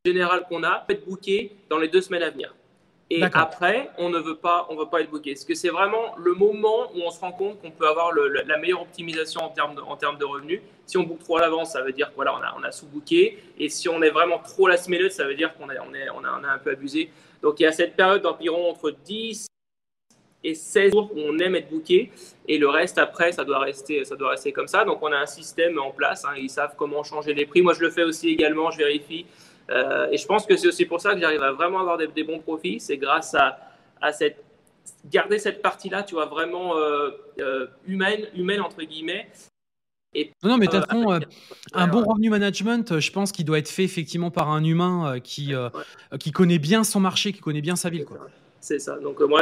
générale 0.06 0.46
qu'on 0.48 0.63
a, 0.63 0.86
être 0.89 1.06
booké 1.06 1.52
dans 1.70 1.80
les 1.80 1.88
deux 1.88 2.02
semaines 2.02 2.24
à 2.24 2.30
venir. 2.30 2.54
Et 3.12 3.24
après, 3.34 3.89
on 3.98 4.10
ne 4.10 4.20
veut 4.20 4.36
pas, 4.36 4.68
on 4.70 4.76
veut 4.76 4.86
pas 4.86 5.02
être 5.02 5.10
booké. 5.10 5.34
Parce 5.34 5.46
que 5.46 5.56
c'est 5.56 5.70
vraiment 5.70 6.15
le 6.18 6.34
moment 6.36 6.92
où 6.94 7.02
on 7.02 7.10
se 7.10 7.20
rend 7.20 7.32
compte 7.32 7.60
qu'on 7.60 7.72
peut 7.72 7.88
avoir 7.88 8.12
la 8.13 8.58
meilleure 8.58 8.84
optimisation 8.84 9.42
en 9.42 9.50
termes 9.50 9.74
de, 9.76 9.82
en 9.82 9.96
termes 9.96 10.20
de 10.20 10.26
revenus? 10.26 10.62
Si 10.86 10.98
on 10.98 11.04
book 11.04 11.20
trop 11.20 11.38
à 11.38 11.42
l'avance, 11.42 11.72
ça 11.72 11.82
veut 11.82 11.92
dire 11.92 12.10
qu'on 12.10 12.18
voilà, 12.18 12.36
on 12.36 12.42
a, 12.42 12.56
on 12.60 12.63
a 12.63 12.72
sous-booké. 12.72 13.39
Et 13.58 13.70
si 13.70 13.89
on 13.89 14.02
est 14.04 14.12
vraiment 14.12 14.38
trop 14.38 14.68
la 14.68 14.78
semaine, 14.78 15.10
ça 15.10 15.26
veut 15.26 15.34
dire 15.34 15.56
qu'on 15.56 15.72
est, 15.72 15.80
on 15.80 15.94
est, 15.94 16.10
on 16.12 16.24
a, 16.24 16.39
on 16.39 16.44
a 16.44 16.50
un 16.50 16.58
peu 16.60 16.72
abusé. 16.72 17.10
Donc 17.41 17.60
il 17.60 17.63
y 17.63 17.65
a 17.65 17.71
cette 17.71 17.95
période 17.95 18.21
d'environ 18.21 18.69
entre 18.69 18.91
10 18.91 19.47
et 20.43 20.56
16 20.56 20.91
jours 20.91 21.12
où 21.13 21.19
on 21.19 21.38
aime 21.39 21.56
être 21.56 21.69
booké. 21.69 22.12
Et 22.47 22.58
le 22.58 22.69
reste 22.69 22.97
après 22.97 23.32
ça 23.32 23.43
doit 23.43 23.60
rester 23.60 24.04
ça 24.06 24.15
doit 24.15 24.32
rester 24.32 24.52
comme 24.52 24.67
ça. 24.67 24.86
Donc 24.86 25.02
on 25.02 25.12
a 25.12 25.17
un 25.17 25.25
système 25.25 25.80
en 25.80 25.91
place 25.91 26.25
hein. 26.25 26.34
ils 26.38 26.49
savent 26.49 26.75
comment 26.78 27.04
changer 27.04 27.34
les 27.34 27.45
prix. 27.45 27.62
Moi 27.62 27.73
je 27.73 27.82
le 27.82 27.89
fais 27.89 28.04
aussi 28.04 28.30
également 28.30 28.71
je 28.71 28.78
vérifie. 28.78 29.25
Euh, 29.69 30.10
et 30.12 30.17
je 30.17 30.25
pense 30.25 30.45
que 30.45 30.58
c'est 30.58 30.67
aussi 30.67 30.86
pour 30.86 30.99
ça 30.99 31.13
que 31.13 31.19
j'arrive 31.19 31.43
à 31.43 31.52
vraiment 31.52 31.80
avoir 31.80 31.97
des, 31.97 32.23
bons 32.23 32.39
profits. 32.39 32.80
C'est 32.80 32.97
grâce 32.97 33.36
à, 33.36 33.60
à 34.02 34.12
cette 34.12 34.43
garder 35.06 35.38
cette 35.38 35.62
partie 35.62 35.89
là 35.89 36.04
tu 36.04 36.15
vois 36.15 36.25
vraiment 36.25 36.75
euh, 36.78 37.12
euh, 37.39 37.67
humaine 37.86 38.25
humaine 38.34 38.62
entre 38.62 38.82
guillemets 38.82 39.30
non, 40.43 40.58
mais 40.58 40.65
de 40.65 40.72
toute 40.72 40.86
façon, 40.86 41.12
euh, 41.12 41.19
un 41.74 41.88
bon 41.88 42.04
revenu 42.04 42.30
management, 42.30 42.91
euh, 42.91 43.00
je 43.00 43.12
pense 43.12 43.32
qu'il 43.32 43.45
doit 43.45 43.60
être 43.60 43.69
fait 43.69 43.84
effectivement 43.84 44.32
par 44.32 44.50
un 44.50 44.63
humain 44.63 45.15
euh, 45.15 45.19
qui, 45.19 45.54
qui 46.19 46.32
connaît 46.32 46.60
bien 46.60 46.84
son 46.84 47.00
marché, 47.00 47.32
qui 47.32 47.39
connaît 47.39 47.62
bien 47.62 47.76
sa 47.76 47.89
ville. 47.89 48.06
C'est 48.60 48.80
ça. 48.80 48.98
Donc 48.98 49.19
moi, 49.22 49.41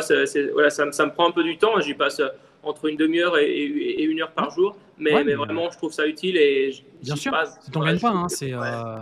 voilà, 0.53 0.69
ça, 0.69 0.91
ça, 0.91 1.05
me 1.05 1.11
prend 1.11 1.29
un 1.29 1.31
peu 1.31 1.43
du 1.43 1.57
temps. 1.57 1.79
J'y 1.79 1.93
passe 1.93 2.21
entre 2.67 2.85
une 2.85 2.97
demi-heure 2.97 3.37
et, 3.37 4.03
une 4.03 4.21
heure 4.21 4.31
par 4.31 4.51
jour. 4.51 4.75
Mais, 4.99 5.23
mais, 5.23 5.35
vraiment, 5.35 5.69
je 5.69 5.77
trouve 5.77 5.93
ça 5.93 6.07
utile 6.07 6.37
et 6.37 6.71
bien 7.03 7.15
sûr. 7.15 7.33
Hein, 7.33 7.45
c'est 8.29 8.53
euh... 8.53 8.97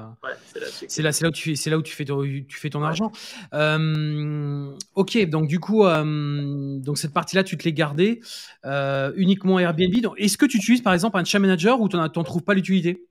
c'est 0.88 1.02
là, 1.02 1.12
là, 1.22 1.28
où 1.30 1.32
tu 1.32 1.56
c'est 1.56 1.70
là 1.70 1.78
où 1.78 1.82
tu 1.82 1.96
fais 1.96 2.04
ton, 2.04 2.22
tu 2.22 2.58
fais 2.58 2.70
ton 2.70 2.84
argent. 2.84 3.12
Euh, 3.54 4.72
ok, 4.96 5.18
donc 5.30 5.48
du 5.48 5.60
coup, 5.60 5.86
euh, 5.86 6.78
donc 6.80 6.98
cette 6.98 7.14
partie-là, 7.14 7.44
tu 7.44 7.58
te 7.58 7.64
l'es 7.64 7.72
gardée 7.72 8.20
euh, 8.66 9.14
uniquement 9.16 9.58
Airbnb. 9.58 9.94
Est-ce 10.18 10.38
que 10.38 10.46
tu 10.46 10.58
utilises 10.58 10.82
par 10.82 10.94
exemple 10.94 11.18
un 11.18 11.24
chat 11.24 11.40
manager 11.40 11.80
ou 11.80 11.88
tu 11.88 11.96
n'en 11.96 12.10
trouves 12.10 12.44
pas 12.44 12.54
l'utilité? 12.54 13.06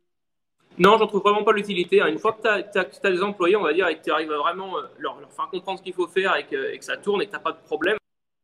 Non, 0.76 0.98
j'en 0.98 1.06
trouve 1.06 1.22
vraiment 1.22 1.44
pas 1.44 1.52
l'utilité. 1.52 2.00
Une 2.00 2.18
fois 2.18 2.32
que 2.32 2.42
tu 2.42 2.78
as, 2.78 3.10
des 3.10 3.22
employés, 3.22 3.56
on 3.56 3.62
va 3.62 3.72
dire, 3.72 3.86
et 3.88 3.96
que 3.96 4.04
tu 4.04 4.10
arrives 4.10 4.32
à 4.32 4.38
vraiment 4.38 4.72
leur, 4.98 5.20
leur, 5.20 5.32
faire 5.32 5.48
comprendre 5.48 5.78
ce 5.78 5.84
qu'il 5.84 5.94
faut 5.94 6.08
faire 6.08 6.36
et 6.36 6.44
que, 6.44 6.72
et 6.72 6.78
que, 6.78 6.84
ça 6.84 6.96
tourne 6.96 7.22
et 7.22 7.26
que 7.26 7.30
tu 7.30 7.36
n'as 7.36 7.42
pas 7.42 7.52
de 7.52 7.64
problème, 7.64 7.96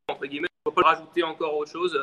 entre 0.08 0.26
guillemets, 0.26 0.46
faut 0.70 0.82
pas 0.82 0.88
rajouter 0.88 1.22
encore 1.22 1.56
autre 1.56 1.70
chose. 1.70 1.98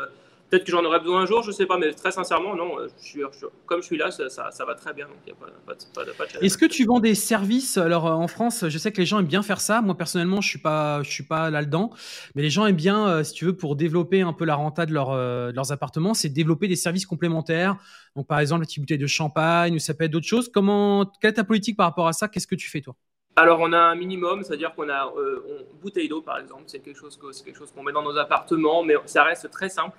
Peut-être 0.49 0.63
que 0.63 0.71
j'en 0.71 0.83
aurais 0.85 0.99
besoin 0.99 1.23
un 1.23 1.25
jour, 1.25 1.43
je 1.43 1.49
ne 1.49 1.53
sais 1.53 1.65
pas, 1.65 1.77
mais 1.77 1.91
très 1.91 2.11
sincèrement, 2.11 2.55
non, 2.55 2.77
je 2.79 3.05
suis, 3.05 3.21
comme 3.65 3.81
je 3.81 3.85
suis 3.85 3.97
là, 3.97 4.11
ça, 4.11 4.65
va 4.65 4.75
très 4.75 4.93
bien. 4.93 5.07
Est-ce 6.41 6.57
que 6.57 6.65
tu 6.65 6.85
vends 6.85 7.01
des 7.01 7.15
services 7.15 7.77
Alors 7.77 8.05
en 8.05 8.29
France, 8.29 8.63
je 8.69 8.77
sais 8.77 8.93
que 8.93 8.97
les 8.97 9.05
gens 9.05 9.19
aiment 9.19 9.25
bien 9.25 9.43
faire 9.43 9.59
ça. 9.59 9.81
Moi 9.81 9.97
personnellement, 9.97 10.39
je 10.39 10.47
ne 10.47 10.51
suis, 10.51 10.59
pas, 10.59 11.01
suis 11.03 11.23
pas 11.23 11.49
là-dedans. 11.49 11.91
Mais 12.35 12.43
les 12.43 12.49
gens 12.49 12.65
aiment 12.65 12.77
bien, 12.77 13.09
euh, 13.09 13.23
si 13.25 13.33
tu 13.33 13.43
veux, 13.43 13.57
pour 13.57 13.75
développer 13.75 14.21
un 14.21 14.31
peu 14.31 14.45
la 14.45 14.55
renta 14.55 14.83
euh, 14.83 15.51
de 15.51 15.55
leurs 15.55 15.71
appartements, 15.73 16.13
c'est 16.13 16.29
développer 16.29 16.69
des 16.69 16.77
services 16.77 17.05
complémentaires. 17.05 17.75
Donc 18.15 18.27
par 18.27 18.39
exemple, 18.39 18.61
la 18.61 18.67
petite 18.67 18.79
bouteille 18.79 18.97
de 18.97 19.07
champagne 19.07 19.75
ou 19.75 19.79
ça 19.79 19.93
peut 19.93 20.05
être 20.05 20.11
d'autres 20.11 20.27
choses. 20.27 20.49
Comment, 20.49 21.11
quelle 21.19 21.31
est 21.31 21.33
ta 21.33 21.43
politique 21.43 21.75
par 21.75 21.87
rapport 21.87 22.07
à 22.07 22.13
ça? 22.13 22.29
Qu'est-ce 22.29 22.47
que 22.47 22.55
tu 22.55 22.69
fais 22.69 22.79
toi? 22.79 22.95
Alors, 23.37 23.59
on 23.59 23.71
a 23.71 23.77
un 23.77 23.93
minimum, 23.93 24.41
c'est-à-dire 24.43 24.73
qu'on 24.73 24.89
a 24.89 25.13
euh, 25.15 25.63
bouteille 25.79 26.09
d'eau, 26.09 26.21
par 26.21 26.39
exemple, 26.39 26.63
c'est 26.65 26.79
quelque 26.79 26.97
chose 26.97 27.19
qu'on 27.19 27.83
met 27.83 27.91
dans 27.91 28.01
nos 28.01 28.17
appartements, 28.17 28.83
mais 28.83 28.95
ça 29.05 29.23
reste 29.23 29.51
très 29.51 29.69
simple. 29.69 29.95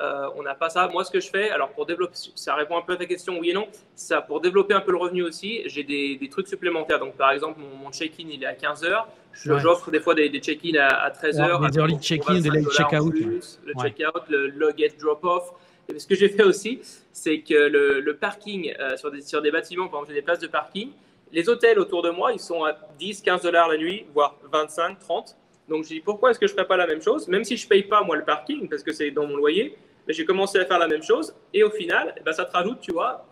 Euh, 0.00 0.28
on 0.34 0.42
n'a 0.42 0.56
pas 0.56 0.70
ça. 0.70 0.88
Moi, 0.88 1.04
ce 1.04 1.10
que 1.12 1.20
je 1.20 1.30
fais, 1.30 1.50
alors 1.50 1.70
pour 1.70 1.86
développer, 1.86 2.14
ça 2.34 2.56
répond 2.56 2.76
un 2.76 2.82
peu 2.82 2.94
à 2.94 2.96
ta 2.96 3.06
question, 3.06 3.38
oui 3.38 3.50
et 3.50 3.52
non. 3.52 3.68
Ça, 3.94 4.20
pour 4.20 4.40
développer 4.40 4.74
un 4.74 4.80
peu 4.80 4.90
le 4.90 4.96
revenu 4.96 5.22
aussi, 5.22 5.62
j'ai 5.66 5.84
des, 5.84 6.28
trucs 6.30 6.48
supplémentaires. 6.48 6.98
Donc, 6.98 7.16
par 7.16 7.30
exemple, 7.30 7.60
mon, 7.60 7.92
check-in, 7.92 8.24
il 8.28 8.42
est 8.42 8.46
à 8.46 8.54
15 8.54 8.82
heures. 8.82 9.06
J'offre 9.34 9.92
des 9.92 10.00
fois 10.00 10.16
des, 10.16 10.28
check-in 10.40 10.76
à, 10.80 11.10
13 11.10 11.40
heures. 11.40 11.60
des 11.70 11.78
early 11.78 11.98
check-in, 12.00 12.40
des 12.40 12.50
late 12.50 12.70
check-out. 12.70 13.14
Le 13.14 13.74
check-out, 13.80 14.22
le 14.28 14.48
log-get 14.48 14.94
drop-off. 14.98 15.52
Ce 15.96 16.06
que 16.06 16.16
j'ai 16.16 16.28
fait 16.28 16.44
aussi, 16.44 16.80
c'est 17.12 17.40
que 17.40 17.54
le, 17.54 18.16
parking 18.16 18.74
euh, 18.80 18.96
sur, 18.96 19.12
des, 19.12 19.20
sur 19.20 19.42
des 19.42 19.52
bâtiments, 19.52 19.86
par 19.86 20.00
exemple, 20.00 20.08
j'ai 20.08 20.20
des 20.20 20.24
places 20.24 20.40
de 20.40 20.48
parking. 20.48 20.90
Les 21.32 21.48
hôtels 21.48 21.78
autour 21.78 22.02
de 22.02 22.10
moi, 22.10 22.32
ils 22.32 22.40
sont 22.40 22.64
à 22.64 22.76
10, 22.98 23.22
15 23.22 23.42
dollars 23.42 23.68
la 23.68 23.76
nuit, 23.76 24.06
voire 24.12 24.36
25, 24.50 24.98
30. 24.98 25.36
Donc, 25.68 25.84
je 25.84 25.88
dis 25.90 26.00
pourquoi 26.00 26.30
est-ce 26.30 26.38
que 26.40 26.46
je 26.46 26.52
ne 26.52 26.56
ferais 26.56 26.66
pas 26.66 26.76
la 26.76 26.86
même 26.86 27.00
chose, 27.00 27.28
même 27.28 27.44
si 27.44 27.56
je 27.56 27.64
ne 27.64 27.68
paye 27.68 27.84
pas 27.84 28.02
moi 28.02 28.16
le 28.16 28.24
parking, 28.24 28.68
parce 28.68 28.82
que 28.82 28.92
c'est 28.92 29.12
dans 29.12 29.26
mon 29.26 29.36
loyer, 29.36 29.76
mais 30.06 30.12
j'ai 30.12 30.24
commencé 30.24 30.58
à 30.58 30.66
faire 30.66 30.80
la 30.80 30.88
même 30.88 31.02
chose. 31.02 31.34
Et 31.54 31.62
au 31.62 31.70
final, 31.70 32.14
eh 32.18 32.22
ben, 32.22 32.32
ça 32.32 32.44
te 32.44 32.52
rajoute, 32.52 32.80
tu 32.80 32.92
vois, 32.92 33.26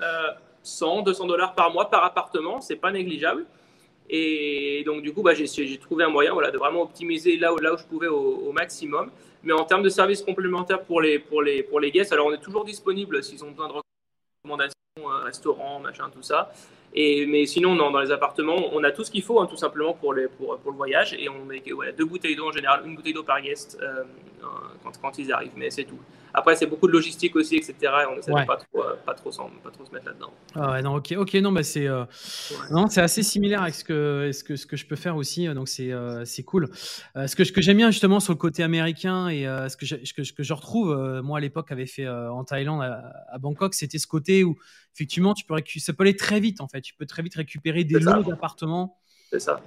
100, 0.63 1.01
euh, 1.01 1.03
200 1.03 1.27
dollars 1.27 1.55
par 1.55 1.73
mois 1.73 1.91
par 1.91 2.05
appartement. 2.05 2.61
C'est 2.61 2.77
pas 2.77 2.93
négligeable. 2.93 3.47
Et 4.09 4.85
donc, 4.87 5.03
du 5.03 5.13
coup, 5.13 5.23
bah, 5.23 5.35
j'ai 5.35 5.79
trouvé 5.79 6.05
un 6.05 6.09
moyen 6.09 6.35
de 6.35 6.57
vraiment 6.57 6.83
optimiser 6.83 7.37
là 7.37 7.53
où, 7.53 7.59
je 7.59 7.85
pouvais 7.85 8.07
au, 8.07 8.53
maximum. 8.53 9.11
Mais 9.43 9.53
en 9.53 9.65
termes 9.65 9.83
de 9.83 9.89
services 9.89 10.23
complémentaires 10.23 10.83
pour 10.83 11.01
les, 11.01 11.19
pour, 11.19 11.43
les, 11.43 11.63
pour 11.63 11.81
les 11.81 11.91
guests, 11.91 12.13
alors 12.13 12.27
on 12.27 12.33
est 12.33 12.41
toujours 12.41 12.65
disponible 12.65 13.23
s'ils 13.23 13.45
ont 13.45 13.51
besoin 13.51 13.69
de 13.69 13.75
recommandations, 14.43 14.73
euh, 14.99 15.25
restaurants, 15.25 15.81
machin, 15.81 16.11
tout 16.13 16.23
ça. 16.23 16.53
Et, 16.94 17.27
mais 17.27 17.46
sinon, 17.46 17.74
non, 17.74 17.90
dans 17.90 18.01
les 18.01 18.11
appartements, 18.11 18.57
on 18.72 18.83
a 18.83 18.90
tout 18.90 19.05
ce 19.05 19.11
qu'il 19.11 19.22
faut, 19.22 19.40
hein, 19.40 19.46
tout 19.46 19.57
simplement 19.57 19.92
pour, 19.92 20.14
le 20.14 20.31
voyage. 20.64 21.14
Et 21.14 21.29
on 21.29 21.44
met 21.44 21.62
deux 21.96 22.05
bouteilles 22.05 22.37
d'eau 22.37 22.48
en 22.48 22.53
général, 22.53 22.83
une 22.87 22.96
bouteille 22.96 23.12
d'eau 23.12 23.22
par 23.22 23.40
guest 23.40 23.79
euh, 23.83 24.05
quand, 25.01 25.18
ils 25.18 25.33
arrivent. 25.33 25.53
Mais 25.57 25.70
c'est 25.70 25.85
tout. 25.85 25.98
Après, 26.35 26.57
c'est 26.57 26.67
beaucoup 26.67 26.87
de 26.87 26.93
logistique 26.93 27.37
aussi, 27.37 27.57
etc. 27.57 27.75
Et 27.83 28.07
on 28.11 28.19
essaie 28.19 28.31
de 28.33 28.47
pas 28.47 28.57
trop, 28.57 28.83
euh, 28.83 28.95
pas 29.05 29.14
trop, 29.14 29.31
pas 29.31 29.71
trop 29.71 29.85
se 29.85 29.93
mettre 29.93 30.07
là-dedans. 30.07 30.33
Ah 30.55 30.73
ouais, 30.73 30.83
non, 30.83 30.97
ok, 30.97 31.14
ok, 31.17 31.35
non, 31.35 31.53
bah 31.53 31.62
c'est, 31.62 31.87
euh, 31.87 32.05
c'est 32.88 33.01
assez 33.01 33.23
similaire 33.23 33.62
avec 33.62 33.75
ce 33.75 33.85
que, 33.85 34.31
ce 34.33 34.45
que, 34.45 34.57
ce 34.57 34.67
que 34.67 34.77
je 34.77 34.87
peux 34.87 34.97
faire 34.97 35.17
aussi, 35.17 35.49
euh, 35.49 35.55
donc 35.55 35.69
c'est, 35.69 35.93
c'est 36.25 36.43
cool. 36.43 36.71
ce 37.17 37.35
que, 37.35 37.45
ce 37.45 37.53
que 37.53 37.61
j'aime 37.61 37.79
bien 37.79 37.91
justement 37.91 38.21
sur 38.21 38.33
le 38.33 38.38
côté 38.38 38.62
américain 38.62 39.29
et 39.29 39.45
ce 39.45 39.77
que, 39.77 39.87
je, 39.87 39.97
ce 40.05 40.33
que, 40.33 40.43
je 40.43 40.53
retrouve, 40.53 40.95
moi 41.23 41.38
à 41.38 41.41
l'époque 41.41 41.73
avait 41.73 41.87
fait 41.87 42.09
en 42.09 42.45
Thaïlande, 42.45 42.83
à, 42.83 43.38
Bangkok, 43.38 43.75
c'était 43.75 43.99
ce 43.99 44.07
côté 44.07 44.45
où 44.45 44.57
effectivement, 44.95 45.35
tu 45.35 45.45
peux 45.45 45.55
ça 45.79 45.93
peut 45.93 46.03
aller 46.03 46.17
très 46.17 46.41
vite 46.41 46.61
en 46.61 46.69
fait. 46.69 46.81
Tu 46.81 46.95
peux 46.95 47.07
très 47.07 47.23
vite 47.23 47.35
récupérer 47.35 47.85
des 47.85 47.99
lots 48.01 48.23
d'appartements. 48.23 48.99
C'est 49.31 49.41
ça. 49.41 49.61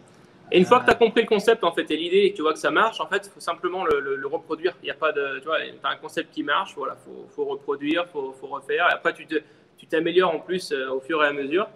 Et 0.52 0.60
une 0.60 0.66
fois 0.66 0.82
que 0.82 0.86
tu 0.86 0.92
as 0.92 0.96
compris 0.96 1.22
le 1.22 1.28
concept 1.28 1.64
en 1.64 1.72
fait 1.72 1.90
et 1.92 1.96
l'idée 1.98 2.18
et 2.18 2.32
que 2.32 2.36
tu 2.36 2.42
vois 2.42 2.52
que 2.52 2.60
ça 2.60 2.72
marche, 2.72 3.00
en 3.00 3.08
fait, 3.08 3.26
il 3.26 3.30
faut 3.32 3.40
simplement 3.40 3.86
le, 3.86 4.28
reproduire. 4.28 4.76
Il 4.82 4.86
n'y 4.86 4.92
a 4.92 4.96
pas 4.96 5.14
de, 5.14 5.40
tu 5.40 5.46
vois, 5.46 5.58
as 5.84 5.90
un 5.90 5.96
concept 5.96 6.34
qui 6.34 6.44
marche, 6.44 6.74
voilà, 6.76 6.98
faut, 7.36 7.46
reproduire, 7.46 8.06
faut, 8.08 8.34
faut 8.34 8.48
refaire. 8.48 8.88
Et 8.90 8.94
après, 8.94 9.14
tu 9.14 9.88
t'améliores 9.88 10.36
en 10.36 10.40
plus 10.40 10.72
euh, 10.72 10.92
au 10.92 11.00
fur 11.00 11.24
et 11.24 11.28
à 11.28 11.34
mesure. 11.34 11.68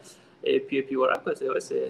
Et 0.45 0.60
puis, 0.60 0.77
et 0.77 0.84
puis 0.84 0.95
voilà, 0.95 1.21
c'est 1.34 1.81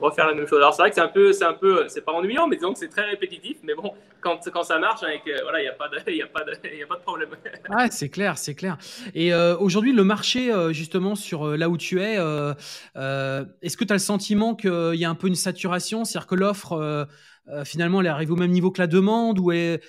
refaire 0.00 0.26
la 0.26 0.34
même 0.34 0.46
chose. 0.46 0.58
Alors 0.58 0.74
c'est 0.74 0.82
vrai 0.82 0.90
que 0.90 0.94
c'est 0.94 1.02
un 1.02 1.08
peu, 1.08 1.32
c'est 1.32 1.44
un 1.44 1.52
peu, 1.52 1.84
c'est 1.88 2.00
pas 2.00 2.12
ennuyant, 2.12 2.48
mais 2.48 2.56
disons 2.56 2.72
que 2.72 2.78
c'est 2.78 2.88
très 2.88 3.04
répétitif. 3.04 3.58
Mais 3.62 3.74
bon, 3.74 3.92
quand, 4.20 4.40
quand 4.52 4.62
ça 4.62 4.78
marche, 4.78 5.02
avec, 5.02 5.22
hein, 5.26 5.40
voilà, 5.42 5.60
il 5.60 5.64
n'y 5.64 5.68
a, 5.68 5.72
pas 5.72 5.88
de, 5.88 6.10
y 6.10 6.22
a, 6.22 6.26
pas 6.26 6.44
de, 6.44 6.52
y 6.76 6.82
a 6.82 6.86
pas 6.86 6.96
de 6.96 7.02
problème. 7.02 7.28
Ah, 7.70 7.88
c'est 7.90 8.08
clair, 8.08 8.38
c'est 8.38 8.54
clair. 8.54 8.78
Et 9.14 9.34
euh, 9.34 9.56
aujourd'hui, 9.58 9.92
le 9.92 10.02
marché, 10.02 10.50
euh, 10.50 10.72
justement, 10.72 11.14
sur 11.14 11.56
là 11.56 11.68
où 11.68 11.76
tu 11.76 12.00
es, 12.00 12.14
est-ce 12.14 13.76
que 13.76 13.84
tu 13.84 13.92
as 13.92 13.96
le 13.96 13.98
sentiment 13.98 14.54
qu'il 14.54 14.94
y 14.94 15.04
a 15.04 15.10
un 15.10 15.14
peu 15.14 15.28
une 15.28 15.34
saturation? 15.34 16.04
C'est-à-dire 16.04 16.26
que 16.26 16.34
l'offre 16.34 17.06
euh, 17.50 17.64
finalement, 17.64 18.00
elle 18.00 18.08
arrive 18.08 18.32
au 18.32 18.36
même 18.36 18.50
niveau 18.50 18.70
que 18.70 18.80
la 18.80 18.86
demande 18.86 19.38
ou 19.38 19.52
est, 19.52 19.80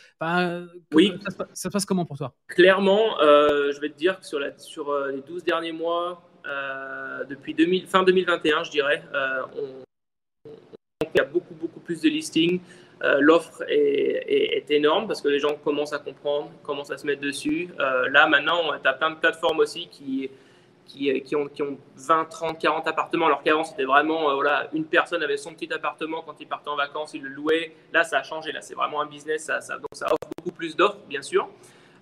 Oui. 0.93 1.13
Ça, 1.27 1.45
se 1.53 1.67
passe 1.67 1.85
comment 1.85 2.05
pour 2.05 2.17
toi? 2.17 2.33
Clairement, 2.47 3.19
euh, 3.21 3.71
je 3.73 3.79
vais 3.81 3.89
te 3.89 3.97
dire 3.97 4.19
que 4.19 4.25
sur, 4.25 4.39
la, 4.39 4.57
sur 4.57 4.89
euh, 4.89 5.11
les 5.11 5.21
12 5.21 5.43
derniers 5.43 5.73
mois, 5.73 6.28
depuis 7.27 7.53
2000, 7.53 7.87
fin 7.87 8.03
2021, 8.03 8.63
je 8.63 8.71
dirais, 8.71 9.03
on, 9.55 9.83
il 11.01 11.17
y 11.17 11.19
a 11.19 11.25
beaucoup, 11.25 11.53
beaucoup 11.53 11.79
plus 11.79 12.01
de 12.01 12.09
listings. 12.09 12.59
L'offre 13.19 13.63
est, 13.67 14.69
énorme 14.71 15.07
parce 15.07 15.21
que 15.21 15.27
les 15.27 15.39
gens 15.39 15.55
commencent 15.55 15.93
à 15.93 15.99
comprendre, 15.99 16.51
commencent 16.63 16.91
à 16.91 16.97
se 16.97 17.05
mettre 17.05 17.21
dessus. 17.21 17.69
là, 17.77 18.27
maintenant, 18.27 18.77
tu 18.81 18.87
as 18.87 18.93
plein 18.93 19.11
de 19.11 19.15
plateformes 19.15 19.59
aussi 19.59 19.87
qui 19.89 20.29
euh, 20.97 21.19
qui, 21.19 21.35
ont, 21.35 21.47
qui, 21.47 21.61
ont, 21.61 21.77
20, 21.97 22.25
30, 22.25 22.59
40 22.59 22.87
appartements, 22.87 23.27
alors 23.27 23.43
qu'avant 23.43 23.63
c'était 23.63 23.83
vraiment, 23.83 24.31
euh, 24.31 24.33
voilà, 24.33 24.69
une 24.73 24.85
personne 24.85 25.21
avait 25.21 25.37
son 25.37 25.53
petit 25.53 25.71
appartement 25.71 26.23
quand 26.23 26.35
il 26.39 26.47
partait 26.47 26.69
en 26.69 26.75
vacances, 26.75 27.13
il 27.13 27.21
le 27.21 27.29
louait. 27.29 27.75
Là, 27.93 28.03
ça 28.03 28.19
a 28.19 28.23
changé, 28.23 28.51
là, 28.51 28.61
c'est 28.61 28.73
vraiment 28.73 29.01
un 29.01 29.05
business, 29.05 29.47
donc 29.47 29.85
ça 29.93 30.07
offre 30.07 30.31
beaucoup 30.37 30.51
plus 30.51 30.75
d'offres, 30.75 30.97
bien 31.07 31.21
sûr. 31.21 31.47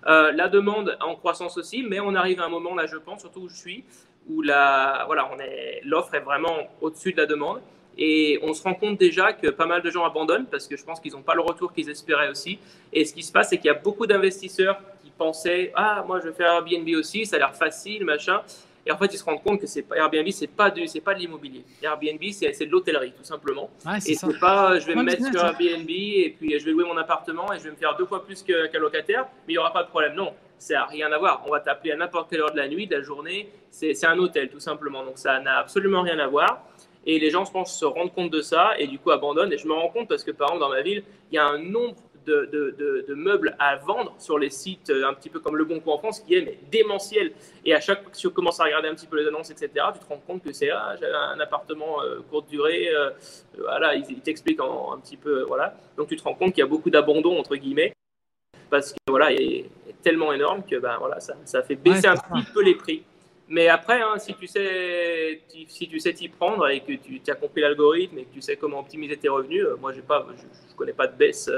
Euh, 0.06 0.32
la 0.32 0.48
demande 0.48 0.96
en 1.00 1.16
croissance 1.16 1.58
aussi, 1.58 1.82
mais 1.82 2.00
on 2.00 2.14
arrive 2.14 2.40
à 2.40 2.46
un 2.46 2.48
moment, 2.48 2.74
là, 2.74 2.86
je 2.86 2.96
pense, 2.96 3.20
surtout 3.20 3.40
où 3.40 3.48
je 3.50 3.56
suis, 3.56 3.84
où 4.28 4.42
la, 4.42 5.04
voilà, 5.06 5.30
on 5.32 5.38
est, 5.38 5.80
l'offre 5.84 6.14
est 6.14 6.20
vraiment 6.20 6.56
au-dessus 6.80 7.12
de 7.12 7.18
la 7.18 7.26
demande. 7.26 7.60
Et 8.00 8.38
on 8.42 8.54
se 8.54 8.62
rend 8.62 8.74
compte 8.74 8.98
déjà 8.98 9.32
que 9.32 9.48
pas 9.48 9.66
mal 9.66 9.82
de 9.82 9.90
gens 9.90 10.04
abandonnent 10.04 10.46
parce 10.46 10.68
que 10.68 10.76
je 10.76 10.84
pense 10.84 11.00
qu'ils 11.00 11.12
n'ont 11.12 11.22
pas 11.22 11.34
le 11.34 11.40
retour 11.40 11.72
qu'ils 11.72 11.90
espéraient 11.90 12.28
aussi. 12.28 12.60
Et 12.92 13.04
ce 13.04 13.12
qui 13.12 13.24
se 13.24 13.32
passe, 13.32 13.48
c'est 13.50 13.56
qu'il 13.56 13.66
y 13.66 13.70
a 13.70 13.74
beaucoup 13.74 14.06
d'investisseurs 14.06 14.80
qui 15.02 15.10
pensaient 15.10 15.72
Ah, 15.74 16.04
moi 16.06 16.20
je 16.20 16.28
vais 16.28 16.34
faire 16.34 16.52
Airbnb 16.52 16.88
aussi, 16.96 17.26
ça 17.26 17.36
a 17.36 17.38
l'air 17.40 17.56
facile, 17.56 18.04
machin. 18.04 18.40
Et 18.86 18.92
en 18.92 18.96
fait, 18.96 19.12
ils 19.12 19.18
se 19.18 19.24
rendent 19.24 19.42
compte 19.42 19.60
que 19.60 19.66
c'est 19.66 19.84
Airbnb, 19.94 20.28
c'est 20.30 20.46
pas 20.46 20.70
du, 20.70 20.86
c'est 20.86 21.02
pas 21.02 21.12
de 21.12 21.18
l'immobilier. 21.18 21.62
Airbnb, 21.82 22.22
c'est 22.32 22.64
de 22.64 22.70
l'hôtellerie, 22.70 23.12
tout 23.12 23.24
simplement. 23.24 23.68
et 24.06 24.14
c'est 24.14 24.38
pas, 24.38 24.78
je 24.78 24.86
vais 24.86 24.94
me 24.94 25.02
mettre 25.02 25.26
sur 25.30 25.44
Airbnb 25.44 25.90
et 25.90 26.34
puis 26.38 26.58
je 26.58 26.64
vais 26.64 26.70
louer 26.70 26.84
mon 26.84 26.96
appartement 26.96 27.52
et 27.52 27.58
je 27.58 27.64
vais 27.64 27.72
me 27.72 27.76
faire 27.76 27.96
deux 27.96 28.06
fois 28.06 28.24
plus 28.24 28.42
qu'un 28.42 28.78
locataire, 28.78 29.26
mais 29.46 29.52
il 29.52 29.56
n'y 29.56 29.58
aura 29.58 29.72
pas 29.72 29.82
de 29.82 29.88
problème. 29.88 30.14
Non, 30.14 30.32
ça 30.58 30.74
n'a 30.74 30.84
rien 30.86 31.10
à 31.12 31.18
voir. 31.18 31.42
On 31.46 31.50
va 31.50 31.60
t'appeler 31.60 31.92
à 31.92 31.96
n'importe 31.96 32.30
quelle 32.30 32.40
heure 32.40 32.52
de 32.52 32.56
la 32.56 32.68
nuit, 32.68 32.86
de 32.86 32.96
la 32.96 33.02
journée. 33.02 33.48
C'est 33.70 34.04
un 34.06 34.18
hôtel, 34.18 34.48
tout 34.48 34.60
simplement. 34.60 35.04
Donc 35.04 35.18
ça 35.18 35.40
n'a 35.40 35.58
absolument 35.58 36.02
rien 36.02 36.18
à 36.18 36.26
voir. 36.26 36.64
Et 37.06 37.18
les 37.18 37.30
gens, 37.30 37.44
je 37.44 37.52
pense, 37.52 37.78
se 37.78 37.84
rendent 37.84 38.12
compte 38.12 38.30
de 38.30 38.42
ça 38.42 38.72
et 38.78 38.86
du 38.86 38.98
coup 38.98 39.10
abandonnent. 39.10 39.52
Et 39.52 39.58
je 39.58 39.66
me 39.66 39.72
rends 39.72 39.88
compte 39.88 40.08
parce 40.08 40.24
que, 40.24 40.30
par 40.30 40.48
exemple, 40.48 40.60
dans 40.60 40.68
ma 40.68 40.82
ville, 40.82 41.02
il 41.30 41.36
y 41.36 41.38
a 41.38 41.46
un 41.46 41.58
nombre 41.58 41.96
de, 42.26 43.14
meubles 43.14 43.56
à 43.58 43.76
vendre 43.76 44.14
sur 44.18 44.38
les 44.38 44.50
sites 44.50 44.90
euh, 44.90 45.08
un 45.08 45.14
petit 45.14 45.30
peu 45.30 45.40
comme 45.40 45.56
Le 45.56 45.64
Bon 45.64 45.80
Coin 45.80 45.94
en 45.94 45.98
France 45.98 46.20
qui 46.20 46.34
est 46.34 46.42
mais, 46.42 46.58
démentiel. 46.70 47.32
Et 47.64 47.74
à 47.74 47.80
chaque 47.80 48.02
fois 48.02 48.10
que 48.10 48.16
tu 48.16 48.28
commences 48.30 48.60
à 48.60 48.64
regarder 48.64 48.88
un 48.88 48.94
petit 48.94 49.06
peu 49.06 49.18
les 49.18 49.26
annonces, 49.26 49.50
etc., 49.50 49.86
tu 49.94 50.00
te 50.00 50.08
rends 50.08 50.20
compte 50.26 50.42
que 50.42 50.52
c'est 50.52 50.70
ah, 50.70 50.94
un 51.32 51.40
appartement 51.40 52.02
euh, 52.02 52.20
courte 52.30 52.48
durée. 52.48 52.88
Euh, 52.94 53.10
voilà, 53.58 53.94
ils, 53.94 54.20
t'expliquent 54.20 54.60
un 54.60 54.98
petit 54.98 55.16
peu. 55.16 55.42
Voilà. 55.42 55.74
Donc 55.96 56.08
tu 56.08 56.16
te 56.16 56.22
rends 56.22 56.34
compte 56.34 56.52
qu'il 56.52 56.60
y 56.60 56.66
a 56.66 56.68
beaucoup 56.68 56.90
d'abandon, 56.90 57.38
entre 57.38 57.56
guillemets, 57.56 57.94
parce 58.70 58.92
que 58.92 58.98
voilà, 59.08 59.30
tellement 60.02 60.32
énorme 60.32 60.62
que 60.68 60.76
ben, 60.76 60.96
voilà, 60.98 61.20
ça, 61.20 61.34
ça 61.44 61.62
fait 61.62 61.76
baisser 61.76 62.06
un 62.06 62.16
petit 62.16 62.46
peu 62.52 62.62
les 62.62 62.74
prix. 62.74 63.02
Mais 63.50 63.68
après, 63.68 64.02
hein, 64.02 64.18
si 64.18 64.34
tu 64.34 64.46
sais 64.46 65.40
si 65.68 65.88
tu 65.88 65.98
sais 65.98 66.12
t'y 66.12 66.28
prendre 66.28 66.68
et 66.68 66.80
que 66.80 66.92
tu 66.92 67.20
as 67.28 67.34
compris 67.34 67.62
l'algorithme 67.62 68.18
et 68.18 68.24
que 68.24 68.34
tu 68.34 68.42
sais 68.42 68.56
comment 68.56 68.80
optimiser 68.80 69.16
tes 69.16 69.28
revenus, 69.28 69.64
moi 69.80 69.92
j'ai 69.92 70.02
pas, 70.02 70.26
je, 70.36 70.42
ne 70.42 70.76
connais 70.76 70.92
pas 70.92 71.06
de 71.06 71.16
baisse 71.16 71.50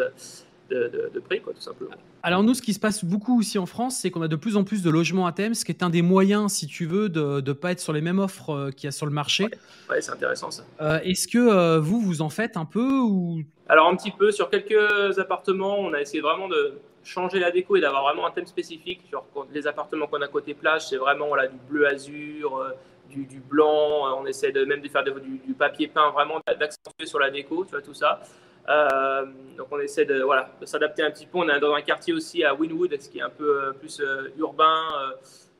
de, 0.70 1.20
prix, 1.20 1.40
quoi, 1.40 1.52
tout 1.52 1.60
simplement. 1.60 1.90
Alors 2.22 2.42
nous, 2.42 2.54
ce 2.54 2.62
qui 2.62 2.74
se 2.74 2.80
passe 2.80 3.04
beaucoup 3.04 3.38
aussi 3.38 3.58
en 3.58 3.66
France, 3.66 3.96
c'est 3.96 4.10
qu'on 4.10 4.22
a 4.22 4.28
de 4.28 4.36
plus 4.36 4.56
en 4.56 4.64
plus 4.64 4.82
de 4.82 4.90
logements 4.90 5.26
à 5.26 5.32
thème, 5.32 5.54
ce 5.54 5.64
qui 5.64 5.72
est 5.72 5.82
un 5.82 5.90
des 5.90 6.02
moyens, 6.02 6.52
si 6.52 6.66
tu 6.66 6.86
veux, 6.86 7.08
de 7.08 7.40
ne 7.40 7.52
pas 7.52 7.72
être 7.72 7.80
sur 7.80 7.92
les 7.92 8.00
mêmes 8.00 8.18
offres 8.18 8.50
euh, 8.50 8.70
qu'il 8.70 8.86
y 8.86 8.88
a 8.88 8.92
sur 8.92 9.06
le 9.06 9.12
marché. 9.12 9.44
Ouais, 9.88 10.00
c'est 10.00 10.12
intéressant 10.12 10.50
ça. 10.50 10.64
Euh, 10.80 11.00
est-ce 11.02 11.26
que 11.26 11.38
euh, 11.38 11.80
vous, 11.80 12.00
vous 12.00 12.22
en 12.22 12.28
faites 12.28 12.56
un 12.56 12.64
peu 12.64 12.98
ou... 12.98 13.42
Alors 13.68 13.88
un 13.88 13.96
petit 13.96 14.10
peu, 14.10 14.32
sur 14.32 14.50
quelques 14.50 15.18
appartements, 15.18 15.78
on 15.78 15.92
a 15.92 16.00
essayé 16.00 16.20
vraiment 16.20 16.48
de 16.48 16.74
changer 17.10 17.40
la 17.40 17.50
déco 17.50 17.76
et 17.76 17.80
d'avoir 17.80 18.04
vraiment 18.04 18.26
un 18.26 18.30
thème 18.30 18.46
spécifique. 18.46 19.02
Sur 19.08 19.24
les 19.52 19.66
appartements 19.66 20.06
qu'on 20.06 20.22
a 20.22 20.28
côté 20.28 20.54
plage, 20.54 20.88
c'est 20.88 20.96
vraiment 20.96 21.28
voilà, 21.28 21.48
du 21.48 21.58
bleu 21.68 21.86
azur, 21.86 22.74
du, 23.08 23.40
blanc, 23.40 24.20
on 24.20 24.26
essaie 24.26 24.52
de, 24.52 24.64
même 24.64 24.80
de 24.80 24.88
faire 24.88 25.02
du, 25.02 25.12
du, 25.44 25.54
papier 25.54 25.88
peint, 25.88 26.10
vraiment 26.10 26.40
d'accentuer 26.46 27.06
sur 27.06 27.18
la 27.18 27.30
déco, 27.30 27.64
tu 27.64 27.72
vois, 27.72 27.82
tout 27.82 27.94
ça. 27.94 28.20
Euh, 28.68 29.26
donc 29.56 29.68
on 29.70 29.80
essaie 29.80 30.04
de, 30.04 30.22
voilà, 30.22 30.50
de 30.60 30.66
s'adapter 30.66 31.02
un 31.02 31.10
petit 31.10 31.26
peu. 31.26 31.38
On 31.38 31.48
est 31.48 31.60
dans 31.60 31.74
un 31.74 31.82
quartier 31.82 32.12
aussi 32.14 32.44
à 32.44 32.54
Winwood, 32.54 33.00
ce 33.00 33.08
qui 33.08 33.18
est 33.18 33.22
un 33.22 33.30
peu 33.30 33.62
euh, 33.62 33.72
plus 33.72 34.00
euh, 34.00 34.32
urbain, 34.38 34.84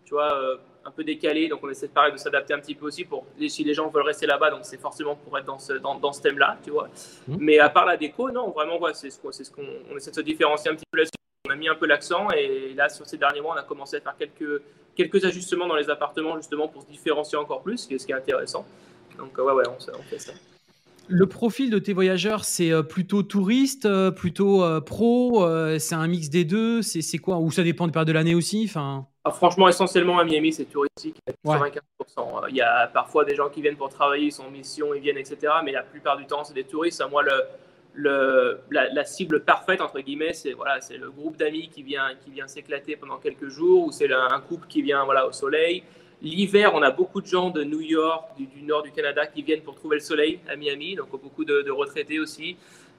tu 0.04 0.14
vois, 0.14 0.58
un 0.84 0.90
peu 0.90 1.02
décalé. 1.04 1.48
Donc 1.48 1.60
on 1.62 1.70
essaie 1.70 1.88
de, 1.88 1.92
pareil, 1.92 2.12
de 2.12 2.18
s'adapter 2.18 2.54
un 2.54 2.60
petit 2.60 2.74
peu 2.74 2.86
aussi 2.86 3.04
pour 3.04 3.24
si 3.48 3.64
les 3.64 3.74
gens 3.74 3.88
veulent 3.88 4.06
rester 4.06 4.26
là-bas. 4.26 4.50
Donc 4.50 4.60
c'est 4.62 4.80
forcément 4.80 5.16
pour 5.16 5.36
être 5.38 5.46
dans 5.46 5.58
ce, 5.58 5.74
dans, 5.74 5.96
dans 5.96 6.12
ce 6.12 6.22
thème-là, 6.22 6.58
tu 6.62 6.70
vois. 6.70 6.88
Mmh. 7.26 7.36
Mais 7.40 7.58
à 7.58 7.68
part 7.68 7.86
la 7.86 7.96
déco, 7.96 8.30
non, 8.30 8.50
vraiment, 8.50 8.78
ouais, 8.78 8.94
c'est 8.94 9.10
ce 9.10 9.18
qu'on 9.20 9.30
on 9.90 9.96
essaie 9.96 10.10
de 10.10 10.16
se 10.16 10.20
différencier 10.20 10.70
un 10.70 10.74
petit 10.74 10.86
peu 10.90 10.98
là-dessus. 10.98 11.19
On 11.50 11.52
a 11.52 11.56
mis 11.56 11.68
un 11.68 11.74
peu 11.74 11.86
l'accent 11.86 12.28
et 12.30 12.74
là, 12.76 12.88
sur 12.88 13.06
ces 13.06 13.16
derniers 13.16 13.40
mois, 13.40 13.54
on 13.56 13.58
a 13.58 13.64
commencé 13.64 13.96
à 13.96 14.00
faire 14.00 14.14
quelques, 14.16 14.62
quelques 14.94 15.24
ajustements 15.24 15.66
dans 15.66 15.74
les 15.74 15.90
appartements 15.90 16.36
justement 16.36 16.68
pour 16.68 16.82
se 16.82 16.86
différencier 16.86 17.36
encore 17.36 17.62
plus, 17.62 17.78
ce 17.78 17.88
qui 17.88 17.94
est, 17.94 17.98
ce 17.98 18.06
qui 18.06 18.12
est 18.12 18.14
intéressant. 18.14 18.64
Donc 19.18 19.36
ouais, 19.36 19.52
ouais, 19.52 19.64
on, 19.66 19.98
on 19.98 20.02
fait 20.02 20.20
ça. 20.20 20.32
Le 21.08 21.26
profil 21.26 21.70
de 21.70 21.80
tes 21.80 21.92
voyageurs, 21.92 22.44
c'est 22.44 22.70
euh, 22.70 22.84
plutôt 22.84 23.24
touriste, 23.24 23.84
euh, 23.84 24.12
plutôt 24.12 24.62
euh, 24.62 24.80
pro, 24.80 25.44
c'est 25.80 25.96
un 25.96 26.06
mix 26.06 26.30
des 26.30 26.44
deux, 26.44 26.82
c'est 26.82 27.18
quoi? 27.18 27.38
Ou 27.38 27.50
ça 27.50 27.64
dépend 27.64 27.86
des 27.86 27.92
périodes 27.92 28.06
de 28.06 28.12
l'année 28.12 28.36
aussi 28.36 28.66
enfin... 28.68 29.06
Ah, 29.24 29.32
franchement, 29.32 29.68
essentiellement 29.68 30.20
à 30.20 30.24
Miami, 30.24 30.52
c'est 30.52 30.66
touristique, 30.66 31.16
95%. 31.44 32.44
Il 32.50 32.56
y 32.56 32.62
a 32.62 32.86
parfois 32.86 33.24
des 33.24 33.34
gens 33.34 33.48
qui 33.48 33.60
viennent 33.60 33.76
pour 33.76 33.88
travailler, 33.88 34.26
ils 34.26 34.32
sont 34.32 34.44
en 34.44 34.50
mission, 34.50 34.94
ils 34.94 35.00
viennent, 35.00 35.18
etc. 35.18 35.52
Mais 35.64 35.72
la 35.72 35.82
plupart 35.82 36.16
du 36.16 36.26
temps, 36.26 36.44
c'est 36.44 36.54
des 36.54 36.64
touristes. 36.64 37.02
Moi, 37.10 37.24
le, 37.24 37.32
la, 37.96 39.04
cible 39.04 39.40
parfaite, 39.44 39.80
entre 39.80 40.00
guillemets, 40.00 40.32
c'est 40.32 40.52
voilà, 40.52 40.78
le 40.98 41.10
groupe 41.10 41.36
d'amis 41.36 41.68
qui 41.68 41.82
vient, 41.82 42.10
qui 42.24 42.30
vient 42.30 42.46
s'éclater 42.46 42.96
pendant 42.96 43.18
quelques 43.18 43.48
jours, 43.48 43.86
ou 43.86 43.92
c'est 43.92 44.10
un 44.12 44.40
couple 44.40 44.66
qui 44.68 44.82
vient 44.82 45.04
voilà, 45.04 45.26
au 45.26 45.32
soleil. 45.32 45.82
L'hiver, 46.22 46.72
on 46.74 46.82
a 46.82 46.90
beaucoup 46.90 47.22
de 47.22 47.26
gens 47.26 47.48
de 47.48 47.64
New 47.64 47.80
York, 47.80 48.36
du, 48.36 48.62
nord 48.62 48.82
du 48.82 48.92
Canada, 48.92 49.26
qui 49.26 49.42
viennent 49.42 49.62
pour 49.62 49.74
trouver 49.74 49.96
le 49.96 50.02
soleil 50.02 50.40
à 50.48 50.56
Miami, 50.56 50.94
donc 50.94 51.10
beaucoup 51.10 51.44
de, 51.44 51.70
retraités 51.70 52.20
aussi. 52.20 52.56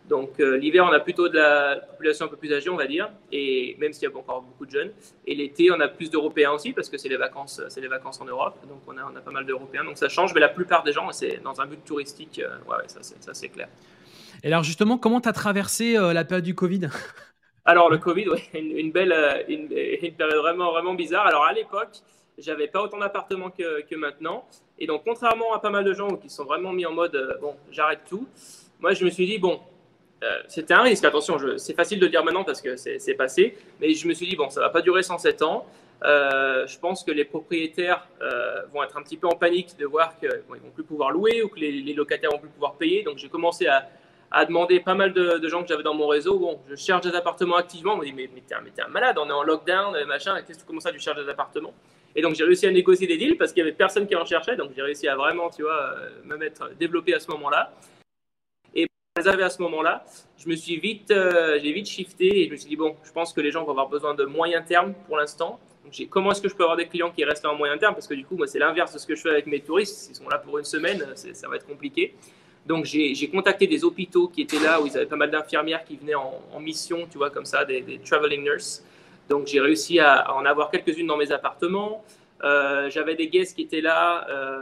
Donc 0.09 0.39
euh, 0.39 0.57
l'hiver, 0.57 0.83
on 0.89 0.91
a 0.91 0.99
plutôt 0.99 1.29
de 1.29 1.37
la 1.37 1.75
population 1.75 2.25
un 2.25 2.27
peu 2.27 2.35
plus 2.35 2.51
âgée, 2.51 2.71
on 2.71 2.75
va 2.75 2.87
dire, 2.87 3.11
et 3.31 3.75
même 3.79 3.93
s'il 3.93 4.09
y 4.09 4.11
a 4.11 4.17
encore 4.17 4.41
beaucoup 4.41 4.65
de 4.65 4.71
jeunes. 4.71 4.91
Et 5.27 5.35
l'été, 5.35 5.69
on 5.69 5.79
a 5.79 5.87
plus 5.87 6.09
d'Européens 6.09 6.51
aussi, 6.51 6.73
parce 6.73 6.89
que 6.89 6.97
c'est 6.97 7.09
les 7.09 7.17
vacances, 7.17 7.61
c'est 7.69 7.81
les 7.81 7.87
vacances 7.87 8.19
en 8.19 8.25
Europe, 8.25 8.57
donc 8.67 8.79
on 8.87 8.97
a, 8.97 9.03
on 9.03 9.15
a 9.15 9.21
pas 9.21 9.31
mal 9.31 9.45
d'Européens. 9.45 9.83
Donc 9.83 9.99
ça 9.99 10.09
change, 10.09 10.33
mais 10.33 10.41
la 10.41 10.49
plupart 10.49 10.81
des 10.83 10.91
gens, 10.91 11.11
c'est 11.11 11.39
dans 11.43 11.61
un 11.61 11.67
but 11.67 11.85
touristique, 11.85 12.41
euh, 12.43 12.57
ouais, 12.67 12.87
ça 12.87 13.33
c'est 13.33 13.49
clair. 13.49 13.67
Et 14.43 14.47
alors 14.47 14.63
justement, 14.63 14.97
comment 14.97 15.21
tu 15.21 15.29
as 15.29 15.33
traversé 15.33 15.97
euh, 15.97 16.13
la 16.13 16.25
période 16.25 16.45
du 16.45 16.55
Covid? 16.55 16.89
Alors 17.65 17.89
le 17.89 17.99
Covid, 17.99 18.27
oui, 18.29 18.39
une, 18.53 18.91
belle, 18.91 19.13
une, 19.47 19.69
une, 19.71 20.13
période 20.15 20.37
vraiment, 20.37 20.71
vraiment 20.71 20.95
bizarre. 20.95 21.27
Alors 21.27 21.45
à 21.45 21.53
l'époque, 21.53 22.01
j'avais 22.37 22.67
pas 22.67 22.81
autant 22.81 22.97
d'appartements 22.97 23.51
que, 23.51 23.95
maintenant. 23.95 24.45
Et 24.79 24.87
donc, 24.87 25.03
contrairement 25.05 25.53
à 25.53 25.59
pas 25.59 25.69
mal 25.69 25.83
de 25.83 25.93
gens 25.93 26.15
qui 26.15 26.29
sont 26.29 26.45
vraiment 26.45 26.71
mis 26.71 26.85
en 26.85 26.91
mode 26.91 27.15
euh, 27.15 27.37
bon, 27.39 27.55
j'arrête 27.71 28.01
tout, 28.09 28.27
moi 28.79 28.93
je 28.93 29.05
me 29.05 29.09
suis 29.09 29.27
dit 29.27 29.37
bon, 29.37 29.59
euh, 30.23 30.41
c'était 30.47 30.73
un 30.73 30.81
risque. 30.81 31.05
Attention, 31.05 31.37
c'est 31.57 31.75
facile 31.75 31.99
de 31.99 32.07
dire 32.07 32.23
maintenant 32.23 32.43
parce 32.43 32.61
que 32.61 32.75
c'est 32.75 33.13
passé, 33.15 33.55
mais 33.79 33.93
je 33.93 34.07
me 34.07 34.13
suis 34.13 34.27
dit 34.27 34.35
bon, 34.35 34.49
ça 34.49 34.59
va 34.59 34.69
pas 34.69 34.81
durer 34.81 35.03
107 35.03 35.41
ans. 35.43 35.65
Euh, 36.03 36.65
je 36.65 36.79
pense 36.79 37.03
que 37.03 37.11
les 37.11 37.25
propriétaires 37.25 38.07
vont 38.73 38.81
être 38.81 38.97
un 38.97 39.03
petit 39.03 39.17
peu 39.17 39.27
en 39.27 39.35
panique 39.35 39.77
de 39.77 39.85
voir 39.85 40.17
qu'ils 40.19 40.29
bon, 40.49 40.55
vont 40.55 40.71
plus 40.71 40.83
pouvoir 40.83 41.11
louer 41.11 41.43
ou 41.43 41.47
que 41.47 41.59
les, 41.59 41.71
les 41.71 41.93
locataires 41.93 42.31
vont 42.31 42.39
plus 42.39 42.49
pouvoir 42.49 42.73
payer. 42.73 43.03
Donc, 43.03 43.19
j'ai 43.19 43.29
commencé 43.29 43.67
à, 43.67 43.87
à 44.31 44.45
demander 44.45 44.79
pas 44.79 44.95
mal 44.95 45.11
de, 45.13 45.47
gens 45.47 45.61
que 45.61 45.67
j'avais 45.67 45.83
dans 45.83 45.93
mon 45.93 46.07
réseau. 46.07 46.39
Bon, 46.39 46.59
je 46.69 46.75
cherche 46.75 47.01
des 47.01 47.13
appartements 47.15 47.57
activement. 47.57 47.93
On 47.93 47.97
me 47.97 48.05
dit, 48.05 48.13
mais, 48.13 48.29
mais 48.33 48.41
t'es 48.41 48.55
un, 48.81 48.87
malade, 48.87 49.17
on 49.19 49.27
est 49.27 49.33
en 49.33 49.43
lockdown, 49.43 50.05
machin, 50.05 50.41
qu'est-ce 50.41 50.59
que 50.59 50.63
tu 50.63 50.67
commences 50.67 50.85
à 50.85 50.91
tu 50.91 50.99
cherches 50.99 51.23
des 51.23 51.29
appartements? 51.29 51.73
Et 52.15 52.21
donc 52.21 52.35
j'ai 52.35 52.43
réussi 52.43 52.67
à 52.67 52.71
négocier 52.71 53.07
des 53.07 53.17
deals 53.17 53.37
parce 53.37 53.51
qu'il 53.53 53.59
y 53.59 53.63
avait 53.63 53.75
personne 53.75 54.07
qui 54.07 54.15
en 54.15 54.25
cherchait. 54.25 54.55
Donc 54.55 54.71
j'ai 54.75 54.81
réussi 54.81 55.07
à 55.07 55.15
vraiment, 55.15 55.49
tu 55.49 55.63
vois, 55.63 55.95
euh, 55.97 56.09
me 56.23 56.37
mettre 56.37 56.73
développé 56.75 57.13
à 57.13 57.19
ce 57.19 57.29
moment-là. 57.31 57.73
Et 58.75 58.87
réservé 59.17 59.43
à 59.43 59.49
ce 59.49 59.61
moment-là, 59.61 60.05
je 60.37 60.49
me 60.49 60.55
suis 60.55 60.77
vite, 60.77 61.11
euh, 61.11 61.59
j'ai 61.61 61.71
vite 61.71 61.87
shifté 61.87 62.41
et 62.41 62.45
je 62.47 62.51
me 62.51 62.57
suis 62.57 62.69
dit 62.69 62.75
bon, 62.75 62.95
je 63.03 63.11
pense 63.11 63.33
que 63.33 63.41
les 63.41 63.51
gens 63.51 63.63
vont 63.63 63.71
avoir 63.71 63.89
besoin 63.89 64.13
de 64.13 64.25
moyen 64.25 64.61
terme 64.61 64.93
pour 65.07 65.17
l'instant. 65.17 65.59
comment 66.09 66.31
est-ce 66.31 66.41
que 66.41 66.49
je 66.49 66.55
peux 66.55 66.63
avoir 66.63 66.77
des 66.77 66.87
clients 66.87 67.11
qui 67.11 67.23
restent 67.23 67.45
en 67.45 67.55
moyen 67.55 67.77
terme? 67.77 67.93
Parce 67.93 68.07
que 68.07 68.13
du 68.13 68.25
coup, 68.25 68.35
moi, 68.35 68.47
c'est 68.47 68.59
l'inverse 68.59 68.93
de 68.93 68.99
ce 68.99 69.07
que 69.07 69.15
je 69.15 69.21
fais 69.21 69.29
avec 69.29 69.47
mes 69.47 69.61
touristes. 69.61 70.09
Ils 70.09 70.15
sont 70.15 70.27
là 70.29 70.37
pour 70.37 70.57
une 70.57 70.65
semaine, 70.65 71.05
ça 71.15 71.47
va 71.47 71.55
être 71.55 71.67
compliqué. 71.67 72.15
Donc, 72.65 72.85
j'ai 72.85 73.29
contacté 73.29 73.65
des 73.67 73.83
hôpitaux 73.83 74.27
qui 74.27 74.41
étaient 74.41 74.59
là, 74.59 74.81
où 74.81 74.85
ils 74.85 74.95
avaient 74.95 75.07
pas 75.07 75.15
mal 75.15 75.31
d'infirmières 75.31 75.83
qui 75.83 75.97
venaient 75.97 76.15
en, 76.15 76.59
mission, 76.59 77.07
tu 77.09 77.17
vois, 77.17 77.31
comme 77.31 77.45
ça, 77.45 77.65
des, 77.65 77.99
traveling 78.05 78.43
nurses. 78.43 78.83
Donc, 79.29 79.47
j'ai 79.47 79.59
réussi 79.59 79.99
à, 79.99 80.33
en 80.35 80.45
avoir 80.45 80.69
quelques-unes 80.69 81.07
dans 81.07 81.17
mes 81.17 81.31
appartements. 81.31 82.03
Euh, 82.43 82.89
j'avais 82.89 83.15
des 83.15 83.27
guests 83.27 83.55
qui 83.55 83.63
étaient 83.63 83.81
là, 83.81 84.27
euh, 84.29 84.61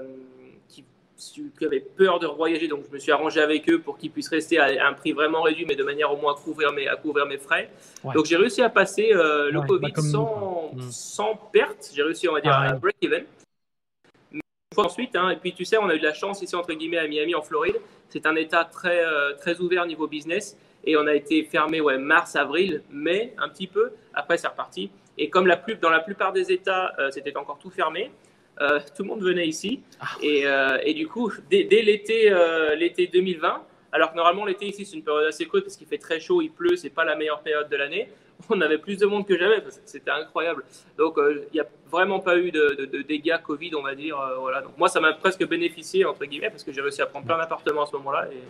qui, 0.70 0.86
qui, 1.18 1.66
avaient 1.66 1.82
peur 1.82 2.20
de 2.20 2.28
voyager. 2.28 2.70
Donc, 2.70 2.86
je 2.88 2.94
me 2.94 3.00
suis 3.00 3.12
arrangé 3.12 3.42
avec 3.42 3.70
eux 3.70 3.80
pour 3.80 3.98
qu'ils 3.98 4.12
puissent 4.12 4.30
rester 4.30 4.60
à, 4.60 4.88
un 4.88 4.94
prix 4.94 5.12
vraiment 5.12 5.42
réduit, 5.42 5.66
mais 5.68 5.76
de 5.76 5.84
manière 5.84 6.12
au 6.14 6.18
moins 6.18 6.34
à 6.34 6.38
couvrir 6.38 6.72
mes, 6.72 6.88
à 6.88 6.96
couvrir 6.96 7.26
mes 7.26 7.38
frais. 7.38 7.70
Donc, 8.14 8.26
j'ai 8.26 8.38
réussi 8.38 8.62
à 8.62 8.70
passer 8.70 9.12
euh, 9.14 9.52
le 9.52 9.62
Covid 9.62 9.92
bah, 9.94 10.02
sans, 10.02 10.72
mm. 10.74 10.92
sans, 10.92 11.36
perte. 11.52 11.92
J'ai 11.94 12.04
réussi, 12.04 12.30
on 12.30 12.34
va 12.34 12.42
dire, 12.42 12.54
à 12.54 12.74
break-even 12.74 13.26
ensuite. 14.78 15.16
Hein, 15.16 15.32
et 15.32 15.36
puis, 15.36 15.54
tu 15.54 15.66
sais, 15.66 15.78
on 15.78 15.90
a 15.90 15.96
eu 15.96 16.00
de 16.00 16.04
la 16.04 16.14
chance 16.14 16.42
ici, 16.42 16.56
entre 16.56 16.74
guillemets, 16.74 16.98
à 16.98 17.08
Miami, 17.08 17.34
en 17.36 17.42
Floride. 17.42 17.76
C'est 18.10 18.26
un 18.26 18.36
État 18.36 18.66
très, 18.66 19.04
euh, 19.04 19.34
très 19.34 19.60
ouvert 19.60 19.86
niveau 19.86 20.08
business. 20.08 20.58
Et 20.86 20.96
on 20.96 21.08
a 21.08 21.14
été 21.14 21.44
fermé 21.44 21.82
ouais, 21.82 21.98
mars, 21.98 22.36
avril, 22.36 22.84
mai, 22.90 23.34
un 23.38 23.50
petit 23.50 23.68
peu. 23.68 23.92
Après, 24.14 24.38
c'est 24.38 24.48
reparti. 24.48 24.92
Et 25.18 25.30
comme 25.30 25.48
la 25.48 25.58
plus, 25.58 25.76
dans 25.76 25.90
la 25.90 26.00
plupart 26.00 26.32
des 26.32 26.52
États, 26.52 26.94
euh, 27.00 27.12
c'était 27.12 27.36
encore 27.36 27.60
tout 27.60 27.70
fermé, 27.70 28.12
euh, 28.62 28.80
tout 28.96 29.04
le 29.04 29.10
monde 29.10 29.22
venait 29.22 29.48
ici. 29.48 29.82
Ah. 30.00 30.06
Et, 30.22 30.46
et, 30.84 30.94
du 30.94 31.08
coup, 31.08 31.32
dès, 31.50 31.64
dès 31.66 31.82
l'été, 31.82 32.34
l'été 32.78 33.08
2020, 33.08 33.64
alors 33.92 34.12
que 34.12 34.18
normalement, 34.18 34.46
l'été 34.46 34.68
ici, 34.68 34.86
c'est 34.86 34.96
une 34.96 35.04
période 35.04 35.26
assez 35.26 35.46
courte 35.46 35.64
parce 35.64 35.76
qu'il 35.76 35.88
fait 35.88 35.98
très 35.98 36.20
chaud, 36.20 36.42
il 36.42 36.52
pleut, 36.52 36.76
c'est 36.76 36.90
pas 36.90 37.04
la 37.04 37.16
meilleure 37.16 37.42
période 37.42 37.70
de 37.70 37.76
l'année. 37.76 38.10
On 38.50 38.62
avait 38.62 38.78
plus 38.78 38.98
de 38.98 39.06
monde 39.06 39.26
que 39.26 39.38
jamais, 39.38 39.64
c'était 39.86 40.12
incroyable. 40.12 40.64
Donc, 40.98 41.18
euh, 41.18 41.46
il 41.52 41.56
n'y 41.56 41.60
a 41.60 41.68
vraiment 41.92 42.20
pas 42.20 42.38
eu 42.38 42.52
de, 42.52 43.04
dégâts 43.08 43.38
Covid, 43.44 43.72
on 43.76 43.84
va 43.84 43.96
dire. 43.96 44.20
Euh, 44.20 44.38
voilà. 44.38 44.64
Moi, 44.78 44.88
ça 44.88 45.00
m'a 45.00 45.14
presque 45.14 45.48
bénéficié, 45.48 46.06
entre 46.06 46.26
guillemets, 46.26 46.50
parce 46.50 46.64
que 46.64 46.72
j'ai 46.72 46.82
réussi 46.82 47.02
à 47.02 47.06
prendre 47.06 47.26
plein 47.26 47.38
d'appartements 47.38 47.84
à 47.84 47.88
ce 47.88 47.96
moment-là 47.98 48.28
et, 48.32 48.42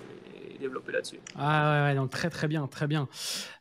développer 0.60 0.92
là-dessus. 0.92 1.22
Ah 1.38 1.86
ouais, 1.86 1.96
donc 1.96 2.10
très 2.10 2.30
très 2.30 2.46
bien, 2.50 2.68
très 2.68 2.86
bien. 2.86 3.08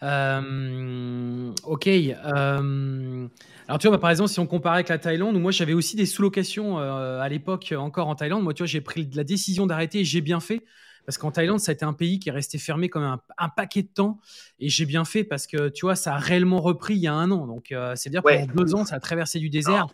Euh, 0.02 1.52
ok. 1.62 1.86
alors 1.86 3.78
tu 3.78 3.86
vois, 3.86 3.96
bah, 3.96 4.00
par 4.00 4.10
exemple, 4.10 4.30
si 4.30 4.40
on 4.40 4.48
compare 4.48 4.72
avec 4.72 4.88
la 4.88 4.98
Thaïlande, 4.98 5.40
moi 5.40 5.52
j'avais 5.52 5.74
aussi 5.74 5.94
des 5.94 6.06
sous-locations 6.06 6.78
à 6.78 7.28
l'époque 7.28 7.72
encore 7.78 8.08
en 8.08 8.16
Thaïlande. 8.16 8.42
Moi, 8.42 8.52
tu 8.52 8.64
vois, 8.64 8.66
j'ai 8.66 8.80
pris 8.80 9.08
la 9.14 9.22
décision 9.22 9.64
d'arrêter 9.64 10.00
et 10.00 10.04
j'ai 10.04 10.20
bien 10.20 10.40
fait. 10.40 10.64
Parce 11.08 11.16
qu'en 11.16 11.30
Thaïlande, 11.30 11.58
ça 11.58 11.70
a 11.70 11.72
été 11.72 11.86
un 11.86 11.94
pays 11.94 12.18
qui 12.18 12.28
est 12.28 12.32
resté 12.32 12.58
fermé 12.58 12.90
comme 12.90 13.02
un, 13.02 13.48
paquet 13.48 13.80
de 13.80 13.88
temps. 13.88 14.20
Et 14.60 14.68
j'ai 14.68 14.84
bien 14.84 15.06
fait 15.06 15.24
parce 15.24 15.46
que, 15.46 15.70
tu 15.70 15.86
vois, 15.86 15.94
ça 15.94 16.12
a 16.12 16.18
réellement 16.18 16.60
repris 16.60 16.96
il 16.96 17.00
y 17.00 17.06
a 17.06 17.14
un 17.14 17.30
an. 17.30 17.46
Donc, 17.46 17.72
euh, 17.72 17.94
c'est 17.96 18.10
dire 18.10 18.22
pendant 18.22 18.44
deux 18.44 18.74
ans, 18.74 18.84
ça 18.84 18.96
a 18.96 19.00
traversé 19.00 19.38
du 19.38 19.48
désert. 19.48 19.86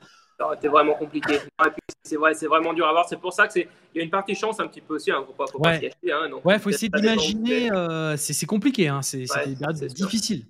C'était 0.54 0.66
vraiment 0.66 0.94
compliqué. 0.94 1.38
C'est 2.02 2.16
vrai, 2.16 2.34
c'est 2.34 2.48
vraiment 2.48 2.72
dur 2.72 2.88
à 2.88 2.90
voir. 2.90 3.08
C'est 3.08 3.20
pour 3.20 3.32
ça 3.32 3.46
que 3.46 3.52
c'est. 3.52 3.68
Il 3.94 3.98
y 3.98 4.00
a 4.00 4.04
une 4.04 4.10
partie 4.10 4.34
chance 4.34 4.58
un 4.58 4.66
petit 4.66 4.80
peu 4.80 4.96
aussi. 4.96 5.12
Hein. 5.12 5.22
Faut 5.24 5.34
pas, 5.34 5.44
faut 5.46 5.60
ouais. 5.60 5.92
s'y 6.02 6.10
Hein, 6.10 6.30
ouais, 6.44 6.58
faut 6.58 6.70
essayer 6.70 6.88
d'imaginer. 6.88 7.70
Euh, 7.70 8.16
c'est 8.16 8.46
compliqué. 8.46 8.88
Hein. 8.88 9.02
C'est 9.02 9.26
difficile. 9.94 10.46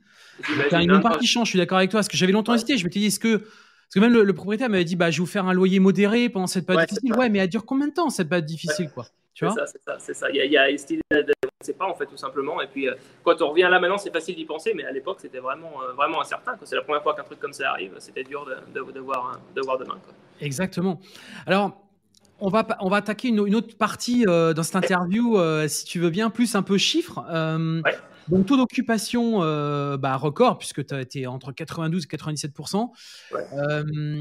Il 0.49 0.73
y 0.73 0.75
a 0.77 0.81
une 0.81 1.03
partie 1.03 1.27
chance. 1.27 1.49
Je 1.49 1.51
suis 1.51 1.59
d'accord 1.59 1.77
avec 1.77 1.91
toi. 1.91 1.99
Parce 1.99 2.09
que 2.09 2.17
j'avais 2.17 2.33
longtemps 2.33 2.55
hésité. 2.55 2.79
Je 2.79 2.87
me 2.87 2.91
suis 2.91 3.01
dit, 3.01 3.07
est-ce 3.09 3.21
que 3.21 3.47
parce 3.85 3.95
que 3.95 4.01
même 4.01 4.12
le, 4.12 4.32
propriétaire 4.32 4.68
m'avait 4.68 4.85
dit, 4.85 4.97
bah, 4.97 5.11
je 5.11 5.18
vais 5.18 5.20
vous 5.20 5.30
faire 5.30 5.47
un 5.47 5.53
loyer 5.53 5.78
modéré 5.78 6.28
pendant 6.28 6.47
cette 6.47 6.66
période 6.66 6.89
difficile. 6.89 7.14
Ouais, 7.14 7.28
mais 7.28 7.39
elle 7.39 7.49
dure 7.49 7.64
combien 7.64 7.89
de 7.89 7.93
temps 7.93 8.11
cette 8.11 8.28
période 8.28 8.47
difficile, 8.47 8.91
quoi 8.91 9.07
c'est 9.35 9.51
ça, 9.51 9.66
c'est 9.66 9.82
ça, 9.82 9.97
c'est 9.99 10.14
ça. 10.14 10.30
Il 10.30 10.37
y 10.37 10.41
a, 10.41 10.45
il 10.45 10.53
y 10.53 10.57
a 10.57 10.68
ne 10.68 11.72
pas 11.72 11.87
en 11.87 11.95
fait 11.95 12.07
tout 12.07 12.16
simplement. 12.16 12.61
Et 12.61 12.66
puis 12.66 12.89
euh, 12.89 12.95
quand 13.24 13.41
on 13.43 13.51
revient 13.51 13.68
là 13.70 13.80
maintenant, 13.80 13.99
c'est 13.99 14.12
facile 14.12 14.37
d'y 14.37 14.45
penser, 14.45 14.72
mais 14.74 14.85
à 14.85 14.93
l'époque 14.93 15.18
c'était 15.20 15.39
vraiment, 15.39 15.82
euh, 15.82 15.93
vraiment 15.93 16.20
incertain. 16.20 16.57
C'est 16.62 16.76
la 16.76 16.82
première 16.82 17.03
fois 17.03 17.14
qu'un 17.14 17.24
truc 17.24 17.41
comme 17.41 17.53
ça 17.53 17.70
arrive, 17.70 17.95
c'était 17.99 18.24
dur 18.24 18.47
de, 18.47 18.80
de, 18.80 18.93
de, 18.93 19.01
voir, 19.01 19.41
de 19.55 19.61
voir 19.62 19.78
demain. 19.78 19.99
Quoi. 20.05 20.14
Exactement. 20.41 21.01
Alors. 21.47 21.80
On 22.41 22.49
va, 22.49 22.66
on 22.80 22.89
va 22.89 22.97
attaquer 22.97 23.28
une, 23.28 23.47
une 23.47 23.55
autre 23.55 23.78
partie 23.78 24.24
euh, 24.26 24.53
dans 24.53 24.64
cette 24.64 24.74
interview, 24.74 25.39
si 25.68 25.85
tu 25.85 26.01
veux 26.01 26.11
bien, 26.11 26.30
plus 26.30 26.57
un 26.57 26.62
peu 26.62 26.76
chiffres. 26.76 27.20
Ouais. 27.30 27.95
Donc, 28.29 28.47
taux 28.47 28.57
d'occupation 28.57 29.43
euh, 29.43 29.97
bah, 29.97 30.16
record, 30.16 30.59
puisque 30.59 30.87
tu 30.87 30.95
as 30.95 31.01
été 31.01 31.27
entre 31.27 31.53
92 31.53 32.05
et 32.05 32.07
97 32.07 32.53
euh, 33.33 34.20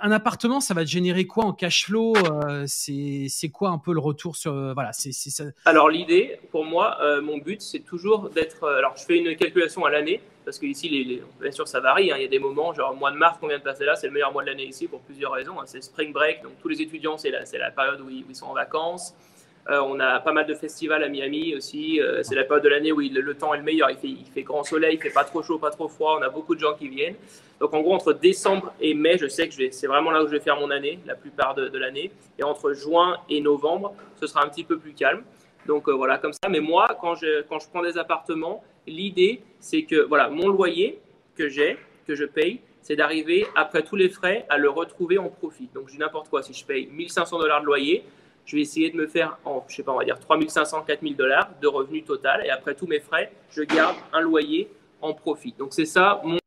Un 0.00 0.12
appartement, 0.12 0.60
ça 0.60 0.74
va 0.74 0.84
te 0.84 0.88
générer 0.88 1.26
quoi 1.26 1.44
en 1.44 1.52
cash 1.52 1.86
flow 1.86 2.14
euh, 2.16 2.64
C'est 2.66 3.50
quoi 3.52 3.70
un 3.70 3.78
peu 3.78 3.92
le 3.92 4.00
retour 4.00 4.36
sur. 4.36 4.52
voilà, 4.74 4.92
c'est 4.92 5.12
ça. 5.12 5.44
Alors, 5.64 5.90
l'idée, 5.90 6.38
pour 6.50 6.64
moi, 6.64 6.98
mon 7.22 7.38
but, 7.38 7.60
c'est 7.60 7.80
toujours 7.80 8.30
d'être. 8.30 8.68
alors, 8.68 8.96
je 8.96 9.04
fais 9.04 9.18
une 9.18 9.36
calculation 9.36 9.84
à 9.84 9.90
l'année, 9.90 10.20
parce 10.44 10.58
que 10.58 10.66
ici, 10.66 10.88
les, 10.88 11.22
bien 11.40 11.52
sûr, 11.52 11.68
ça 11.68 11.80
varie. 11.80 12.10
Hein. 12.10 12.16
il 12.18 12.22
y 12.22 12.26
a 12.26 12.28
des 12.28 12.38
moments, 12.38 12.72
genre, 12.72 12.94
mois 12.94 13.10
de 13.10 13.16
mars 13.16 13.38
qu'on 13.38 13.48
vient 13.48 13.58
de 13.58 13.62
passer 13.62 13.84
là, 13.84 13.96
c'est 13.96 14.06
le 14.06 14.12
meilleur 14.12 14.32
mois 14.32 14.42
de 14.42 14.48
l'année 14.48 14.66
ici 14.66 14.88
pour 14.88 15.00
plusieurs 15.00 15.32
raisons. 15.32 15.60
Hein. 15.60 15.64
c'est 15.66 15.82
spring 15.82 16.12
break, 16.12 16.42
donc 16.42 16.52
tous 16.60 16.68
les 16.68 16.80
étudiants, 16.80 17.18
c'est 17.18 17.30
la, 17.30 17.40
la, 17.52 17.70
période 17.70 18.00
où 18.00 18.08
ils 18.08 18.34
sont 18.34 18.46
en 18.46 18.54
vacances. 18.54 19.14
Euh, 19.70 19.80
on 19.80 20.00
a 20.00 20.18
pas 20.18 20.32
mal 20.32 20.46
de 20.46 20.54
festivals 20.54 21.04
à 21.04 21.08
Miami 21.08 21.54
aussi. 21.54 22.00
Euh, 22.00 22.22
c'est 22.24 22.34
la 22.34 22.42
période 22.42 22.64
de 22.64 22.68
l'année 22.68 22.90
où 22.90 22.98
le 22.98 23.34
temps 23.34 23.54
est 23.54 23.58
le 23.58 23.62
meilleur. 23.62 23.90
Il 23.90 24.26
fait, 24.34 24.42
grand 24.42 24.64
soleil, 24.64 24.96
il 24.96 25.00
fait 25.00 25.10
pas 25.10 25.24
trop 25.24 25.42
chaud, 25.42 25.58
pas 25.58 25.70
trop 25.70 25.88
froid. 25.88 26.16
On 26.18 26.22
a 26.22 26.30
beaucoup 26.30 26.56
de 26.56 26.60
gens 26.60 26.74
qui 26.74 26.88
viennent. 26.88 27.14
Donc 27.60 27.72
en 27.72 27.80
gros, 27.80 27.94
entre 27.94 28.12
décembre 28.12 28.72
et 28.80 28.92
mai, 28.94 29.18
je 29.18 29.28
sais 29.28 29.48
que 29.48 29.54
c'est 29.70 29.86
vraiment 29.86 30.10
là 30.10 30.24
où 30.24 30.26
je 30.26 30.32
vais 30.32 30.40
faire 30.40 30.58
mon 30.58 30.70
année, 30.70 30.98
la 31.06 31.14
plupart 31.14 31.54
de, 31.54 31.78
l'année. 31.78 32.10
Et 32.38 32.42
entre 32.42 32.72
juin 32.72 33.18
et 33.28 33.40
novembre, 33.40 33.94
ce 34.20 34.26
sera 34.26 34.44
un 34.44 34.48
petit 34.48 34.64
peu 34.64 34.78
plus 34.78 34.94
calme. 34.94 35.22
Donc 35.66 35.88
euh, 35.88 35.92
voilà, 35.92 36.18
comme 36.18 36.32
ça. 36.32 36.48
Mais 36.50 36.60
moi, 36.60 36.98
quand 37.00 37.14
je, 37.14 37.42
quand 37.42 37.60
je 37.60 37.68
prends 37.68 37.82
des 37.82 37.98
appartements, 37.98 38.64
l'idée, 38.88 39.42
c'est 39.60 39.82
que 39.82 40.04
voilà, 40.06 40.28
mon 40.28 40.48
loyer 40.48 40.98
que 41.36 41.48
j'ai, 41.48 41.78
que 42.04 42.16
je 42.16 42.24
paye, 42.24 42.60
c'est 42.80 42.96
d'arriver, 42.96 43.46
après 43.54 43.82
tous 43.84 43.94
les 43.94 44.08
frais, 44.08 44.44
à 44.48 44.58
le 44.58 44.68
retrouver 44.68 45.18
en 45.18 45.28
profit. 45.28 45.68
Donc 45.72 45.86
je 45.86 45.92
dis 45.92 45.98
n'importe 45.98 46.28
quoi. 46.28 46.42
Si 46.42 46.52
je 46.52 46.64
paye 46.64 46.88
1500 46.88 47.38
dollars 47.38 47.60
de 47.60 47.66
loyer, 47.66 48.04
je 48.44 48.56
vais 48.56 48.62
essayer 48.62 48.90
de 48.90 48.96
me 48.96 49.06
faire, 49.06 49.38
en, 49.44 49.64
je 49.68 49.76
sais 49.76 49.82
pas, 49.82 49.92
on 49.92 49.98
va 49.98 50.04
dire 50.04 50.18
3500, 50.18 50.82
4000 50.86 51.16
dollars 51.16 51.48
de 51.60 51.66
revenus 51.68 52.04
total. 52.04 52.44
Et 52.44 52.50
après 52.50 52.74
tous 52.74 52.86
mes 52.86 53.00
frais, 53.00 53.32
je 53.50 53.62
garde 53.62 53.96
un 54.12 54.20
loyer 54.20 54.68
en 55.00 55.14
profit. 55.14 55.54
Donc 55.58 55.72
c'est 55.72 55.84
ça 55.86 56.20
mon 56.24 56.38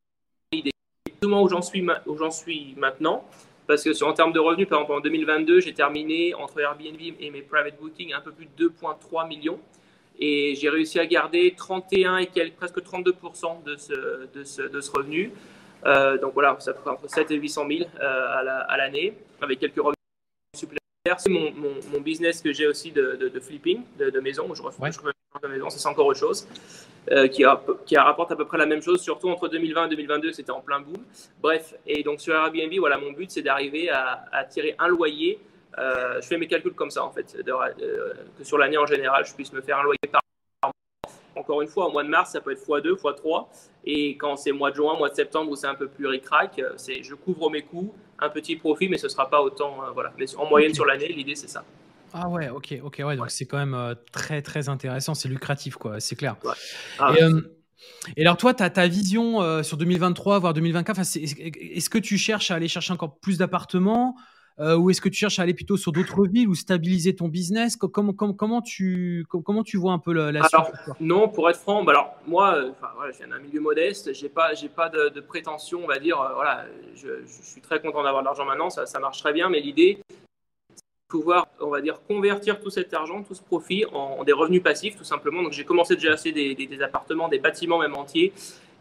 idée. 0.51 0.71
Exactement 1.07 1.43
où 1.43 1.49
j'en 1.49 1.61
suis, 1.61 1.85
où 2.05 2.17
j'en 2.17 2.31
suis 2.31 2.73
maintenant. 2.77 3.25
Parce 3.67 3.83
que 3.83 4.03
en 4.03 4.13
termes 4.13 4.33
de 4.33 4.39
revenus, 4.39 4.67
par 4.67 4.81
exemple, 4.81 4.99
en 4.99 5.01
2022, 5.01 5.59
j'ai 5.61 5.73
terminé 5.73 6.35
entre 6.35 6.59
Airbnb 6.59 6.99
et 7.19 7.31
mes 7.31 7.41
private 7.41 7.79
bookings 7.79 8.13
un 8.13 8.21
peu 8.21 8.31
plus 8.31 8.47
de 8.57 8.69
2,3 8.69 9.27
millions. 9.27 9.59
Et 10.19 10.55
j'ai 10.55 10.69
réussi 10.69 10.99
à 10.99 11.05
garder 11.05 11.53
31 11.57 12.17
et 12.17 12.27
quelques, 12.27 12.55
presque 12.55 12.79
32% 12.79 13.63
de 13.63 13.75
ce, 13.75 14.27
de 14.33 14.43
ce, 14.43 14.61
de 14.61 14.81
ce 14.81 14.91
revenu. 14.91 15.31
Euh, 15.85 16.17
donc 16.17 16.33
voilà, 16.33 16.55
ça 16.59 16.73
fait 16.73 16.89
entre 16.89 17.09
7 17.09 17.31
et 17.31 17.35
800 17.35 17.67
000 17.67 17.89
euh, 17.99 18.63
à 18.67 18.77
l'année, 18.77 19.13
avec 19.41 19.59
quelques 19.59 19.77
revenus 19.77 19.94
c'est 21.17 21.29
mon, 21.29 21.51
mon, 21.93 22.01
business 22.01 22.41
que 22.41 22.51
j'ai 22.51 22.67
aussi 22.67 22.91
de, 22.91 23.29
de, 23.31 23.39
flipping, 23.39 23.81
de, 23.99 24.09
de, 24.09 24.19
maison, 24.19 24.47
où 24.49 24.55
je 24.55 24.61
refais 24.61 24.77
de 24.81 25.47
maison, 25.47 25.69
c'est 25.69 25.87
encore 25.87 26.07
autre 26.07 26.19
chose, 26.19 26.47
euh, 27.11 27.27
qui, 27.27 27.43
qui 27.85 27.97
rapporte 27.97 28.31
à 28.31 28.35
peu 28.35 28.45
près 28.45 28.57
la 28.57 28.65
même 28.65 28.81
chose, 28.81 29.01
surtout 29.01 29.29
entre 29.29 29.47
2020 29.47 29.85
et 29.85 29.89
2022, 29.89 30.31
c'était 30.31 30.51
en 30.51 30.61
plein 30.61 30.79
boom. 30.79 30.97
Bref, 31.41 31.75
et 31.85 32.01
donc 32.03 32.21
sur 32.21 32.33
Airbnb, 32.33 32.73
voilà, 32.79 32.97
mon 32.97 33.11
but, 33.11 33.29
c'est 33.29 33.43
d'arriver 33.43 33.89
à, 33.89 34.25
à, 34.31 34.45
tirer 34.45 34.75
un 34.79 34.87
loyer. 34.87 35.39
Euh, 35.77 36.21
je 36.21 36.27
fais 36.27 36.37
mes 36.37 36.47
calculs 36.47 36.73
comme 36.73 36.89
ça, 36.89 37.03
en 37.03 37.11
fait, 37.11 37.37
que 38.37 38.43
sur 38.43 38.57
l'année 38.57 38.77
en 38.77 38.85
général, 38.85 39.25
je 39.25 39.33
puisse 39.33 39.53
me 39.53 39.61
faire 39.61 39.77
un 39.79 39.83
loyer 39.83 39.99
par 40.11 40.21
encore 41.35 41.61
une 41.61 41.67
fois, 41.67 41.87
au 41.87 41.91
mois 41.91 42.03
de 42.03 42.09
mars, 42.09 42.31
ça 42.31 42.41
peut 42.41 42.51
être 42.51 42.65
x2, 42.65 42.95
x3. 42.95 43.47
Et 43.83 44.15
quand 44.15 44.37
c'est 44.37 44.51
mois 44.51 44.71
de 44.71 44.75
juin, 44.77 44.97
mois 44.97 45.09
de 45.09 45.15
septembre, 45.15 45.51
où 45.51 45.55
c'est 45.55 45.67
un 45.67 45.75
peu 45.75 45.87
plus 45.87 46.07
ric-rac, 46.07 46.59
euh, 46.59 46.75
je 46.77 47.13
couvre 47.13 47.49
mes 47.49 47.61
coûts, 47.61 47.93
un 48.19 48.29
petit 48.29 48.55
profit, 48.55 48.89
mais 48.89 48.97
ce 48.97 49.05
ne 49.05 49.09
sera 49.09 49.29
pas 49.29 49.41
autant. 49.41 49.83
Euh, 49.83 49.91
voilà. 49.91 50.13
Mais 50.17 50.25
en 50.35 50.47
moyenne 50.47 50.73
sur 50.73 50.85
l'année, 50.85 51.07
l'idée, 51.07 51.35
c'est 51.35 51.49
ça. 51.49 51.63
Ah 52.13 52.29
ouais, 52.29 52.49
ok, 52.49 52.79
ok, 52.81 53.01
ouais, 53.05 53.17
donc 53.17 53.29
c'est 53.29 53.45
quand 53.45 53.57
même 53.57 53.73
euh, 53.73 53.93
très, 54.13 54.41
très 54.41 54.69
intéressant, 54.69 55.13
c'est 55.15 55.27
lucratif, 55.27 55.75
quoi, 55.75 55.99
c'est 55.99 56.15
clair. 56.15 56.37
Ah 56.97 57.13
et, 58.15 58.21
alors, 58.21 58.37
toi, 58.37 58.53
as 58.57 58.69
ta 58.69 58.87
vision 58.87 59.61
sur 59.63 59.75
2023, 59.77 60.39
voire 60.39 60.53
2024, 60.53 60.99
est-ce 61.01 61.89
que 61.89 61.97
tu 61.97 62.17
cherches 62.17 62.51
à 62.51 62.55
aller 62.55 62.69
chercher 62.69 62.93
encore 62.93 63.19
plus 63.19 63.37
d'appartements 63.37 64.15
euh, 64.57 64.77
ou 64.77 64.89
est-ce 64.89 65.01
que 65.01 65.09
tu 65.09 65.17
cherches 65.17 65.39
à 65.39 65.41
aller 65.41 65.53
plutôt 65.53 65.75
sur 65.75 65.91
d'autres 65.91 66.25
villes 66.25 66.47
ou 66.47 66.55
stabiliser 66.55 67.13
ton 67.13 67.27
business? 67.27 67.75
Comment, 67.75 68.13
comment, 68.13 68.33
comment, 68.33 68.61
tu, 68.61 69.25
comment 69.29 69.63
tu 69.63 69.77
vois 69.77 69.91
un 69.91 69.99
peu 69.99 70.13
la, 70.13 70.31
la 70.31 70.45
alors, 70.45 70.71
Non, 71.01 71.27
pour 71.27 71.49
être 71.49 71.59
franc, 71.59 71.83
bah 71.83 71.91
alors, 71.91 72.15
moi, 72.25 72.55
euh, 72.55 72.71
enfin, 72.71 72.87
voilà, 72.95 73.11
je 73.11 73.17
viens 73.17 73.27
d'un 73.27 73.39
milieu 73.39 73.59
modeste, 73.59 74.13
je 74.13 74.23
n'ai 74.23 74.29
pas, 74.29 74.51
pas 74.73 74.87
de, 74.87 75.09
de, 75.09 75.19
prétention, 75.19 75.81
on 75.83 75.87
va 75.87 75.99
dire. 75.99 76.21
Euh, 76.21 76.33
voilà, 76.35 76.65
je, 76.95 77.25
je, 77.25 77.41
suis 77.43 77.59
très 77.59 77.81
content 77.81 78.01
d'avoir 78.03 78.23
de 78.23 78.27
l'argent 78.27 78.45
maintenant, 78.45 78.69
ça, 78.69 78.85
ça, 78.85 78.99
marche 78.99 79.19
très 79.19 79.33
bien, 79.33 79.49
mais 79.49 79.59
l'idée, 79.59 79.97
c'est 80.73 80.75
de 80.75 81.09
pouvoir, 81.09 81.47
on 81.59 81.69
va 81.69 81.81
dire, 81.81 81.99
convertir 82.07 82.61
tout 82.61 82.69
cet 82.69 82.93
argent, 82.93 83.23
tout 83.23 83.35
ce 83.35 83.43
profit 83.43 83.83
en, 83.91 84.23
des 84.23 84.31
revenus 84.31 84.63
passifs, 84.63 84.95
tout 84.95 85.03
simplement. 85.03 85.43
Donc, 85.43 85.51
j'ai 85.51 85.65
commencé 85.65 85.95
déjà 85.95 86.11
à 86.11 86.13
acheter 86.13 86.31
des, 86.31 86.55
des, 86.55 86.81
appartements, 86.81 87.27
des 87.27 87.39
bâtiments 87.39 87.79
même 87.79 87.95
entiers. 87.95 88.31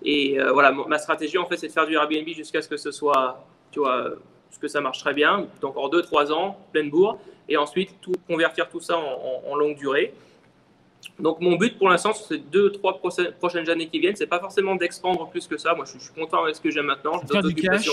Et 0.04 0.38
voilà, 0.52 0.70
ma 0.70 0.98
stratégie, 0.98 1.38
en 1.38 1.46
fait, 1.46 1.56
c'est 1.56 1.68
de 1.68 1.72
faire 1.72 1.86
du 1.86 1.94
Airbnb 1.94 2.28
jusqu'à 2.28 2.62
ce 2.62 2.68
que 2.68 2.76
ce 2.76 2.92
soit, 2.92 3.44
tu 3.72 3.80
vois, 3.80 4.16
parce 4.54 4.60
que 4.60 4.68
ça 4.68 4.80
marche 4.80 4.98
très 5.00 5.14
bien. 5.14 5.48
Donc 5.60 5.76
en 5.76 5.88
2-3 5.88 6.32
ans, 6.32 6.56
pleine 6.72 6.88
bourre, 6.88 7.18
et 7.48 7.56
ensuite 7.56 8.00
tout, 8.00 8.12
convertir 8.28 8.68
tout 8.68 8.80
ça 8.80 8.96
en, 8.96 9.54
longue 9.56 9.76
durée. 9.76 10.14
Donc 11.18 11.40
mon 11.40 11.56
but 11.56 11.76
pour 11.76 11.88
l'instant 11.88 12.14
sur 12.14 12.24
ces 12.26 12.38
deux, 12.38 12.70
trois 12.70 13.00
prochaines 13.00 13.68
années 13.68 13.88
qui 13.88 13.98
viennent, 13.98 14.14
c'est 14.14 14.28
pas 14.28 14.38
forcément 14.38 14.76
d'expandre 14.76 15.28
plus 15.28 15.48
que 15.48 15.56
ça. 15.56 15.74
Moi, 15.74 15.86
je, 15.86 15.98
suis 15.98 16.14
content 16.14 16.44
avec 16.44 16.54
ce 16.54 16.60
que 16.60 16.70
j'ai 16.70 16.82
maintenant. 16.82 17.18
Faire 17.26 17.42
du 17.42 17.54
cash. 17.54 17.88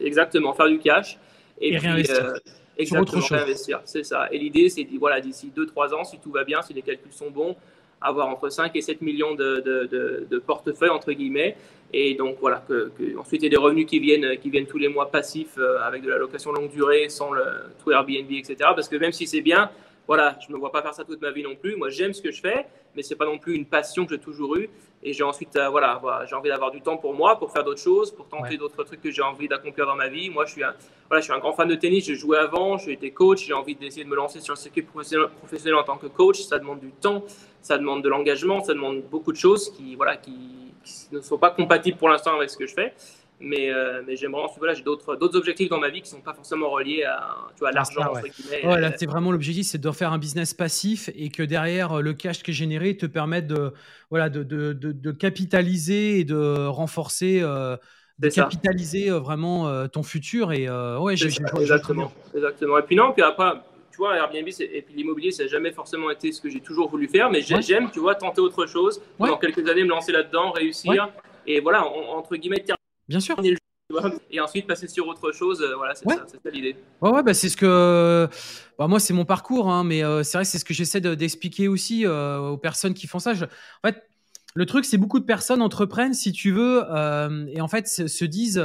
Exactement, 0.00 0.52
faire 0.52 0.68
du 0.68 0.78
cash. 0.78 1.18
Et, 1.58 1.70
puis, 1.70 1.78
réinvestir. 1.78 2.24
Euh, 2.24 2.34
exactement, 2.76 3.22
réinvestir. 3.30 3.80
C'est 3.86 4.04
ça. 4.04 4.28
Et 4.30 4.38
l'idée, 4.38 4.68
c'est 4.68 4.86
voilà, 4.98 5.22
d'ici 5.22 5.50
deux, 5.54 5.66
trois 5.66 5.94
ans, 5.94 6.04
si 6.04 6.18
tout 6.18 6.30
va 6.30 6.44
bien, 6.44 6.60
si 6.60 6.74
les 6.74 6.82
calculs 6.82 7.12
sont 7.12 7.30
bons, 7.30 7.56
avoir 8.00 8.28
entre 8.28 8.48
5 8.48 8.74
et 8.76 8.80
7 8.80 9.00
millions 9.00 9.34
de, 9.34 9.60
de, 9.60 10.26
de, 10.30 10.38
portefeuilles, 10.38 10.90
entre 10.90 11.12
guillemets. 11.12 11.56
Et 11.92 12.14
donc 12.14 12.36
voilà, 12.40 12.62
que, 12.68 12.90
ensuite 13.18 13.42
il 13.42 13.44
y 13.44 13.46
a 13.46 13.50
des 13.50 13.56
revenus 13.56 13.86
qui 13.86 14.00
viennent, 14.00 14.36
qui 14.38 14.50
viennent 14.50 14.66
tous 14.66 14.78
les 14.78 14.88
mois 14.88 15.10
passifs 15.10 15.56
euh, 15.58 15.78
avec 15.80 16.02
de 16.02 16.10
la 16.10 16.18
location 16.18 16.52
longue 16.52 16.70
durée, 16.70 17.08
sans 17.08 17.32
le 17.32 17.42
tout 17.82 17.92
Airbnb, 17.92 18.30
etc. 18.30 18.56
Parce 18.74 18.88
que 18.88 18.96
même 18.96 19.12
si 19.12 19.26
c'est 19.26 19.40
bien, 19.40 19.70
voilà, 20.06 20.38
je 20.40 20.48
ne 20.48 20.54
me 20.54 20.58
vois 20.58 20.70
pas 20.70 20.82
faire 20.82 20.94
ça 20.94 21.04
toute 21.04 21.20
ma 21.20 21.30
vie 21.30 21.42
non 21.42 21.56
plus. 21.56 21.76
Moi, 21.76 21.88
j'aime 21.88 22.12
ce 22.12 22.22
que 22.22 22.30
je 22.30 22.40
fais, 22.40 22.66
mais 22.94 23.02
c'est 23.02 23.16
pas 23.16 23.24
non 23.24 23.38
plus 23.38 23.54
une 23.54 23.66
passion 23.66 24.04
que 24.06 24.14
j'ai 24.14 24.20
toujours 24.20 24.56
eue. 24.56 24.70
Et 25.02 25.12
j'ai 25.12 25.24
ensuite, 25.24 25.54
euh, 25.56 25.68
voilà, 25.68 26.00
j'ai 26.28 26.34
envie 26.34 26.48
d'avoir 26.48 26.70
du 26.70 26.80
temps 26.80 26.96
pour 26.96 27.14
moi, 27.14 27.38
pour 27.38 27.52
faire 27.52 27.64
d'autres 27.64 27.80
choses, 27.80 28.10
pour 28.10 28.26
tenter 28.28 28.56
d'autres 28.56 28.82
trucs 28.84 29.00
que 29.00 29.10
j'ai 29.10 29.22
envie 29.22 29.48
d'accomplir 29.48 29.86
dans 29.86 29.94
ma 29.94 30.08
vie. 30.08 30.30
Moi, 30.30 30.44
je 30.46 30.52
suis 30.52 30.64
un, 30.64 30.74
voilà, 31.08 31.20
je 31.20 31.24
suis 31.24 31.32
un 31.32 31.38
grand 31.38 31.52
fan 31.52 31.68
de 31.68 31.74
tennis. 31.74 32.04
J'ai 32.06 32.14
joué 32.14 32.38
avant, 32.38 32.78
j'ai 32.78 32.92
été 32.92 33.10
coach. 33.10 33.46
J'ai 33.46 33.52
envie 33.52 33.74
d'essayer 33.74 34.04
de 34.04 34.08
me 34.08 34.16
lancer 34.16 34.40
sur 34.40 34.54
le 34.54 34.58
circuit 34.58 34.82
professionnel, 34.82 35.74
en 35.74 35.84
tant 35.84 35.96
que 35.96 36.06
coach. 36.06 36.40
Ça 36.42 36.58
demande 36.58 36.80
du 36.80 36.90
temps, 36.92 37.24
ça 37.60 37.78
demande 37.78 38.02
de 38.02 38.08
l'engagement, 38.08 38.62
ça 38.62 38.74
demande 38.74 39.02
beaucoup 39.02 39.32
de 39.32 39.36
choses 39.36 39.70
qui, 39.70 39.96
voilà, 39.96 40.16
qui 40.16 40.72
ne 41.12 41.20
sont 41.20 41.38
pas 41.38 41.50
compatibles 41.50 41.98
pour 41.98 42.08
l'instant 42.08 42.36
avec 42.36 42.50
ce 42.50 42.56
que 42.56 42.66
je 42.66 42.74
fais. 42.74 42.94
Mais, 43.38 43.70
euh, 43.70 44.02
mais 44.06 44.16
j'aimerais 44.16 44.42
ensuite, 44.42 44.58
voilà, 44.58 44.72
j'ai 44.72 44.82
d'autres, 44.82 45.14
d'autres 45.16 45.36
objectifs 45.36 45.68
dans 45.68 45.78
ma 45.78 45.90
vie 45.90 46.00
qui 46.00 46.10
ne 46.10 46.16
sont 46.16 46.22
pas 46.22 46.32
forcément 46.32 46.70
reliés 46.70 47.04
à, 47.04 47.36
tu 47.54 47.60
vois, 47.60 47.70
l'argent. 47.70 48.14
Ouais. 48.14 48.66
ouais, 48.66 48.80
là, 48.80 48.92
c'est 48.96 49.06
vraiment 49.06 49.30
l'objectif, 49.30 49.66
c'est 49.66 49.80
de 49.80 49.90
faire 49.90 50.12
un 50.12 50.18
business 50.18 50.54
passif 50.54 51.10
et 51.14 51.28
que 51.28 51.42
derrière, 51.42 52.00
le 52.00 52.14
cash 52.14 52.42
qui 52.42 52.52
est 52.52 52.54
généré 52.54 52.96
te 52.96 53.04
permette 53.04 53.46
de, 53.46 53.74
voilà, 54.08 54.30
de, 54.30 54.42
de, 54.42 54.72
de, 54.72 55.12
capitaliser 55.12 56.20
et 56.20 56.24
de 56.24 56.66
renforcer, 56.66 57.40
euh, 57.42 57.76
de 58.18 58.30
capitaliser 58.30 59.10
euh, 59.10 59.18
vraiment 59.18 59.86
ton 59.88 60.02
futur. 60.02 60.52
Et 60.52 60.70
ouais, 60.70 61.16
j'ai, 61.16 61.26
exactement, 61.26 62.10
exactement. 62.34 62.78
Et 62.78 62.82
puis 62.82 62.96
non, 62.96 63.12
puis 63.12 63.22
après, 63.22 63.52
tu 63.90 63.98
vois, 63.98 64.16
Airbnb 64.16 64.48
et 64.60 64.82
puis 64.82 64.94
l'immobilier, 64.94 65.30
ça 65.30 65.42
n'a 65.42 65.50
jamais 65.50 65.72
forcément 65.72 66.08
été 66.08 66.32
ce 66.32 66.40
que 66.40 66.48
j'ai 66.48 66.60
toujours 66.60 66.88
voulu 66.88 67.06
faire, 67.06 67.30
mais 67.30 67.42
j'aime, 67.42 67.90
tu 67.92 68.00
vois, 68.00 68.14
tenter 68.14 68.40
autre 68.40 68.64
chose, 68.64 69.02
dans 69.18 69.36
quelques 69.36 69.68
années 69.68 69.84
me 69.84 69.90
lancer 69.90 70.12
là-dedans, 70.12 70.52
réussir. 70.52 71.10
Et 71.46 71.60
voilà, 71.60 71.86
entre 71.86 72.34
guillemets, 72.34 72.64
Bien 73.08 73.20
sûr. 73.20 73.36
Et 74.30 74.40
ensuite 74.40 74.66
passer 74.66 74.88
sur 74.88 75.06
autre 75.06 75.30
chose, 75.30 75.62
euh, 75.62 75.76
voilà, 75.76 75.94
c'est 75.94 76.08
ça, 76.08 76.26
l'idée. 76.52 76.76
Ouais, 77.00 77.10
ouais, 77.10 77.22
bah, 77.22 77.34
c'est 77.34 77.48
ce 77.48 77.56
que. 77.56 78.28
Bah, 78.78 78.88
moi, 78.88 78.98
c'est 78.98 79.14
mon 79.14 79.24
parcours, 79.24 79.70
hein, 79.70 79.84
mais 79.84 80.04
euh, 80.04 80.24
c'est 80.24 80.38
vrai, 80.38 80.44
c'est 80.44 80.58
ce 80.58 80.64
que 80.64 80.74
j'essaie 80.74 81.00
d'expliquer 81.00 81.68
aussi 81.68 82.04
euh, 82.04 82.38
aux 82.38 82.56
personnes 82.56 82.94
qui 82.94 83.06
font 83.06 83.20
ça. 83.20 83.32
En 83.32 83.86
fait, 83.86 84.02
le 84.54 84.66
truc, 84.66 84.84
c'est 84.84 84.98
beaucoup 84.98 85.20
de 85.20 85.24
personnes 85.24 85.62
entreprennent, 85.62 86.14
si 86.14 86.32
tu 86.32 86.50
veux, 86.50 86.82
et 87.48 87.60
en 87.60 87.68
fait, 87.68 87.86
se, 87.86 88.24
disent 88.24 88.62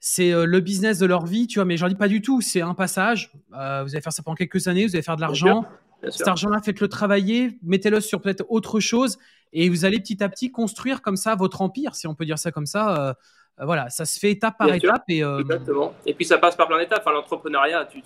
c'est 0.00 0.32
le 0.32 0.60
business 0.60 0.98
de 0.98 1.06
leur 1.06 1.26
vie, 1.26 1.46
tu 1.46 1.58
vois, 1.58 1.64
mais 1.64 1.76
j'en 1.76 1.88
dis 1.88 1.94
pas 1.94 2.08
du 2.08 2.22
tout. 2.22 2.40
C'est 2.40 2.62
un 2.62 2.74
passage. 2.74 3.30
vous 3.50 3.56
allez 3.56 4.00
faire 4.00 4.12
ça 4.12 4.22
pendant 4.22 4.36
quelques 4.36 4.68
années, 4.68 4.86
vous 4.86 4.96
allez 4.96 5.02
faire 5.02 5.16
de 5.16 5.20
l'argent. 5.20 5.66
Cet 6.10 6.28
argent-là, 6.28 6.60
faites-le 6.62 6.88
travailler, 6.88 7.58
mettez-le 7.62 8.00
sur 8.00 8.20
peut-être 8.20 8.44
autre 8.48 8.80
chose, 8.80 9.18
et 9.52 9.68
vous 9.68 9.84
allez 9.84 9.98
petit 9.98 10.22
à 10.22 10.28
petit 10.28 10.50
construire 10.50 11.02
comme 11.02 11.16
ça 11.16 11.34
votre 11.34 11.62
empire, 11.62 11.94
si 11.94 12.06
on 12.06 12.14
peut 12.14 12.24
dire 12.24 12.38
ça 12.38 12.52
comme 12.52 12.66
ça. 12.66 13.08
Euh, 13.08 13.14
voilà, 13.58 13.88
ça 13.88 14.04
se 14.04 14.18
fait 14.18 14.32
étape 14.32 14.58
par 14.58 14.72
étape. 14.72 15.04
Et, 15.08 15.24
euh, 15.24 15.40
Exactement. 15.40 15.94
Et 16.04 16.12
puis 16.12 16.26
ça 16.26 16.36
passe 16.36 16.56
par 16.56 16.66
plein 16.66 16.78
d'étapes. 16.78 17.00
Enfin, 17.00 17.12
l'entrepreneuriat, 17.12 17.86
tu, 17.86 18.02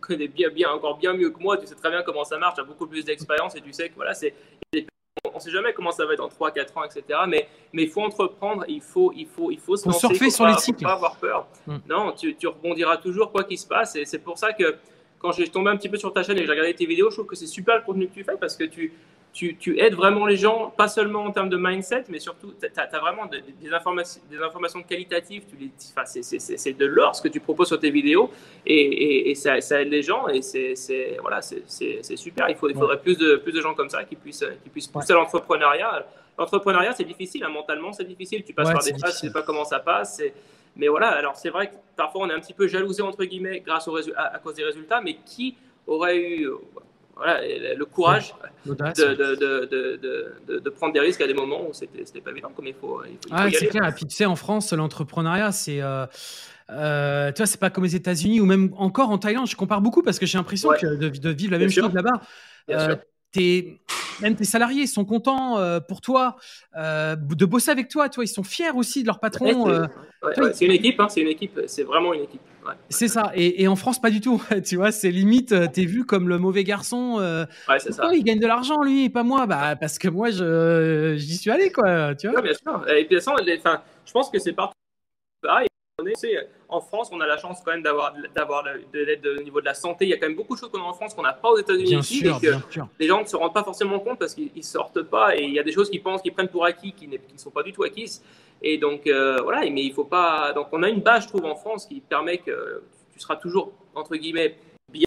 connais, 0.00 0.28
bien, 0.28 0.50
bien, 0.50 0.70
encore 0.70 0.98
bien 0.98 1.12
mieux 1.12 1.30
que 1.30 1.40
moi. 1.40 1.56
Tu 1.56 1.66
sais 1.66 1.76
très 1.76 1.90
bien 1.90 2.02
comment 2.02 2.24
ça 2.24 2.36
marche. 2.38 2.54
Tu 2.54 2.60
as 2.60 2.64
beaucoup 2.64 2.86
plus 2.86 3.04
d'expérience 3.04 3.54
et 3.54 3.60
tu 3.60 3.72
sais 3.72 3.88
que 3.88 3.94
voilà, 3.94 4.14
c'est. 4.14 4.34
On 5.32 5.36
ne 5.36 5.40
sait 5.40 5.50
jamais 5.50 5.72
comment 5.72 5.90
ça 5.90 6.06
va 6.06 6.14
être 6.14 6.22
en 6.22 6.28
3, 6.28 6.52
4 6.52 6.78
ans, 6.78 6.84
etc. 6.84 7.02
Mais, 7.28 7.48
mais 7.72 7.84
il 7.84 7.90
faut 7.90 8.02
entreprendre, 8.02 8.64
il 8.68 8.80
faut, 8.80 9.12
il 9.16 9.26
faut, 9.26 9.50
il 9.50 9.58
faut 9.58 9.76
se 9.76 9.86
lancer. 9.86 10.06
surfer 10.06 10.30
sur 10.30 10.46
les 10.46 10.54
cycles. 10.54 10.84
pas 10.84 10.92
avoir 10.92 11.16
peur. 11.16 11.46
Mm. 11.66 11.76
Non, 11.88 12.12
tu, 12.12 12.36
tu, 12.36 12.46
rebondiras 12.46 12.96
toujours 12.98 13.32
quoi 13.32 13.44
qu'il 13.44 13.58
se 13.58 13.66
passe. 13.66 13.96
Et 13.96 14.04
c'est 14.04 14.20
pour 14.20 14.38
ça 14.38 14.52
que 14.52 14.76
quand 15.18 15.32
j'ai 15.32 15.48
tombé 15.48 15.70
un 15.70 15.76
petit 15.76 15.88
peu 15.88 15.96
sur 15.96 16.12
ta 16.12 16.22
chaîne 16.22 16.36
et 16.36 16.40
que 16.40 16.46
j'ai 16.46 16.52
regardé 16.52 16.74
tes 16.74 16.86
vidéos, 16.86 17.10
je 17.10 17.16
trouve 17.16 17.26
que 17.26 17.36
c'est 17.36 17.46
super 17.46 17.76
le 17.76 17.82
contenu 17.82 18.08
que 18.08 18.14
tu 18.14 18.24
fais 18.24 18.36
parce 18.36 18.56
que 18.56 18.64
tu, 18.64 18.92
tu, 19.38 19.78
aides 19.78 19.94
vraiment 19.94 20.26
les 20.26 20.36
gens, 20.36 20.72
pas 20.76 20.88
seulement 20.88 21.24
en 21.24 21.30
termes 21.30 21.48
de 21.48 21.56
mindset, 21.56 22.04
mais 22.08 22.18
surtout, 22.18 22.52
tu 22.60 22.66
as, 22.80 22.98
vraiment 22.98 23.26
des, 23.26 23.72
informations, 23.72 24.20
des 24.28 24.38
informations 24.38 24.82
qualitatives. 24.82 25.44
c'est 25.76 26.72
de 26.76 26.86
l'or 26.86 27.14
ce 27.14 27.22
que 27.22 27.28
tu 27.28 27.38
proposes 27.38 27.68
sur 27.68 27.78
tes 27.78 27.90
vidéos 27.90 28.30
et, 28.66 29.30
et, 29.30 29.34
ça, 29.36 29.58
aide 29.80 29.90
les 29.90 30.02
gens 30.02 30.26
et 30.26 30.42
c'est 30.42 30.74
voilà, 31.20 31.40
super. 31.40 32.48
Il, 32.48 32.56
faut, 32.56 32.68
il 32.68 32.74
faudrait 32.74 33.00
plus 33.00 33.16
de, 33.16 33.36
plus 33.36 33.52
de 33.52 33.60
gens 33.60 33.74
comme 33.74 33.88
ça 33.88 34.02
qui 34.04 34.16
puissent, 34.16 34.44
qui 34.64 34.70
puissent 34.70 34.88
pousser 34.88 35.12
l'entrepreneuriat. 35.12 36.06
L'entrepreneuriat, 36.36 36.92
c'est 36.92 37.04
difficile, 37.04 37.44
hein, 37.44 37.48
mentalement, 37.48 37.92
c'est 37.92 38.04
difficile. 38.04 38.42
Tu 38.44 38.52
passes 38.52 38.72
par 38.72 38.82
des 38.82 38.96
phases, 38.98 39.20
tu 39.20 39.26
sais 39.26 39.32
pas 39.32 39.42
comment 39.42 39.64
ça 39.64 39.78
passe. 39.78 40.20
Mais 40.76 40.88
voilà, 40.88 41.08
alors 41.08 41.36
c'est 41.36 41.50
vrai 41.50 41.68
que 41.68 41.74
parfois 41.96 42.22
on 42.22 42.30
est 42.30 42.34
un 42.34 42.40
petit 42.40 42.54
peu 42.54 42.66
jalousé, 42.66 43.02
entre 43.02 43.24
guillemets, 43.24 43.60
grâce 43.60 43.88
à 44.16 44.38
cause 44.38 44.54
des 44.54 44.64
résultats, 44.64 45.00
mais 45.00 45.14
qui 45.24 45.56
aurait 45.86 46.18
eu 46.18 46.48
voilà, 47.18 47.40
le 47.74 47.84
courage 47.84 48.32
de, 48.64 48.74
de, 48.74 50.60
de, 50.60 50.70
prendre 50.70 50.92
des 50.92 51.00
risques 51.00 51.20
à 51.20 51.26
des 51.26 51.34
moments 51.34 51.68
où 51.68 51.72
c'était 51.72 52.20
pas 52.20 52.30
évident, 52.30 52.52
comme 52.54 52.68
il 52.68 52.74
faut. 52.74 53.02
Il 53.04 53.14
faut, 53.14 53.28
ah, 53.32 53.48
c'est 53.52 53.66
clair. 53.66 53.86
Et 53.86 53.92
puis 53.92 54.06
tu 54.06 54.14
sais, 54.14 54.24
en 54.24 54.36
France, 54.36 54.72
l'entrepreneuriat, 54.72 55.50
c'est. 55.50 55.82
Euh, 55.82 56.06
euh, 56.70 57.32
tu 57.32 57.38
vois, 57.38 57.46
c'est 57.46 57.58
pas 57.58 57.70
comme 57.70 57.84
les 57.84 57.96
États-Unis 57.96 58.40
ou 58.40 58.46
même 58.46 58.72
encore 58.76 59.10
en 59.10 59.18
Thaïlande. 59.18 59.48
Je 59.48 59.56
compare 59.56 59.80
beaucoup 59.80 60.02
parce 60.02 60.20
que 60.20 60.26
j'ai 60.26 60.38
l'impression 60.38 60.70
de, 60.70 61.30
vivre 61.30 61.52
la 61.52 61.58
même 61.58 61.70
chose 61.70 61.92
là-bas. 61.92 62.20
Euh, 62.70 62.94
même 64.20 64.36
tes 64.36 64.44
salariés 64.44 64.86
sont 64.86 65.04
contents 65.04 65.58
euh, 65.58 65.80
pour 65.80 66.00
toi 66.00 66.36
euh, 66.76 67.16
de 67.16 67.44
bosser 67.44 67.70
avec 67.70 67.88
toi. 67.88 68.08
Toi, 68.08 68.24
ils 68.24 68.28
sont 68.28 68.42
fiers 68.42 68.70
aussi 68.70 69.02
de 69.02 69.06
leur 69.06 69.20
patron. 69.20 69.68
Euh. 69.68 69.86
c'est 70.52 70.64
une 70.64 70.72
équipe, 70.72 70.98
hein, 71.00 71.08
c'est 71.08 71.20
une 71.20 71.28
équipe, 71.28 71.60
c'est 71.66 71.84
vraiment 71.84 72.14
une 72.14 72.22
équipe. 72.22 72.40
C'est 72.90 73.08
ça. 73.08 73.32
Et, 73.34 73.66
en 73.66 73.76
France, 73.76 73.98
pas 73.98 74.10
du 74.10 74.20
tout. 74.20 74.42
tu 74.66 74.76
vois, 74.76 74.92
c'est 74.92 75.10
limite, 75.10 75.54
t'es 75.72 75.84
vu 75.84 76.04
comme 76.04 76.28
le 76.28 76.38
mauvais 76.38 76.64
garçon. 76.64 77.16
ouais, 77.68 77.78
c'est 77.78 77.92
ça. 77.92 78.10
Il 78.14 78.24
gagne 78.24 78.40
de 78.40 78.46
l'argent, 78.46 78.82
lui, 78.82 79.04
et 79.04 79.10
pas 79.10 79.22
moi? 79.22 79.46
Bah, 79.46 79.76
parce 79.76 79.98
que 79.98 80.08
moi, 80.08 80.30
je, 80.30 81.14
j'y 81.16 81.36
suis 81.36 81.50
allé, 81.50 81.72
quoi. 81.72 82.14
Tu 82.14 82.28
vois. 82.28 82.42
bien 82.42 82.52
sûr. 82.54 82.88
Et 82.90 83.04
puis, 83.06 83.18
je 83.20 84.12
pense 84.12 84.30
que 84.30 84.38
c'est 84.38 84.52
partout 84.52 84.74
pareil 85.40 85.68
en 86.70 86.80
France, 86.80 87.08
on 87.12 87.20
a 87.20 87.26
la 87.26 87.38
chance 87.38 87.62
quand 87.64 87.72
même 87.72 87.82
d'avoir 87.82 88.12
de 88.62 88.98
l'aide 88.98 89.26
au 89.26 89.42
niveau 89.42 89.60
de 89.60 89.64
la 89.64 89.74
santé. 89.74 90.04
Il 90.04 90.10
y 90.10 90.12
a 90.12 90.18
quand 90.18 90.26
même 90.26 90.36
beaucoup 90.36 90.54
de 90.54 90.60
choses 90.60 90.70
qu'on 90.70 90.80
a 90.80 90.84
en 90.84 90.92
France 90.92 91.14
qu'on 91.14 91.22
n'a 91.22 91.32
pas 91.32 91.48
aux 91.48 91.58
États-Unis 91.58 91.94
ici. 91.94 92.26
et 92.26 92.30
que 92.30 92.80
les 93.00 93.06
gens 93.06 93.22
ne 93.22 93.26
se 93.26 93.36
rendent 93.36 93.54
pas 93.54 93.64
forcément 93.64 93.98
compte 94.00 94.18
parce 94.18 94.34
qu'ils 94.34 94.50
ne 94.54 94.62
sortent 94.62 95.02
pas 95.02 95.34
et 95.36 95.44
il 95.44 95.52
y 95.52 95.58
a 95.58 95.62
des 95.62 95.72
choses 95.72 95.88
qu'ils 95.88 96.02
pensent 96.02 96.20
qu'ils 96.20 96.34
prennent 96.34 96.48
pour 96.48 96.66
acquis 96.66 96.92
qui, 96.92 97.08
ne 97.08 97.16
sont 97.36 97.50
pas 97.50 97.62
du 97.62 97.72
tout 97.72 97.84
acquises. 97.84 98.22
Et 98.60 98.76
donc, 98.76 99.06
euh, 99.06 99.38
voilà, 99.42 99.60
mais 99.70 99.82
il 99.82 99.92
faut 99.92 100.04
pas. 100.04 100.52
Donc, 100.52 100.68
on 100.72 100.82
a 100.82 100.88
une 100.88 101.00
base, 101.00 101.22
je 101.24 101.28
trouve, 101.28 101.44
en 101.46 101.54
France 101.54 101.86
qui 101.86 102.00
permet 102.00 102.38
que 102.38 102.82
tu 103.12 103.20
seras 103.20 103.36
toujours, 103.36 103.72
entre 103.94 104.16
guillemets, 104.16 104.56
bien. 104.90 105.06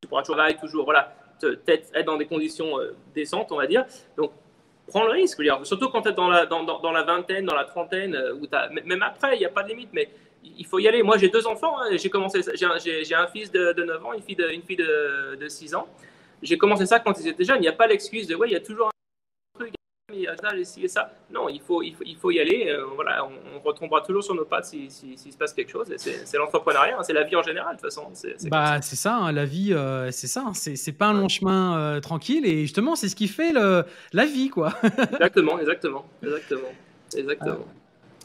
Tu 0.00 0.08
pourras 0.08 0.22
toujours 0.22 0.36
travailler, 0.36 0.56
toujours, 0.56 0.84
voilà, 0.84 1.12
être 1.66 2.04
dans 2.04 2.16
des 2.16 2.26
conditions 2.26 2.78
euh, 2.78 2.94
décentes, 3.14 3.50
on 3.50 3.56
va 3.56 3.66
dire. 3.66 3.84
Donc, 4.16 4.30
prends 4.86 5.04
le 5.04 5.10
risque. 5.10 5.42
Surtout 5.64 5.88
quand 5.88 6.02
tu 6.02 6.10
es 6.10 6.12
dans 6.12 6.28
la, 6.28 6.46
dans, 6.46 6.62
dans, 6.62 6.92
la 6.92 7.02
vingtaine, 7.02 7.44
dans 7.44 7.54
la 7.54 7.64
trentaine, 7.64 8.14
euh, 8.14 8.34
où 8.34 8.46
as, 8.52 8.68
même 8.68 9.02
après, 9.02 9.36
il 9.36 9.40
n'y 9.40 9.46
a 9.46 9.50
pas 9.50 9.62
de 9.62 9.68
limite, 9.68 9.90
mais 9.92 10.08
il 10.42 10.66
faut 10.66 10.78
y 10.78 10.88
aller. 10.88 11.02
Moi, 11.02 11.18
j'ai 11.18 11.28
deux 11.28 11.46
enfants. 11.46 11.78
Hein, 11.80 11.96
j'ai 11.96 12.10
commencé, 12.10 12.40
j'ai 12.54 13.14
un, 13.14 13.26
fils 13.28 13.50
de, 13.50 13.72
de, 13.72 13.82
9 13.84 14.04
ans, 14.04 14.12
une 14.12 14.22
fille 14.22 14.36
de, 14.36 14.48
une 14.50 14.62
fille 14.62 14.76
de, 14.76 15.36
de 15.36 15.48
6 15.48 15.74
ans. 15.74 15.88
J'ai 16.42 16.58
commencé 16.58 16.86
ça 16.86 17.00
quand 17.00 17.18
ils 17.20 17.28
étaient 17.28 17.44
jeunes. 17.44 17.58
Il 17.58 17.62
n'y 17.62 17.68
a 17.68 17.72
pas 17.72 17.86
l'excuse 17.86 18.26
de, 18.26 18.34
ouais, 18.34 18.48
il 18.48 18.52
y 18.52 18.56
a 18.56 18.60
toujours 18.60 18.88
un 18.88 19.58
truc, 19.58 19.74
il 20.12 20.20
y 20.20 20.26
a 20.26 20.34
ça, 20.36 20.56
et 20.56 20.88
ça. 20.88 21.12
Non, 21.30 21.48
il 21.48 21.60
faut, 21.60 21.82
il 21.82 21.94
faut, 21.94 22.04
il 22.06 22.16
faut 22.16 22.30
y 22.30 22.40
aller. 22.40 22.68
Euh, 22.68 22.84
voilà, 22.94 23.26
on, 23.26 23.60
retombera 23.60 24.00
toujours 24.00 24.24
sur 24.24 24.34
nos 24.34 24.46
pattes 24.46 24.64
s'il 24.64 24.90
si, 24.90 25.18
si, 25.18 25.32
se 25.32 25.36
passe 25.36 25.52
quelque 25.52 25.70
chose. 25.70 25.92
C'est 25.96 26.38
l'entrepreneuriat, 26.38 26.98
hein, 26.98 27.02
c'est 27.02 27.12
la 27.12 27.24
vie 27.24 27.36
en 27.36 27.42
général, 27.42 27.76
de 27.76 27.80
toute 27.80 27.90
façon. 27.90 28.08
C'est 28.14 28.48
bah, 28.48 28.80
ça, 28.80 29.16
hein, 29.16 29.32
la 29.32 29.44
vie, 29.44 29.74
euh, 29.74 30.10
c'est 30.10 30.28
ça. 30.28 30.44
C'est 30.54 30.92
pas 30.92 31.06
un 31.06 31.14
long 31.14 31.28
chemin 31.28 32.00
tranquille. 32.00 32.46
Et 32.46 32.62
justement, 32.62 32.96
c'est 32.96 33.08
ce 33.08 33.16
qui 33.16 33.28
fait 33.28 33.52
le, 33.52 33.84
la 34.14 34.24
vie, 34.24 34.48
quoi. 34.48 34.72
exactement, 35.12 35.58
exactement, 35.58 36.06
exactement. 36.22 36.68
Exactement. 37.16 37.66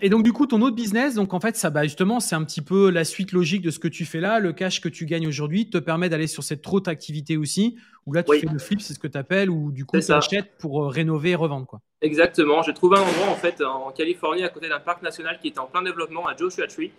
Et 0.02 0.10
donc, 0.10 0.24
du 0.24 0.34
coup, 0.34 0.46
ton 0.46 0.62
autre 0.62 0.76
business, 0.76 1.16
donc 1.16 1.34
en 1.34 1.40
fait, 1.40 1.56
ça, 1.56 1.70
bah, 1.70 1.84
justement, 1.84 2.20
c'est 2.20 2.36
un 2.36 2.44
petit 2.44 2.62
peu 2.62 2.90
la 2.90 3.06
suite 3.06 3.32
logique 3.32 3.62
de 3.62 3.72
ce 3.72 3.80
que 3.80 3.88
tu 3.88 4.04
fais 4.04 4.20
là. 4.20 4.40
Le 4.40 4.52
cash 4.52 4.82
que 4.82 4.90
tu 4.90 5.06
gagnes 5.06 5.28
aujourd'hui 5.28 5.70
te 5.70 5.78
permet 5.78 6.10
d'aller 6.10 6.28
sur 6.28 6.44
cette 6.44 6.68
autre 6.68 6.90
activité 6.90 7.38
aussi, 7.38 7.78
où 8.06 8.14
là, 8.14 8.22
tu 8.22 8.38
fais 8.38 8.48
le 8.52 8.60
flip, 8.60 8.82
c'est 8.82 8.94
ce 8.94 9.00
que 9.00 9.08
tu 9.08 9.18
appelles, 9.18 9.50
ou 9.50 9.72
du 9.72 9.86
coup, 9.86 9.98
tu 10.00 10.12
achètes 10.12 10.58
pour 10.58 10.84
euh, 10.84 10.88
rénover 10.88 11.32
et 11.32 11.36
revendre. 11.36 11.66
Quoi. 11.66 11.80
Exactement. 12.02 12.62
J'ai 12.62 12.74
trouvé 12.74 12.98
un 12.98 13.02
endroit, 13.02 13.30
en 13.30 13.36
fait, 13.36 13.62
en 13.64 13.92
Californie, 13.92 14.44
à 14.44 14.50
côté 14.50 14.68
d'un 14.68 14.82
parc 14.82 15.02
national 15.02 15.40
qui 15.42 15.48
était 15.48 15.60
en 15.60 15.68
plein 15.68 15.82
développement, 15.82 16.28
à 16.28 16.36
Joshua 16.36 16.68
Tree. 16.68 16.92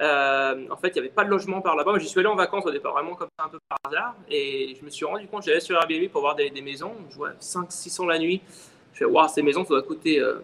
Euh, 0.00 0.66
en 0.70 0.76
fait, 0.76 0.88
il 0.88 0.94
n'y 0.94 1.00
avait 1.00 1.08
pas 1.08 1.24
de 1.24 1.30
logement 1.30 1.60
par 1.60 1.76
là-bas. 1.76 1.98
J'y 1.98 2.08
suis 2.08 2.20
allé 2.20 2.28
en 2.28 2.36
vacances 2.36 2.66
au 2.66 2.70
départ, 2.70 2.92
vraiment 2.92 3.14
comme 3.14 3.28
ça, 3.38 3.46
un 3.46 3.48
peu 3.48 3.58
par 3.68 3.78
hasard. 3.88 4.14
Et 4.30 4.76
je 4.78 4.84
me 4.84 4.90
suis 4.90 5.04
rendu 5.04 5.26
compte, 5.26 5.44
j'allais 5.44 5.60
sur 5.60 5.76
Airbnb 5.76 6.10
pour 6.10 6.20
voir 6.20 6.34
des, 6.34 6.50
maisons. 6.62 6.92
Je 7.10 7.16
vois 7.16 7.30
500-600 7.40 8.08
la 8.08 8.18
nuit. 8.18 8.42
Je 8.92 8.98
fais, 8.98 9.04
waouh, 9.04 9.28
ces 9.28 9.42
maisons, 9.42 9.64
ça 9.64 9.70
doit 9.70 9.82
coûter. 9.82 10.20
Euh, 10.20 10.40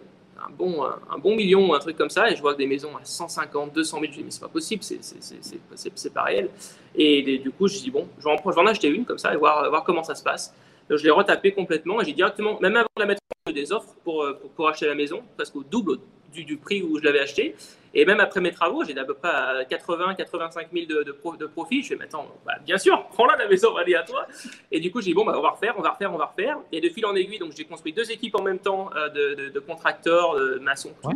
un 0.47 0.51
bon, 0.51 0.85
un, 0.85 1.19
bon 1.19 1.35
million 1.35 1.71
ou 1.71 1.75
un 1.75 1.79
truc 1.79 1.97
comme 1.97 2.11
ça, 2.11 2.31
et 2.31 2.37
je 2.37 2.41
vois 2.41 2.55
des 2.55 2.67
maisons 2.67 2.97
à 2.97 3.05
150, 3.05 3.73
200 3.73 4.01
000, 4.01 4.13
je 4.13 4.19
dis, 4.19 4.25
mais 4.25 4.31
c'est 4.31 4.41
pas 4.41 4.49
possible, 4.49 4.83
c'est 4.83 6.15
pas 6.15 6.23
réel. 6.23 6.49
Et, 6.95 7.39
du 7.39 7.51
coup, 7.51 7.69
je 7.69 7.79
dis, 7.79 7.91
bon, 7.91 8.09
je 8.19 8.25
vais, 8.25 8.61
en, 8.61 8.67
acheter 8.67 8.89
une 8.89 9.05
comme 9.05 9.19
ça 9.19 9.35
et 9.35 9.37
voir, 9.37 9.69
voir 9.69 9.85
comment 9.85 10.03
ça 10.03 10.15
se 10.15 10.23
passe. 10.23 10.55
je 10.91 11.03
l'ai 11.03 11.11
retapé 11.11 11.53
complètement 11.53 12.01
et 12.01 12.05
j'ai 12.05 12.13
directement, 12.13 12.59
même 12.61 12.77
avant 12.77 12.89
de 12.97 13.01
la 13.01 13.07
mettre 13.07 13.21
des 13.53 13.73
offres 13.73 13.95
pour, 14.05 14.27
pour, 14.41 14.51
pour 14.51 14.69
acheter 14.69 14.87
la 14.87 14.95
maison, 14.95 15.23
parce 15.37 15.51
qu'au 15.51 15.63
double 15.63 15.99
du, 16.33 16.45
du, 16.45 16.57
prix 16.57 16.83
où 16.83 16.99
je 16.99 17.05
l'avais 17.05 17.21
acheté. 17.21 17.55
Et 17.99 18.05
même 18.05 18.21
après 18.21 18.41
mes 18.41 18.53
travaux, 18.53 18.85
j'ai 18.85 18.97
à 18.97 19.05
peu 19.05 19.15
près 19.15 19.29
80, 19.69 20.15
85 20.15 20.69
000 20.73 20.87
de, 20.87 21.03
de, 21.03 21.37
de 21.37 21.47
profit. 21.47 21.83
Je 21.83 21.89
fais, 21.89 21.97
mais 21.97 22.05
attends, 22.05 22.33
bah, 22.47 22.53
bien 22.65 22.79
sûr, 22.79 23.09
prends-la 23.09 23.35
la 23.35 23.49
maison, 23.49 23.75
allez 23.77 23.97
à 23.97 24.05
toi. 24.05 24.25
Et 24.71 24.79
du 24.79 24.93
coup, 24.93 25.01
j'ai 25.01 25.07
dit, 25.07 25.15
bon, 25.15 25.25
bah, 25.25 25.35
on 25.37 25.43
va 25.43 25.51
refaire, 25.51 25.75
on 25.77 25.83
va 25.83 25.91
refaire, 25.91 26.15
on 26.15 26.17
va 26.17 26.27
refaire. 26.27 26.59
Et 26.71 26.81
de 26.81 26.89
fil 26.91 27.05
en 27.07 27.17
aiguille, 27.17 27.41
donc 27.41 27.55
j'ai 27.57 27.65
construit 27.65 27.93
deux 27.93 28.09
équipes 28.13 28.37
en 28.37 28.43
même 28.43 28.61
temps 28.61 28.89
euh, 28.95 29.09
de, 29.09 29.49
de, 29.49 29.59
contracteurs, 29.59 30.37
de 30.37 30.61
maçons. 30.61 30.95
Ouais. 31.03 31.15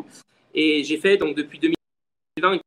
Et 0.55 0.83
j'ai 0.83 0.97
fait, 0.97 1.19
donc 1.19 1.37
depuis 1.37 1.61
2020, 1.61 2.59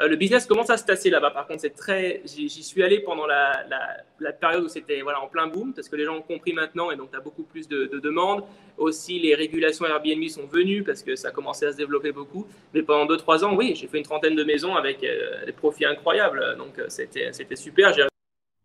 euh, 0.00 0.08
le 0.08 0.16
business 0.16 0.46
commence 0.46 0.70
à 0.70 0.76
se 0.76 0.84
tasser 0.84 1.08
là-bas. 1.08 1.30
Par 1.30 1.46
contre, 1.46 1.60
c'est 1.60 1.74
très. 1.74 2.20
J'y 2.24 2.48
suis 2.48 2.82
allé 2.82 3.00
pendant 3.00 3.26
la, 3.26 3.64
la, 3.68 3.96
la 4.18 4.32
période 4.32 4.64
où 4.64 4.68
c'était 4.68 5.02
voilà, 5.02 5.20
en 5.22 5.28
plein 5.28 5.46
boom, 5.46 5.72
parce 5.72 5.88
que 5.88 5.96
les 5.96 6.04
gens 6.04 6.16
ont 6.16 6.22
compris 6.22 6.52
maintenant 6.52 6.90
et 6.90 6.96
donc 6.96 7.10
tu 7.12 7.16
as 7.16 7.20
beaucoup 7.20 7.44
plus 7.44 7.68
de, 7.68 7.86
de, 7.86 8.00
demandes. 8.00 8.44
Aussi, 8.76 9.20
les 9.20 9.34
régulations 9.34 9.86
Airbnb 9.86 10.26
sont 10.28 10.46
venues 10.46 10.82
parce 10.82 11.02
que 11.02 11.14
ça 11.14 11.28
a 11.28 11.30
commencé 11.30 11.66
à 11.66 11.72
se 11.72 11.76
développer 11.76 12.10
beaucoup. 12.10 12.46
Mais 12.72 12.82
pendant 12.82 13.12
2-3 13.14 13.44
ans, 13.44 13.54
oui, 13.54 13.74
j'ai 13.76 13.86
fait 13.86 13.98
une 13.98 14.04
trentaine 14.04 14.34
de 14.34 14.44
maisons 14.44 14.74
avec 14.74 15.04
euh, 15.04 15.44
des 15.46 15.52
profits 15.52 15.84
incroyables. 15.84 16.56
Donc, 16.58 16.78
euh, 16.78 16.86
c'était 16.88 17.56
super. 17.56 17.92
J'ai 17.94 18.02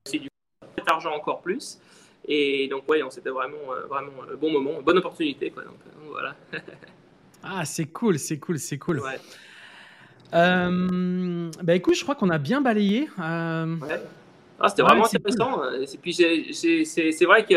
réussi 0.08 0.20
du 0.20 0.30
argent 0.88 1.14
encore 1.14 1.42
plus. 1.42 1.80
Et 2.28 2.68
donc, 2.68 2.84
oui, 2.88 3.02
c'était 3.12 3.30
vraiment, 3.30 3.58
vraiment 3.88 4.12
un 4.32 4.36
bon 4.36 4.52
moment, 4.52 4.72
une 4.80 4.82
bonne 4.82 4.98
opportunité. 4.98 5.52
Quoi. 5.52 5.64
Donc, 5.64 5.78
donc 5.84 6.10
voilà. 6.10 6.36
ah, 7.44 7.66
c'est 7.66 7.88
cool, 7.88 8.18
c'est 8.18 8.40
cool, 8.40 8.58
c'est 8.58 8.80
cool. 8.80 9.00
Ouais. 9.00 9.20
Euh, 10.34 11.50
bah 11.64 11.76
écoute, 11.76 11.96
je 11.96 12.04
crois 12.04 12.16
qu'on 12.16 12.30
a 12.30 12.38
bien 12.38 12.62
balayé. 12.62 13.10
Euh... 13.20 13.76
Ouais. 13.78 14.02
Ah, 14.60 14.70
C'était 14.70 14.82
ouais, 14.82 14.90
vraiment 14.90 15.06
intéressant. 15.06 15.60
Cool. 15.60 15.84
Et 15.84 15.98
puis 15.98 16.14
c'est 16.14 17.26
vrai 17.26 17.46
que 17.46 17.56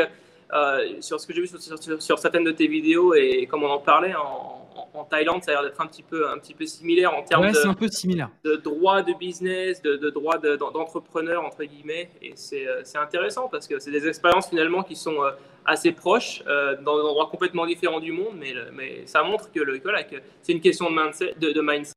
euh, 0.55 1.01
sur 1.01 1.19
ce 1.19 1.27
que 1.27 1.35
j'ai 1.35 1.41
vu 1.41 1.47
sur, 1.47 1.61
sur, 1.61 2.03
sur, 2.03 2.19
certaines 2.19 2.45
de 2.45 2.53
tes 2.53 2.67
vidéos 2.67 3.15
et 3.15 3.47
comme 3.51 3.63
on 3.65 3.71
en 3.71 3.79
parlait 3.79 4.15
en, 4.15 4.69
en, 4.77 5.01
en 5.01 5.05
Thaïlande, 5.05 5.43
ça 5.43 5.51
a 5.53 5.55
l'air 5.55 5.63
d'être 5.65 5.81
un 5.81 5.87
petit 5.87 6.03
peu 6.03 6.29
un 6.29 6.39
petit 6.39 6.53
peu 6.55 6.67
similaire 6.67 7.15
en 7.15 7.23
termes 7.23 7.47
ouais, 7.47 7.53
de, 7.53 7.67
un 7.67 7.75
peu 7.75 7.89
similaire. 7.89 8.29
de 8.45 8.57
droit 8.57 9.03
de 9.03 9.15
business, 9.19 9.81
de, 9.83 9.97
de 9.97 10.11
droit 10.11 10.39
d'entrepreneur 10.39 11.45
entre 11.45 11.65
guillemets. 11.65 12.11
Et 12.21 12.33
c'est 12.37 12.99
intéressant 12.99 13.49
parce 13.49 13.67
que 13.67 13.79
c'est 13.79 13.91
des 13.91 14.07
expériences 14.07 14.49
finalement 14.49 14.83
qui 14.83 14.95
sont 14.95 15.17
assez 15.65 15.93
proches 15.93 16.43
euh, 16.47 16.77
dans 16.83 16.97
des 16.97 17.03
endroits 17.03 17.29
complètement 17.31 17.67
différents 17.67 18.01
du 18.01 18.13
monde, 18.13 18.35
mais, 18.39 18.55
mais 18.73 19.07
ça 19.07 19.23
montre 19.23 19.51
que, 19.53 19.61
le, 19.61 19.81
voilà, 19.83 20.03
que 20.03 20.17
c'est 20.43 20.53
une 20.53 20.61
question 20.61 20.91
de 20.91 20.97
mindset, 20.97 21.35
de, 21.41 21.53
de 21.53 21.61
mindset 21.61 21.95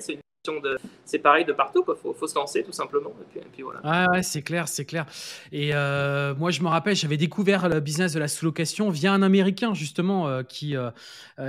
c'est 0.00 0.14
une 0.14 0.20
question 0.44 0.60
de 0.60 0.78
c'est 1.04 1.18
pareil 1.18 1.44
de 1.44 1.52
partout 1.52 1.84
il 1.86 1.94
faut, 2.00 2.12
faut, 2.12 2.26
se 2.26 2.34
lancer 2.34 2.64
tout 2.64 2.72
simplement 2.72 3.10
et 3.20 3.24
puis, 3.30 3.40
et 3.40 3.48
puis 3.52 3.62
voilà 3.62 3.80
ah 3.84 4.06
ouais, 4.10 4.22
c'est 4.22 4.42
clair 4.42 4.68
c'est 4.68 4.84
clair 4.84 5.06
et 5.52 5.70
euh, 5.72 6.34
moi 6.34 6.50
je 6.50 6.62
me 6.62 6.68
rappelle 6.68 6.96
j'avais 6.96 7.16
découvert 7.16 7.68
le 7.68 7.80
business 7.80 8.12
de 8.12 8.18
la 8.18 8.28
sous-location 8.28 8.90
via 8.90 9.12
un 9.12 9.22
américain 9.22 9.74
justement 9.74 10.28
euh, 10.28 10.42
qui 10.42 10.76
euh, 10.76 10.90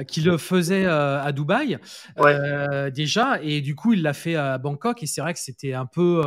qui 0.08 0.22
le 0.22 0.38
faisait 0.38 0.86
à 0.86 1.32
Dubaï 1.32 1.80
ouais. 2.18 2.92
déjà 2.92 3.40
et 3.42 3.62
du 3.62 3.76
coup 3.76 3.94
il 3.94 4.02
l'a 4.02 4.14
fait 4.14 4.36
à 4.36 4.58
Bangkok 4.58 5.02
et 5.02 5.06
c'est 5.08 5.22
vrai 5.22 5.34
que 5.34 5.40
c'était 5.40 5.74
un 5.74 5.86
peu 5.86 6.20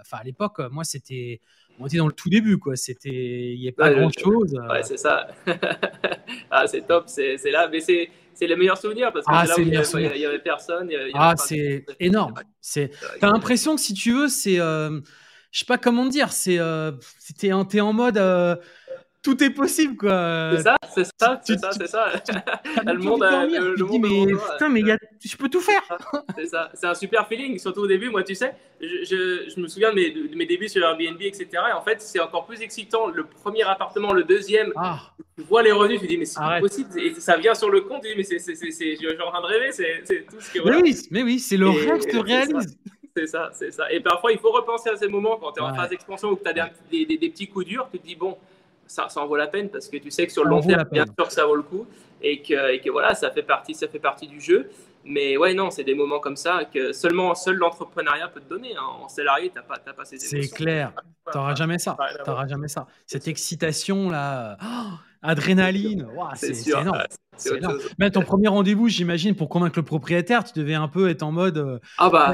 enfin 0.00 0.18
à 0.18 0.24
l'époque 0.24 0.60
moi 0.70 0.84
c'était 0.84 1.40
on 1.80 1.86
était 1.86 1.96
dans 1.96 2.06
le 2.06 2.12
tout 2.12 2.28
début, 2.28 2.58
quoi. 2.58 2.76
C'était, 2.76 3.54
il 3.54 3.58
n'y 3.58 3.68
a 3.68 3.72
pas 3.72 3.88
ouais, 3.88 3.98
grand 3.98 4.10
chose. 4.16 4.54
Ouais, 4.68 4.82
c'est 4.82 4.98
ça. 4.98 5.28
ah, 6.50 6.66
c'est 6.66 6.86
top, 6.86 7.04
c'est 7.06 7.38
là, 7.50 7.68
mais 7.68 7.80
c'est 7.80 8.10
c'est 8.34 8.46
les 8.46 8.56
meilleurs 8.56 8.78
souvenirs 8.78 9.12
parce 9.12 9.26
que 9.26 9.32
ah, 9.32 9.44
là 9.46 9.54
où 9.56 9.60
il 9.60 9.68
n'y 9.68 9.76
avait 10.26 10.38
personne. 10.38 10.90
Y 10.90 10.96
avait 10.96 11.10
ah, 11.14 11.34
c'est 11.36 11.84
énorme. 11.98 12.34
C'est, 12.60 12.90
t'as 13.20 13.30
l'impression 13.30 13.74
que 13.74 13.80
si 13.80 13.94
tu 13.94 14.12
veux, 14.12 14.28
c'est, 14.28 14.60
euh, 14.60 15.00
je 15.50 15.58
sais 15.60 15.66
pas 15.66 15.78
comment 15.78 16.06
dire, 16.06 16.32
c'est, 16.32 16.58
euh, 16.58 16.92
t'es 17.38 17.52
en, 17.52 17.66
en 17.66 17.92
mode. 17.92 18.18
Tout 19.22 19.44
est 19.44 19.50
possible, 19.50 19.96
quoi. 19.96 20.52
C'est 20.56 20.62
ça, 20.62 20.76
c'est 20.94 21.04
ça, 21.04 21.40
c'est 21.44 21.58
ça, 21.58 21.70
c'est 21.72 21.86
ça. 21.88 22.10
le 22.86 22.98
monde, 22.98 23.22
a, 23.22 23.44
le, 23.44 23.74
le 23.74 23.84
monde 23.84 24.06
dis, 24.06 24.26
mais 24.26 24.32
putain, 24.32 24.68
mais 24.70 24.80
y 24.80 24.90
a, 24.90 24.96
je 25.22 25.36
peux 25.36 25.50
tout 25.50 25.60
faire. 25.60 25.82
c'est 26.38 26.46
ça, 26.46 26.70
c'est 26.72 26.86
un 26.86 26.94
super 26.94 27.28
feeling, 27.28 27.58
surtout 27.58 27.82
au 27.82 27.86
début. 27.86 28.08
Moi, 28.08 28.22
tu 28.22 28.34
sais, 28.34 28.54
je, 28.80 29.04
je, 29.04 29.52
je 29.54 29.60
me 29.60 29.68
souviens 29.68 29.90
de 29.90 29.96
mes, 29.96 30.10
de 30.10 30.34
mes, 30.34 30.46
débuts 30.46 30.70
sur 30.70 30.82
Airbnb, 30.82 31.20
etc. 31.20 31.48
Et 31.68 31.72
en 31.72 31.82
fait, 31.82 32.00
c'est 32.00 32.18
encore 32.18 32.46
plus 32.46 32.62
excitant. 32.62 33.08
Le 33.08 33.24
premier 33.24 33.62
appartement, 33.64 34.14
le 34.14 34.24
deuxième, 34.24 34.72
ah. 34.76 35.00
tu 35.36 35.44
vois 35.44 35.62
les 35.62 35.72
revenus, 35.72 36.00
tu 36.00 36.06
dis, 36.06 36.16
mais 36.16 36.24
c'est 36.24 36.40
possible. 36.58 36.88
Et 36.98 37.12
ça 37.14 37.36
vient 37.36 37.54
sur 37.54 37.68
le 37.68 37.82
compte, 37.82 38.02
tu 38.02 38.08
dis, 38.08 38.16
mais 38.16 38.24
c'est, 38.24 38.38
c'est, 38.38 38.54
c'est, 38.54 38.70
je 38.70 38.96
suis 38.96 39.22
en 39.22 39.30
train 39.30 39.42
de 39.42 39.46
rêver, 39.46 39.70
c'est 39.72 40.24
tout 40.30 40.40
ce 40.40 40.50
que. 40.50 40.62
Voilà. 40.62 40.78
Mais 40.78 40.82
oui, 40.82 41.08
mais 41.10 41.22
oui, 41.22 41.38
c'est 41.38 41.58
le 41.58 41.68
rêve 41.68 42.06
que 42.06 42.10
tu 42.10 42.18
réalises. 42.20 42.78
C'est 43.14 43.26
ça, 43.26 43.50
c'est 43.52 43.72
ça. 43.72 43.92
Et 43.92 44.00
parfois, 44.00 44.32
il 44.32 44.38
faut 44.38 44.52
repenser 44.52 44.88
à 44.88 44.96
ces 44.96 45.08
moments 45.08 45.36
quand 45.36 45.52
tu 45.52 45.60
es 45.60 45.62
ouais. 45.62 45.70
en 45.70 45.74
phase 45.74 45.90
d'expansion 45.90 46.30
ou 46.30 46.36
que 46.36 46.44
tu 46.44 46.48
as 46.48 46.52
des, 46.54 46.62
des, 46.90 47.04
des, 47.04 47.18
des 47.18 47.28
petits 47.28 47.48
coups 47.48 47.66
durs, 47.66 47.88
tu 47.92 47.98
te 47.98 48.06
dis, 48.06 48.14
bon 48.14 48.38
ça, 48.90 49.08
ça, 49.08 49.20
en 49.20 49.26
vaut 49.26 49.36
la 49.36 49.46
peine 49.46 49.68
parce 49.68 49.88
que 49.88 49.96
tu 49.96 50.10
sais 50.10 50.26
que 50.26 50.32
sur 50.32 50.44
le 50.44 50.50
long 50.50 50.60
terme, 50.60 50.84
bien 50.90 51.04
sûr 51.04 51.26
que 51.26 51.32
ça 51.32 51.46
vaut 51.46 51.56
le 51.56 51.62
coup 51.62 51.86
et 52.22 52.42
que, 52.42 52.72
et 52.72 52.80
que, 52.80 52.90
voilà, 52.90 53.14
ça 53.14 53.30
fait 53.30 53.42
partie, 53.42 53.74
ça 53.74 53.88
fait 53.88 53.98
partie 53.98 54.26
du 54.26 54.40
jeu. 54.40 54.70
Mais 55.04 55.36
ouais, 55.38 55.54
non, 55.54 55.70
c'est 55.70 55.84
des 55.84 55.94
moments 55.94 56.20
comme 56.20 56.36
ça 56.36 56.64
que 56.64 56.92
seulement 56.92 57.34
seul 57.34 57.56
l'entrepreneuriat 57.56 58.28
peut 58.28 58.40
te 58.40 58.48
donner. 58.50 58.76
Hein. 58.76 58.84
En 59.02 59.08
salarié, 59.08 59.50
t'as 59.54 59.62
pas, 59.62 59.78
pas 59.78 60.04
ces 60.04 60.16
émotions. 60.16 60.42
C'est 60.42 60.54
clair. 60.54 60.92
T'auras 61.32 61.54
jamais 61.54 61.78
ça. 61.78 61.96
T'auras 62.24 62.46
jamais 62.46 62.68
ça. 62.68 62.86
Cette 63.06 63.26
excitation 63.26 64.10
là. 64.10 64.58
Oh 64.62 64.98
adrénaline, 65.22 66.06
wow, 66.14 66.28
c'est 66.34 66.68
énorme. 66.68 67.02
Mais 67.98 68.10
ton 68.10 68.22
premier 68.22 68.48
rendez-vous, 68.48 68.88
j'imagine, 68.88 69.34
pour 69.34 69.48
convaincre 69.48 69.78
le 69.78 69.84
propriétaire, 69.84 70.44
tu 70.44 70.58
devais 70.58 70.74
un 70.74 70.88
peu 70.88 71.08
être 71.08 71.22
en 71.22 71.32
mode. 71.32 71.58
Euh, 71.58 71.78
ah 71.98 72.10
bah. 72.10 72.32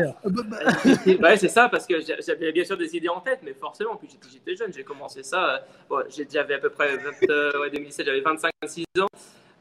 ouais, 1.07 1.37
c'est 1.37 1.49
ça, 1.49 1.69
parce 1.69 1.87
que 1.87 1.95
j'avais 2.01 2.53
bien 2.53 2.65
sûr 2.65 2.77
des 2.77 2.97
idées 2.97 3.09
en 3.09 3.21
tête, 3.21 3.41
mais 3.45 3.55
forcément, 3.55 3.97
puis 3.97 4.09
j'étais 4.33 4.57
jeune, 4.57 4.73
j'ai 4.73 4.85
commencé 4.85 5.23
ça. 5.23 5.65
Bon, 5.89 6.03
j'avais 6.31 6.55
à 6.55 6.59
peu 6.59 6.71
près 6.71 6.97
20, 6.97 7.11
euh, 7.31 7.61
ouais, 7.61 7.71
2017, 7.71 8.07
j'avais 8.07 8.21
25-6 8.21 8.85
ans. 9.01 9.07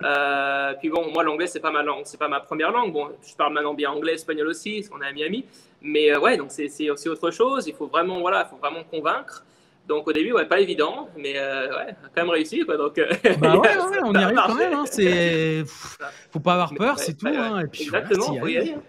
Euh, 0.03 0.73
puis 0.79 0.89
bon, 0.89 1.11
moi, 1.11 1.23
l'anglais, 1.23 1.47
c'est 1.47 1.59
pas 1.59 1.71
ma 1.71 1.83
langue, 1.83 2.03
c'est 2.05 2.19
pas 2.19 2.27
ma 2.27 2.39
première 2.39 2.71
langue. 2.71 2.91
Bon, 2.91 3.09
je 3.25 3.35
parle 3.35 3.53
maintenant 3.53 3.73
bien 3.73 3.91
anglais, 3.91 4.13
espagnol 4.13 4.47
aussi, 4.47 4.75
parce 4.75 4.89
qu'on 4.89 5.01
est 5.01 5.07
à 5.07 5.13
Miami. 5.13 5.45
Mais 5.81 6.11
euh, 6.11 6.19
ouais, 6.19 6.37
donc 6.37 6.51
c'est 6.51 6.89
aussi 6.89 7.09
autre 7.09 7.31
chose. 7.31 7.67
Il 7.67 7.75
faut 7.75 7.87
vraiment, 7.87 8.19
voilà, 8.19 8.45
il 8.45 8.49
faut 8.49 8.57
vraiment 8.57 8.83
convaincre. 8.83 9.45
Donc 9.87 10.07
au 10.07 10.13
début, 10.13 10.33
ouais, 10.33 10.45
pas 10.45 10.59
évident, 10.59 11.09
mais 11.17 11.37
euh, 11.37 11.69
ouais, 11.69 11.95
quand 12.13 12.21
même 12.21 12.29
réussi. 12.29 12.61
Quoi, 12.65 12.77
donc, 12.77 12.97
euh, 12.97 13.07
bah 13.39 13.55
ouais, 13.59 13.77
ouais, 13.77 13.99
on 14.03 14.13
y 14.13 14.17
arrive 14.17 14.41
quand 14.47 14.55
même. 14.55 14.73
Hein, 14.73 14.85
c'est... 14.89 15.63
Faut 16.31 16.39
pas 16.39 16.53
avoir 16.53 16.73
peur, 16.73 16.99
c'est 16.99 17.15
tout. 17.15 17.27
Hein, 17.27 17.61
et 17.61 17.67
puis, 17.67 17.83
Exactement, 17.83 18.33
il 18.33 18.39
faut 18.39 18.47
y 18.47 18.57
aller. 18.57 18.73
Hein. 18.73 18.81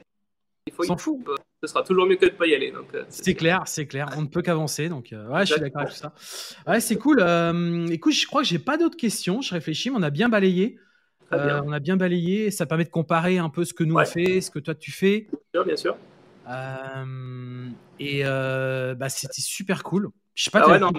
Il 0.66 0.72
faut 0.72 0.82
s'en 0.82 0.96
fout. 0.96 1.20
Ce 1.62 1.68
sera 1.68 1.82
toujours 1.82 2.06
mieux 2.06 2.16
que 2.16 2.26
de 2.26 2.30
pas 2.30 2.46
y 2.46 2.54
aller. 2.54 2.72
Donc, 2.72 2.94
euh, 2.94 3.04
c'est, 3.08 3.34
clair, 3.34 3.62
c'est 3.66 3.86
clair. 3.86 4.08
On 4.16 4.22
ne 4.22 4.26
peut 4.26 4.42
qu'avancer. 4.42 4.88
Donc, 4.88 5.12
euh, 5.12 5.28
ouais, 5.28 5.46
je 5.46 5.52
suis 5.52 5.60
d'accord 5.60 5.82
avec 5.82 5.92
tout 5.92 5.98
ça. 5.98 6.12
Ouais, 6.66 6.80
c'est 6.80 6.96
cool. 6.96 7.20
Euh, 7.20 7.86
écoute, 7.86 8.12
je 8.12 8.26
crois 8.26 8.42
que 8.42 8.48
j'ai 8.48 8.58
pas 8.58 8.76
d'autres 8.76 8.96
questions. 8.96 9.40
Je 9.40 9.54
réfléchis, 9.54 9.90
mais 9.90 9.96
on 9.98 10.02
a 10.02 10.10
bien 10.10 10.28
balayé. 10.28 10.78
On 11.30 11.72
a 11.72 11.78
bien 11.78 11.96
balayé. 11.96 12.50
Ça 12.50 12.66
permet 12.66 12.84
de 12.84 12.90
comparer 12.90 13.38
un 13.38 13.48
peu 13.48 13.64
ce 13.64 13.74
que 13.74 13.84
nous 13.84 13.96
on 13.96 14.04
fait, 14.04 14.40
ce 14.40 14.50
que 14.50 14.58
toi 14.58 14.74
tu 14.74 14.90
fais. 14.90 15.28
Bien 15.30 15.38
sûr, 15.54 15.64
bien 15.64 15.76
sûr. 15.76 15.96
Et 17.98 18.22
bah, 18.22 19.08
c'était 19.08 19.40
super 19.40 19.82
cool. 19.82 20.10
Je 20.34 20.44
sais 20.44 20.50
pas, 20.50 20.62
ah 20.64 20.68
ouais, 20.68 20.78
non. 20.78 20.92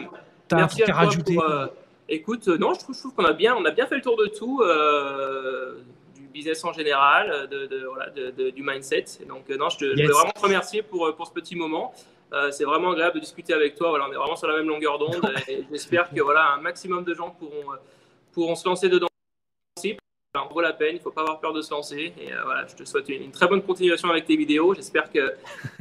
T'as 0.48 0.64
un 0.64 0.68
truc 0.68 0.90
à, 0.90 0.94
rajouter 0.94 1.36
pour, 1.36 1.44
euh, 1.44 1.68
Écoute, 2.10 2.48
euh, 2.48 2.58
non, 2.58 2.74
je 2.74 2.80
trouve, 2.80 3.14
qu'on 3.14 3.26
a 3.26 3.34
bien, 3.34 3.56
on 3.56 3.66
a 3.66 3.72
bien 3.72 3.86
fait 3.86 3.96
le 3.96 4.02
tour 4.02 4.18
de 4.18 4.28
tout, 4.28 4.62
euh, 4.62 5.76
du 6.16 6.24
business 6.28 6.64
en 6.64 6.72
général, 6.72 7.48
de, 7.50 7.66
de, 7.66 7.86
voilà, 7.86 8.10
de, 8.10 8.50
du 8.50 8.64
mindset. 8.64 9.06
Et 9.22 9.26
donc, 9.26 9.50
non, 9.50 9.70
je, 9.70 9.78
te, 9.78 9.86
yes. 9.86 9.96
je 9.98 10.02
voulais 10.02 10.14
vraiment 10.14 10.32
te 10.32 10.40
remercier 10.40 10.82
pour, 10.82 11.14
pour 11.16 11.28
ce 11.28 11.34
petit 11.34 11.56
moment. 11.56 11.94
Euh, 12.34 12.52
c'est 12.52 12.64
vraiment 12.64 12.92
agréable 12.92 13.16
de 13.16 13.20
discuter 13.20 13.54
avec 13.54 13.76
toi. 13.76 13.90
Voilà, 13.90 14.06
on 14.08 14.12
est 14.12 14.16
vraiment 14.16 14.36
sur 14.36 14.48
la 14.48 14.58
même 14.58 14.68
longueur 14.68 15.00
d'onde. 15.00 15.22
et 15.48 15.66
j'espère 15.70 16.10
que 16.10 16.22
voilà, 16.22 16.54
un 16.54 16.62
maximum 16.62 17.04
de 17.04 17.14
gens 17.14 17.32
pourront, 17.32 17.74
pourront 18.32 18.56
se 18.56 18.68
lancer 18.68 18.90
dedans 18.90 19.07
ça 20.38 20.44
en 20.44 20.54
vaut 20.54 20.62
la 20.62 20.74
peine, 20.74 20.92
il 20.92 20.98
ne 20.98 21.02
faut 21.02 21.12
pas 21.12 21.22
avoir 21.22 21.40
peur 21.40 21.54
de 21.54 21.62
se 21.62 21.72
lancer. 21.72 22.14
Et 22.20 22.32
euh, 22.32 22.44
voilà, 22.44 22.66
je 22.68 22.76
te 22.76 22.88
souhaite 22.88 23.10
une, 23.10 23.24
une, 23.24 23.32
très 23.32 23.48
bonne 23.48 23.62
continuation 23.62 24.10
avec 24.10 24.26
tes 24.26 24.36
vidéos. 24.36 24.74
J'espère 24.74 25.12
que 25.12 25.34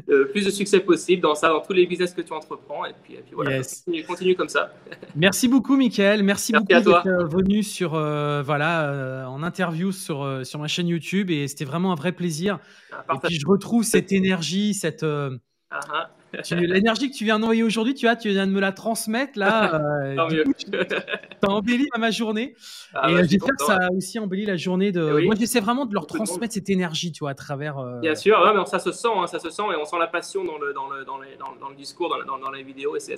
le 0.07 0.29
plus 0.33 0.45
de 0.45 0.51
succès 0.51 0.81
possible 0.81 1.23
dans 1.23 1.35
ça, 1.35 1.49
dans 1.49 1.61
tous 1.61 1.73
les 1.73 1.87
business 1.87 2.13
que 2.13 2.23
tu 2.23 2.33
entreprends. 2.33 2.85
Et 2.85 2.95
puis, 3.03 3.15
et 3.15 3.23
puis 3.23 3.35
voilà, 3.35 3.57
yes. 3.57 3.83
continue, 3.85 4.05
continue, 4.05 4.35
comme 4.35 4.49
ça. 4.49 4.73
Merci 5.17 5.49
beaucoup, 5.49 5.77
Mickaël. 5.77 6.23
Merci, 6.23 6.53
Merci 6.53 6.67
beaucoup 6.75 6.91
d'être 6.91 7.07
euh, 7.07 7.25
venu 7.25 7.63
sur, 7.63 7.95
euh, 7.95 8.43
voilà, 8.43 8.91
euh, 8.91 9.25
en 9.27 9.43
interview 9.43 9.93
sur, 9.93 10.23
euh, 10.23 10.45
sur 10.45 10.59
ma 10.59 10.69
chaîne 10.69 10.89
YouTube. 10.89 11.31
Et 11.31 11.49
c'était 11.49 11.65
vraiment 11.65 11.93
un 11.93 11.97
vrai 11.97 12.13
plaisir. 12.13 12.59
Ah, 12.93 13.15
et 13.15 13.19
puis 13.27 13.39
je 13.39 13.47
retrouve 13.47 13.85
cette 13.85 14.13
énergie, 14.13 14.75
cette. 14.75 15.03
Uh 15.03 15.39
-huh. 15.73 16.07
L'énergie 16.51 17.11
que 17.11 17.17
tu 17.17 17.25
viens 17.25 17.39
d'envoyer 17.39 17.63
aujourd'hui, 17.63 17.95
tu 17.95 18.07
vois, 18.07 18.17
tu 18.17 18.31
viens 18.31 18.47
de 18.47 18.53
me 18.53 18.61
la 18.61 18.73
transmettre 18.73 19.39
là. 19.39 19.83
Euh, 20.17 20.27
du 20.29 20.45
coup, 20.45 20.53
tu 20.55 20.77
as 20.77 21.51
embelli 21.51 21.87
ma 21.99 22.11
journée. 22.11 22.55
Ah, 22.95 23.11
et 23.11 23.15
ouais, 23.15 23.29
j'espère 23.29 23.57
que 23.57 23.65
ça 23.65 23.77
a 23.77 23.93
aussi 23.93 24.19
embelli 24.19 24.45
la 24.45 24.57
journée 24.57 24.93
de. 24.93 25.13
Oui. 25.13 25.27
Moi, 25.27 25.35
j'essaie 25.39 25.61
vraiment 25.61 25.87
de 25.87 25.95
leur 25.95 26.07
transmettre 26.07 26.55
cette 26.55 26.71
énergie, 26.71 27.13
tu 27.13 27.21
vois, 27.21 27.31
à 27.31 27.35
travers. 27.35 27.79
Euh... 27.79 28.01
Bien 28.01 28.15
sûr, 28.15 28.39
ouais, 28.41 28.53
mais 28.55 28.65
ça 28.67 28.79
se 28.79 28.93
sent, 28.93 29.09
hein, 29.15 29.27
ça 29.27 29.39
se 29.39 29.51
sent, 29.51 29.63
et 29.73 29.77
on 29.77 29.85
sent 29.85 29.99
la 29.99 30.07
passion 30.07 30.45
dans 30.45 30.59
le, 30.59 30.73
dans 30.73 30.89
le, 30.89 31.05
dans 31.05 31.19
les, 31.19 31.37
dans, 31.37 31.55
dans 31.61 31.69
le 31.69 31.77
discours, 31.77 32.09
dans, 32.09 32.25
dans, 32.25 32.39
dans, 32.39 32.51
les 32.51 32.63
vidéos, 32.63 32.97
et 32.97 33.01
c'est 33.01 33.15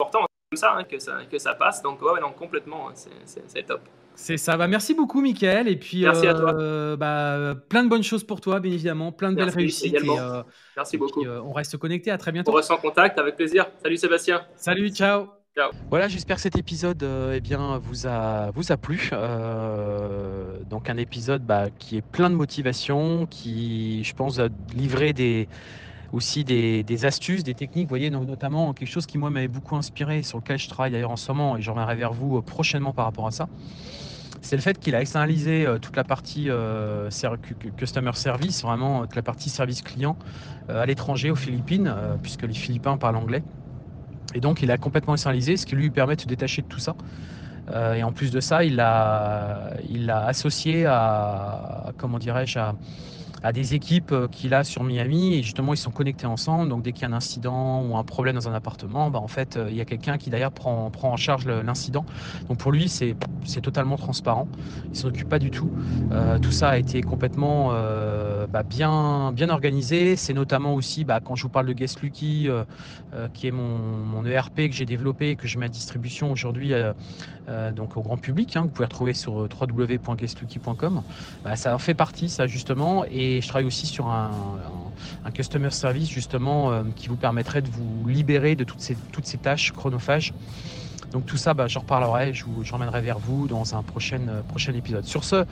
important 0.00 0.20
comme 0.50 0.56
ça, 0.56 0.74
hein, 0.76 0.84
que 0.84 0.98
ça 0.98 1.20
que 1.30 1.38
ça 1.38 1.54
passe. 1.54 1.82
Donc, 1.82 2.00
ouais, 2.02 2.20
non, 2.20 2.32
complètement, 2.32 2.88
hein, 2.88 2.94
c'est 3.24 3.66
top. 3.66 3.80
C'est 4.14 4.36
ça. 4.36 4.56
Bah, 4.56 4.68
merci 4.68 4.94
beaucoup, 4.94 5.20
Mickaël. 5.20 5.68
Et 5.68 5.76
puis, 5.76 6.02
merci 6.02 6.26
euh, 6.26 6.30
à 6.30 6.34
toi. 6.34 6.96
Bah, 6.96 7.54
plein 7.68 7.84
de 7.84 7.88
bonnes 7.88 8.02
choses 8.02 8.24
pour 8.24 8.40
toi, 8.40 8.60
bien 8.60 8.72
évidemment. 8.72 9.12
Plein 9.12 9.30
de 9.30 9.36
merci, 9.36 9.50
belles 9.50 9.64
réussites. 9.64 9.94
Et, 9.94 10.08
euh, 10.08 10.42
merci 10.76 10.96
et 10.96 10.98
beaucoup. 10.98 11.20
Puis, 11.20 11.28
euh, 11.28 11.42
on 11.42 11.52
reste 11.52 11.76
connecté. 11.76 12.10
À 12.10 12.18
très 12.18 12.32
bientôt. 12.32 12.52
On 12.52 12.54
reste 12.54 12.70
en 12.70 12.76
contact 12.76 13.18
avec 13.18 13.36
plaisir. 13.36 13.66
Salut, 13.82 13.96
Sébastien. 13.96 14.42
Salut, 14.56 14.90
ciao. 14.90 15.28
Voilà, 15.90 16.08
j'espère 16.08 16.36
que 16.36 16.42
cet 16.42 16.56
épisode 16.56 17.06
eh 17.34 17.40
bien, 17.40 17.78
vous, 17.82 18.06
a, 18.06 18.50
vous 18.52 18.72
a 18.72 18.78
plu. 18.78 19.10
donc 20.70 20.88
un 20.88 20.96
épisode 20.96 21.44
bah, 21.44 21.66
qui 21.78 21.98
est 21.98 22.02
plein 22.02 22.30
de 22.30 22.34
motivation, 22.34 23.26
qui, 23.26 24.02
je 24.02 24.14
pense, 24.14 24.38
a 24.38 24.48
livré 24.74 25.12
des, 25.12 25.48
aussi 26.12 26.44
des, 26.44 27.04
astuces, 27.04 27.42
des 27.42 27.54
techniques, 27.54 27.86
vous 27.86 27.90
voyez, 27.90 28.10
notamment 28.10 28.74
quelque 28.74 28.88
chose 28.88 29.06
qui 29.06 29.18
moi 29.18 29.30
m'avait 29.30 29.48
beaucoup 29.48 29.76
inspiré, 29.76 30.22
sur 30.22 30.38
lequel 30.38 30.58
je 30.58 30.68
travaille 30.68 30.92
d'ailleurs 30.92 31.10
en 31.10 31.16
ce 31.16 31.32
moment, 31.32 31.56
et 31.56 31.62
je 31.62 31.70
reviendrai 31.70 31.96
vers 31.96 32.12
vous 32.12 32.36
euh, 32.36 32.42
prochainement 32.42 32.92
par 32.92 33.06
rapport 33.06 33.26
à 33.26 33.30
ça. 33.30 33.48
C'est 34.42 34.56
le 34.56 34.62
fait 34.62 34.78
qu'il 34.78 34.94
a 34.94 35.00
externalisé 35.00 35.66
euh, 35.66 35.78
toute 35.78 35.96
la 35.96 36.04
partie 36.04 36.50
euh, 36.50 37.08
customer 37.78 38.12
service, 38.14 38.62
vraiment 38.62 39.02
toute 39.02 39.16
la 39.16 39.22
partie 39.22 39.48
service 39.48 39.82
client 39.82 40.16
à 40.68 40.86
l'étranger, 40.86 41.30
aux 41.30 41.36
Philippines, 41.36 41.92
puisque 42.22 42.42
les 42.42 42.54
Philippins 42.54 42.96
parlent 42.96 43.16
anglais. 43.16 43.42
Et 44.34 44.40
donc 44.40 44.62
il 44.62 44.70
a 44.70 44.78
complètement 44.78 45.14
externalisé, 45.14 45.56
ce 45.56 45.66
qui 45.66 45.74
lui 45.74 45.90
permet 45.90 46.14
de 46.14 46.20
se 46.20 46.26
détacher 46.26 46.62
de 46.62 46.68
tout 46.68 46.78
ça. 46.78 46.94
et 47.94 48.02
en 48.02 48.12
plus 48.12 48.30
de 48.30 48.40
ça, 48.40 48.62
il 48.64 48.76
l'a 48.76 50.24
associé 50.26 50.86
à, 50.86 51.92
comment 51.98 52.18
dirais-je, 52.18 52.60
à, 52.60 52.74
à 53.42 53.52
des 53.52 53.74
équipes 53.74 54.12
euh, 54.12 54.28
qu'il 54.28 54.54
a 54.54 54.64
sur 54.64 54.84
Miami 54.84 55.34
et 55.34 55.42
justement 55.42 55.74
ils 55.74 55.78
sont 55.78 55.90
connectés 55.90 56.26
ensemble. 56.26 56.68
Donc 56.68 56.82
dès 56.82 56.92
qu'il 56.92 57.02
y 57.02 57.04
a 57.04 57.08
un 57.08 57.12
incident 57.12 57.82
ou 57.82 57.96
un 57.96 58.04
problème 58.04 58.36
dans 58.36 58.48
un 58.48 58.54
appartement, 58.54 59.10
bah, 59.10 59.18
en 59.18 59.28
fait 59.28 59.56
euh, 59.56 59.68
il 59.70 59.76
y 59.76 59.80
a 59.80 59.84
quelqu'un 59.84 60.18
qui 60.18 60.30
d'ailleurs 60.30 60.52
prend, 60.52 60.90
prend 60.90 61.12
en 61.12 61.16
charge 61.16 61.46
l'incident. 61.46 62.04
Donc 62.48 62.58
pour 62.58 62.72
lui 62.72 62.88
c'est 62.88 63.16
totalement 63.60 63.96
transparent. 63.96 64.48
Il 64.92 64.96
s'en 64.96 65.08
occupe 65.08 65.28
pas 65.28 65.38
du 65.38 65.50
tout. 65.50 65.70
Euh, 66.12 66.38
tout 66.38 66.52
ça 66.52 66.70
a 66.70 66.78
été 66.78 67.00
complètement 67.02 67.72
bah, 68.52 68.62
bien, 68.62 69.32
bien 69.32 69.48
organisé. 69.48 70.16
C'est 70.16 70.34
notamment 70.34 70.74
aussi 70.74 71.04
bah, 71.04 71.20
quand 71.20 71.34
je 71.34 71.44
vous 71.44 71.48
parle 71.48 71.66
de 71.66 71.72
Guest 71.72 72.02
Lucky, 72.02 72.48
qui 73.34 73.46
est 73.46 73.50
mon, 73.50 73.78
mon, 73.78 74.24
ERP 74.24 74.68
que 74.68 74.72
j'ai 74.72 74.84
développé, 74.84 75.36
que 75.36 75.46
je 75.46 75.58
mets 75.58 75.66
à 75.66 75.68
distribution 75.68 76.30
aujourd'hui 76.30 76.72
donc 77.74 77.96
au 77.96 78.02
grand 78.02 78.16
public. 78.16 78.56
Hein, 78.56 78.62
vous 78.62 78.68
pouvez 78.68 78.86
retrouver 78.86 79.14
sur 79.14 79.34
www.guestlucky.com. 79.34 81.02
ça 81.54 81.74
en 81.74 81.78
fait 81.78 81.94
partie 81.94 82.28
ça 82.28 82.46
justement 82.46 83.04
et 83.10 83.31
et 83.36 83.40
je 83.40 83.48
travaille 83.48 83.66
aussi 83.66 83.86
sur 83.86 84.08
un, 84.08 84.30
customer 85.34 85.70
service 85.70 86.08
justement 86.08 86.72
euh, 86.72 86.82
qui 86.96 87.08
vous 87.08 87.16
permettrait 87.16 87.62
de 87.62 87.68
vous 87.68 88.06
libérer 88.06 88.54
de 88.56 88.64
toutes 88.64 88.80
ces, 88.80 88.96
toutes 89.12 89.26
ces 89.26 89.38
tâches 89.38 89.72
chronophages. 89.72 90.32
Donc 91.12 91.26
tout 91.26 91.36
ça, 91.36 91.54
bah, 91.54 91.68
j'en 91.68 91.80
reparlerai, 91.80 92.32
je 92.32 92.44
vous 92.44 92.64
j'emmènerai 92.64 93.00
vers 93.00 93.18
vous 93.18 93.46
dans 93.46 93.74
un 93.74 93.82
prochain, 93.82 94.20
euh, 94.28 94.42
prochain 94.42 94.72
épisode. 94.74 95.04
Sur 95.04 95.24
ce, 95.24 95.44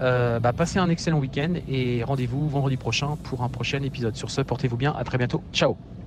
euh, 0.00 0.40
bah, 0.40 0.52
passez 0.52 0.78
un 0.78 0.88
excellent 0.88 1.18
week-end 1.18 1.54
et 1.68 2.02
rendez-vous 2.04 2.48
vendredi 2.48 2.76
prochain 2.76 3.16
pour 3.22 3.42
un 3.42 3.48
prochain 3.48 3.82
épisode. 3.82 4.16
Sur 4.16 4.30
ce, 4.30 4.40
portez-vous 4.40 4.76
bien, 4.76 4.92
à 4.92 5.04
très 5.04 5.18
bientôt, 5.18 5.44
ciao 5.52 5.99